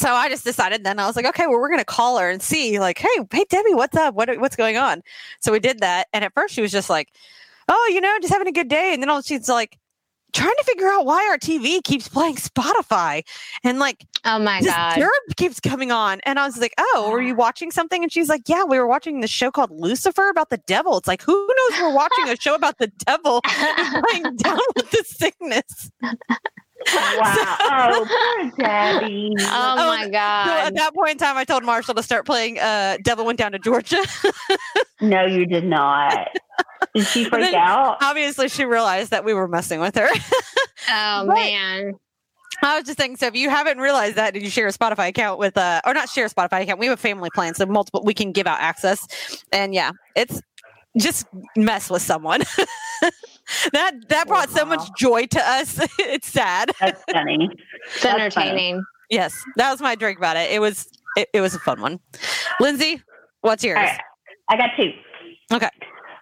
[0.00, 2.40] So I just decided then I was like, okay, well, we're gonna call her and
[2.40, 4.14] see, like, hey, hey, Debbie, what's up?
[4.14, 5.02] What what's going on?
[5.40, 7.12] So we did that, and at first she was just like,
[7.68, 9.78] oh, you know, just having a good day, and then all she's like
[10.32, 13.24] trying to figure out why our TV keeps playing Spotify,
[13.62, 14.94] and like Oh my god.
[14.94, 18.02] Disturbed keeps coming on, and I was like, oh, were you watching something?
[18.02, 20.96] And she's like, yeah, we were watching this show called Lucifer about the devil.
[20.96, 21.78] It's like, who knows?
[21.78, 25.90] We're watching a show about the devil and playing down with the sickness.
[26.92, 27.56] Wow.
[27.60, 29.34] Oh, poor Debbie.
[29.40, 30.66] Oh Oh, my So god.
[30.66, 33.52] at that point in time, I told Marshall to start playing uh, "Devil Went Down
[33.52, 34.02] to Georgia."
[35.02, 36.28] No, you did not.
[36.94, 37.96] Did she freak then- out?
[38.02, 40.08] Obviously, she realized that we were messing with her.
[40.90, 41.92] oh But- man.
[42.62, 45.08] I was just saying, so if you haven't realized that, did you share a Spotify
[45.08, 46.78] account with, uh, or not share a Spotify account?
[46.78, 49.06] We have a family plan, so multiple, we can give out access.
[49.50, 50.42] And yeah, it's
[50.98, 51.24] just
[51.56, 52.42] mess with someone.
[53.72, 55.78] that that brought so much joy to us.
[55.98, 56.70] it's sad.
[56.80, 57.48] That's funny.
[57.86, 58.22] It's funny.
[58.22, 58.84] entertaining.
[59.08, 60.50] Yes, that was my drink about it.
[60.50, 60.86] It was
[61.16, 62.00] it, it was a fun one.
[62.60, 63.02] Lindsay,
[63.40, 63.76] what's yours?
[63.76, 64.00] Right.
[64.48, 64.92] I got two.
[65.52, 65.70] Okay.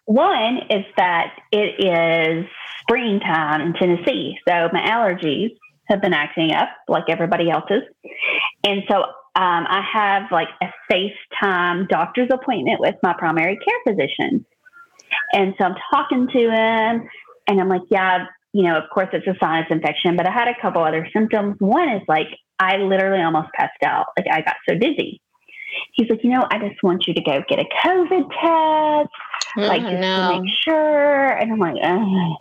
[0.06, 2.46] One is that it is
[2.80, 4.38] springtime in Tennessee.
[4.48, 5.54] So my allergies
[5.88, 7.82] have been acting up like everybody else's.
[8.64, 8.96] And so
[9.38, 14.46] um, I have like a FaceTime doctor's appointment with my primary care physician.
[15.32, 17.08] And so I'm talking to him
[17.48, 20.48] and I'm like, yeah, you know, of course it's a sinus infection, but I had
[20.48, 21.56] a couple other symptoms.
[21.58, 24.06] One is like, I literally almost passed out.
[24.16, 25.20] Like I got so dizzy.
[25.92, 29.10] He's like, you know, I just want you to go get a COVID test
[29.56, 30.32] oh, like Oh, just no.
[30.32, 31.26] to make sure.
[31.28, 32.36] And I'm like, Ugh.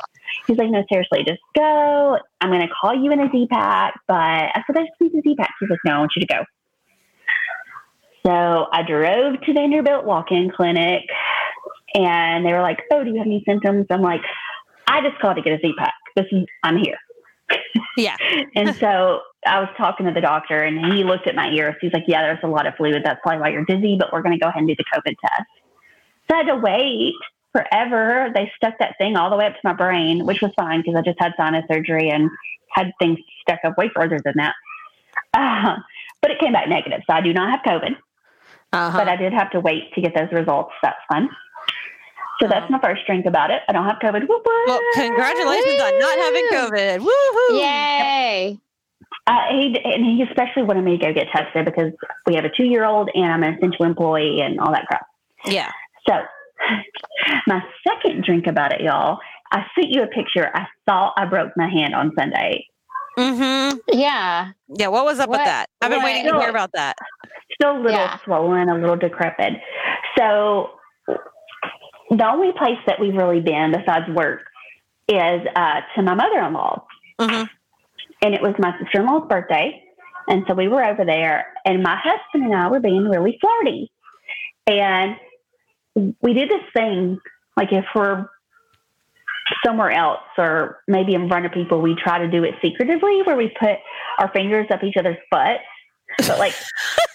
[0.47, 2.17] he's like, no, seriously, just go.
[2.41, 5.21] I'm going to call you in a Z-Pak, but I said, I just need a
[5.21, 5.49] Z-Pak.
[5.59, 6.43] He's like, no, I want you to go.
[8.25, 11.03] So I drove to Vanderbilt walk-in clinic
[11.93, 13.85] and they were like, oh, do you have any symptoms?
[13.89, 14.21] I'm like,
[14.87, 15.93] I just called to get a Z-Pak.
[16.15, 16.97] This is, I'm here.
[17.97, 18.15] Yeah.
[18.55, 21.75] And so I was talking to the doctor and he looked at my ears.
[21.79, 23.03] He's like, Yeah, there's a lot of fluid.
[23.05, 25.15] That's probably why you're dizzy, but we're going to go ahead and do the COVID
[25.21, 25.43] test.
[26.29, 27.13] So I had to wait
[27.53, 28.31] forever.
[28.33, 30.95] They stuck that thing all the way up to my brain, which was fine because
[30.95, 32.29] I just had sinus surgery and
[32.71, 34.53] had things stuck up way further than that.
[35.33, 35.77] Uh,
[36.21, 37.01] but it came back negative.
[37.09, 37.95] So I do not have COVID,
[38.73, 38.97] Uh-huh.
[38.97, 40.73] but I did have to wait to get those results.
[40.81, 41.29] That's fun.
[42.41, 43.61] So that's my first drink about it.
[43.67, 44.21] I don't have COVID.
[44.21, 44.67] Whoop, whoop.
[44.67, 46.57] well, congratulations on not having Woo!
[46.57, 46.99] COVID.
[46.99, 47.59] Woohoo!
[47.59, 48.59] Yay.
[49.25, 51.91] Uh, he and he especially wanted me to go get tested because
[52.25, 55.05] we have a two year old and I'm an essential employee and all that crap.
[55.45, 55.71] Yeah.
[56.07, 56.13] So
[57.47, 59.19] my second drink about it, y'all.
[59.51, 60.49] I sent you a picture.
[60.53, 62.67] I thought I broke my hand on Sunday.
[63.17, 63.77] Mm-hmm.
[63.97, 64.51] Yeah.
[64.69, 64.87] Yeah.
[64.87, 65.67] What was up with that?
[65.81, 66.95] I've been what- waiting to hear about that.
[67.53, 68.19] Still a little Yeah.
[68.23, 69.53] swollen, a little decrepit.
[70.17, 70.69] So
[72.09, 74.41] the only place that we've really been besides work
[75.07, 76.85] is uh, to my mother in law.
[77.19, 77.43] hmm
[78.21, 79.83] and it was my sister in law's birthday.
[80.27, 83.89] And so we were over there, and my husband and I were being really flirty.
[84.65, 85.15] And
[86.21, 87.19] we did this thing
[87.55, 88.27] like if we're
[89.65, 93.37] somewhere else or maybe in front of people, we try to do it secretively where
[93.37, 93.77] we put
[94.19, 95.63] our fingers up each other's butts,
[96.17, 96.53] but like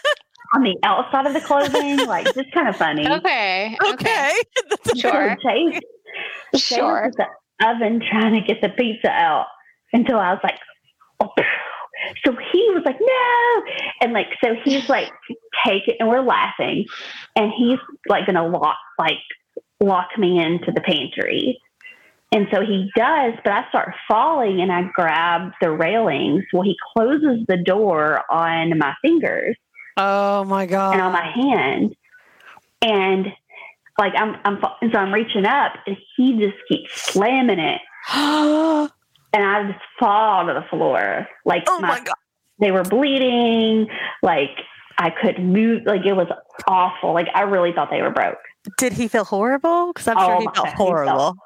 [0.54, 3.06] on the outside of the clothing, like just kind of funny.
[3.10, 3.76] Okay.
[3.92, 4.32] Okay.
[4.70, 5.36] That's a- Sure.
[5.42, 5.80] So Chase,
[6.54, 7.04] Chase Sure.
[7.06, 9.46] was the oven trying to get the pizza out
[9.92, 10.58] until I was like,
[11.20, 11.30] oh,
[12.24, 13.72] So he was like, no.
[14.00, 15.10] And like, so he's like,
[15.64, 15.96] take it.
[16.00, 16.86] And we're laughing.
[17.36, 19.18] And he's like going to lock, like,
[19.80, 21.58] lock me into the pantry.
[22.34, 26.44] And so he does, but I start falling and I grab the railings.
[26.52, 29.54] Well, he closes the door on my fingers
[29.96, 30.92] Oh my god.
[30.94, 31.96] and on my hand.
[32.80, 33.26] And
[33.98, 37.80] like I'm, I'm, and so I'm reaching up and he just keeps slamming it.
[38.12, 38.90] oh
[39.34, 41.26] And I just fall to the floor.
[41.46, 42.14] Like oh my god.
[42.60, 43.86] they were bleeding.
[44.22, 44.50] Like
[44.98, 45.82] I couldn't move.
[45.86, 46.28] Like it was
[46.66, 47.14] awful.
[47.14, 48.36] Like I really thought they were broke.
[48.78, 49.92] Did he feel horrible?
[49.92, 51.36] Because I'm Oh sure he felt God, he felt- horrible.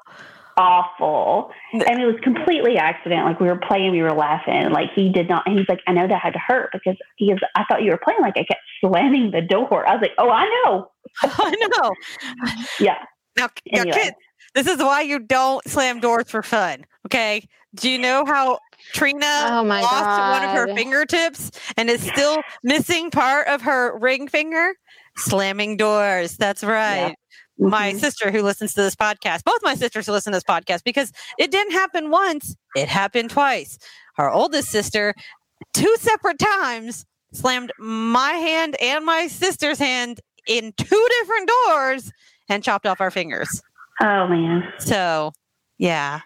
[0.57, 1.51] Awful.
[1.71, 3.25] And it was completely accident.
[3.25, 4.71] Like we were playing, we were laughing.
[4.71, 5.47] Like he did not.
[5.47, 7.99] He's like, I know that had to hurt because he goes, I thought you were
[8.03, 8.21] playing.
[8.21, 9.87] Like I kept slamming the door.
[9.87, 10.91] I was like, Oh, I know.
[11.23, 11.93] I know.
[12.79, 12.97] Yeah.
[13.37, 13.91] Now, now Anyway.
[13.97, 14.15] kids,
[14.55, 16.85] this is why you don't slam doors for fun.
[17.05, 17.47] Okay.
[17.75, 18.57] Do you know how
[18.93, 23.95] Trina Oh my lost one of her fingertips and is still missing part of her
[23.99, 24.73] ring finger?
[25.17, 26.37] Slamming doors.
[26.37, 27.15] That's right.
[27.59, 27.99] My Mhm.
[27.99, 31.11] sister who listens to this podcast, both my sisters who listen to this podcast, because
[31.39, 33.77] it didn't happen once, it happened twice.
[34.17, 35.13] Our oldest sister,
[35.73, 42.11] two separate times, slammed my hand and my sister's hand in two different doors
[42.49, 43.61] and chopped off our fingers.
[44.01, 44.71] Oh man.
[44.79, 45.31] So,
[45.77, 46.21] yeah.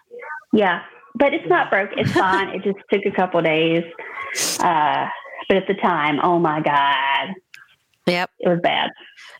[0.52, 0.82] Yeah.
[1.14, 1.90] But it's not broke.
[1.96, 2.48] It's fine.
[2.50, 3.82] it just took a couple days.
[4.60, 5.06] Uh,
[5.48, 7.34] but at the time, oh my God,
[8.06, 8.30] Yep.
[8.40, 8.90] it was bad.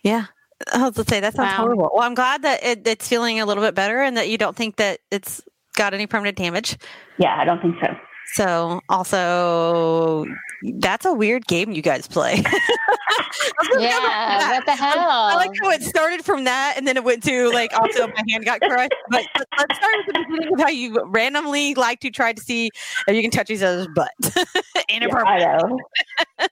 [0.03, 0.27] Yeah.
[0.73, 1.57] I was to say that sounds Wow.
[1.65, 1.91] horrible.
[1.95, 4.57] Well, I'm glad that it, it's feeling a little bit better and that you don't
[4.57, 5.41] think that it's
[5.77, 6.77] got any permanent damage.
[7.19, 7.89] Yeah, I don't think so.
[8.35, 10.25] So, also,
[10.79, 12.43] that's a weird game you guys play.
[13.79, 14.99] Yeah, what the hell?
[14.99, 18.23] I like how it started from that and then it went to like also my
[18.31, 18.93] hand got crushed.
[19.11, 22.41] But let- let's start at the beginning of how you randomly like to try to
[22.41, 22.71] see
[23.09, 24.11] if you can touch each other's butt.
[24.89, 25.43] Yeah, Inappropriate.
[25.43, 25.79] I know.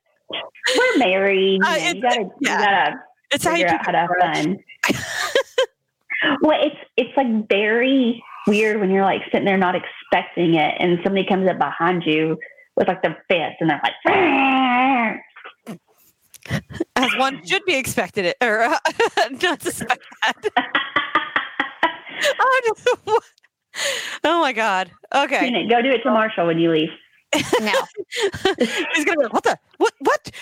[0.77, 1.61] We're married.
[1.65, 2.59] Uh, you, know, you gotta, yeah.
[2.59, 4.59] you gotta It's how you figure out how to have fun.
[6.43, 10.99] well, it's it's like very weird when you're like sitting there not expecting it, and
[11.05, 12.39] somebody comes up behind you
[12.77, 15.21] with like their fist, and they're like,
[16.97, 18.79] as one should be expected it or uh,
[19.43, 20.71] not suspect that.
[22.41, 22.75] oh,
[23.07, 23.19] no.
[24.25, 24.91] oh my god.
[25.15, 25.41] Okay.
[25.41, 26.91] "Tina, go do it to Marshall when you leave.
[27.61, 27.73] No.
[28.59, 30.33] He's gonna be like, what the what what?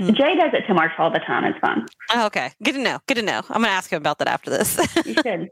[0.00, 0.16] Mm.
[0.16, 1.44] Jay does it to Marshall all the time.
[1.44, 1.86] It's fun.
[2.12, 2.52] Oh, okay.
[2.62, 2.98] Good to know.
[3.06, 3.38] Good to know.
[3.50, 4.78] I'm gonna ask him about that after this.
[5.06, 5.48] You should.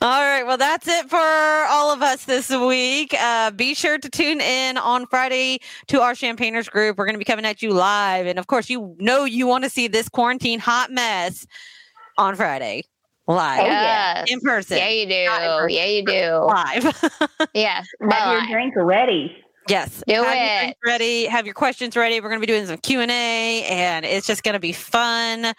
[0.00, 0.42] all right.
[0.44, 3.14] Well, that's it for all of us this week.
[3.18, 5.58] Uh, be sure to tune in on Friday
[5.88, 6.96] to our Champagners group.
[6.96, 8.26] We're going to be coming at you live.
[8.26, 11.46] And of course, you know you want to see this quarantine hot mess
[12.16, 12.84] on Friday
[13.26, 13.66] live Oh.
[13.66, 14.30] Yes.
[14.32, 14.78] in person.
[14.78, 15.74] Yeah, you do.
[15.74, 16.30] Yeah, you do.
[16.46, 17.10] Live.
[17.54, 17.86] Yes.
[18.10, 19.36] Have your drink ready.
[19.68, 20.02] Yes.
[20.06, 20.60] Do have it.
[20.62, 21.24] drinks ready.
[21.26, 22.20] Have your questions ready.
[22.20, 24.72] We're going to be doing some Q and A, and it's just going to be
[24.72, 25.52] fun.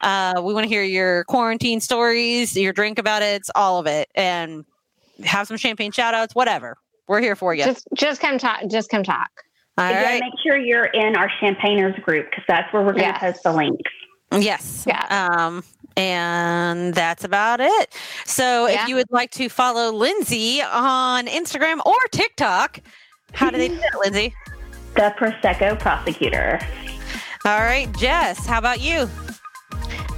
[0.00, 4.08] Uh, we want to hear your quarantine stories, your drink about it, all of it,
[4.14, 4.64] and
[5.24, 6.76] have some champagne shout outs, whatever.
[7.08, 7.64] We're here for you.
[7.64, 8.60] just just come talk.
[8.70, 9.28] Just come talk.
[9.78, 10.20] all Again, right.
[10.22, 13.20] make sure you're in our Champagners group because that's where we're going to Yes.
[13.20, 13.80] post the link.
[14.32, 14.84] Yes.
[14.88, 15.06] Yeah.
[15.36, 15.62] Um,
[15.96, 17.94] and that's about it.
[18.24, 18.82] So Yeah.
[18.82, 22.80] if you would like to follow Lindsay on Instagram or TikTok,
[23.32, 24.34] how do they do that, Lindsay?
[24.94, 26.60] The Prosecco Prosecutor.
[27.44, 29.08] All right, Jess, how about you?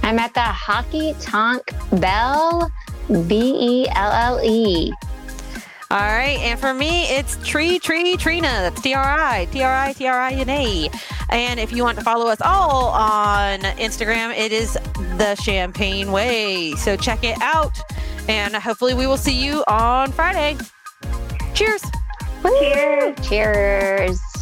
[0.03, 2.71] I'm at the Honky Tonk Belle,
[3.27, 4.93] B E L L E.
[5.91, 8.47] All right, and for me, it's Tree Tree Trina.
[8.47, 10.89] That's T R I T R I T R I N A.
[11.29, 14.73] And if you want to follow us all on Instagram, it is
[15.17, 16.73] the Champagne Way.
[16.73, 17.75] So check it out,
[18.27, 20.57] and hopefully, we will see you on Friday.
[21.53, 21.81] Cheers.
[22.45, 23.27] Cheers.
[23.27, 24.34] Cheers.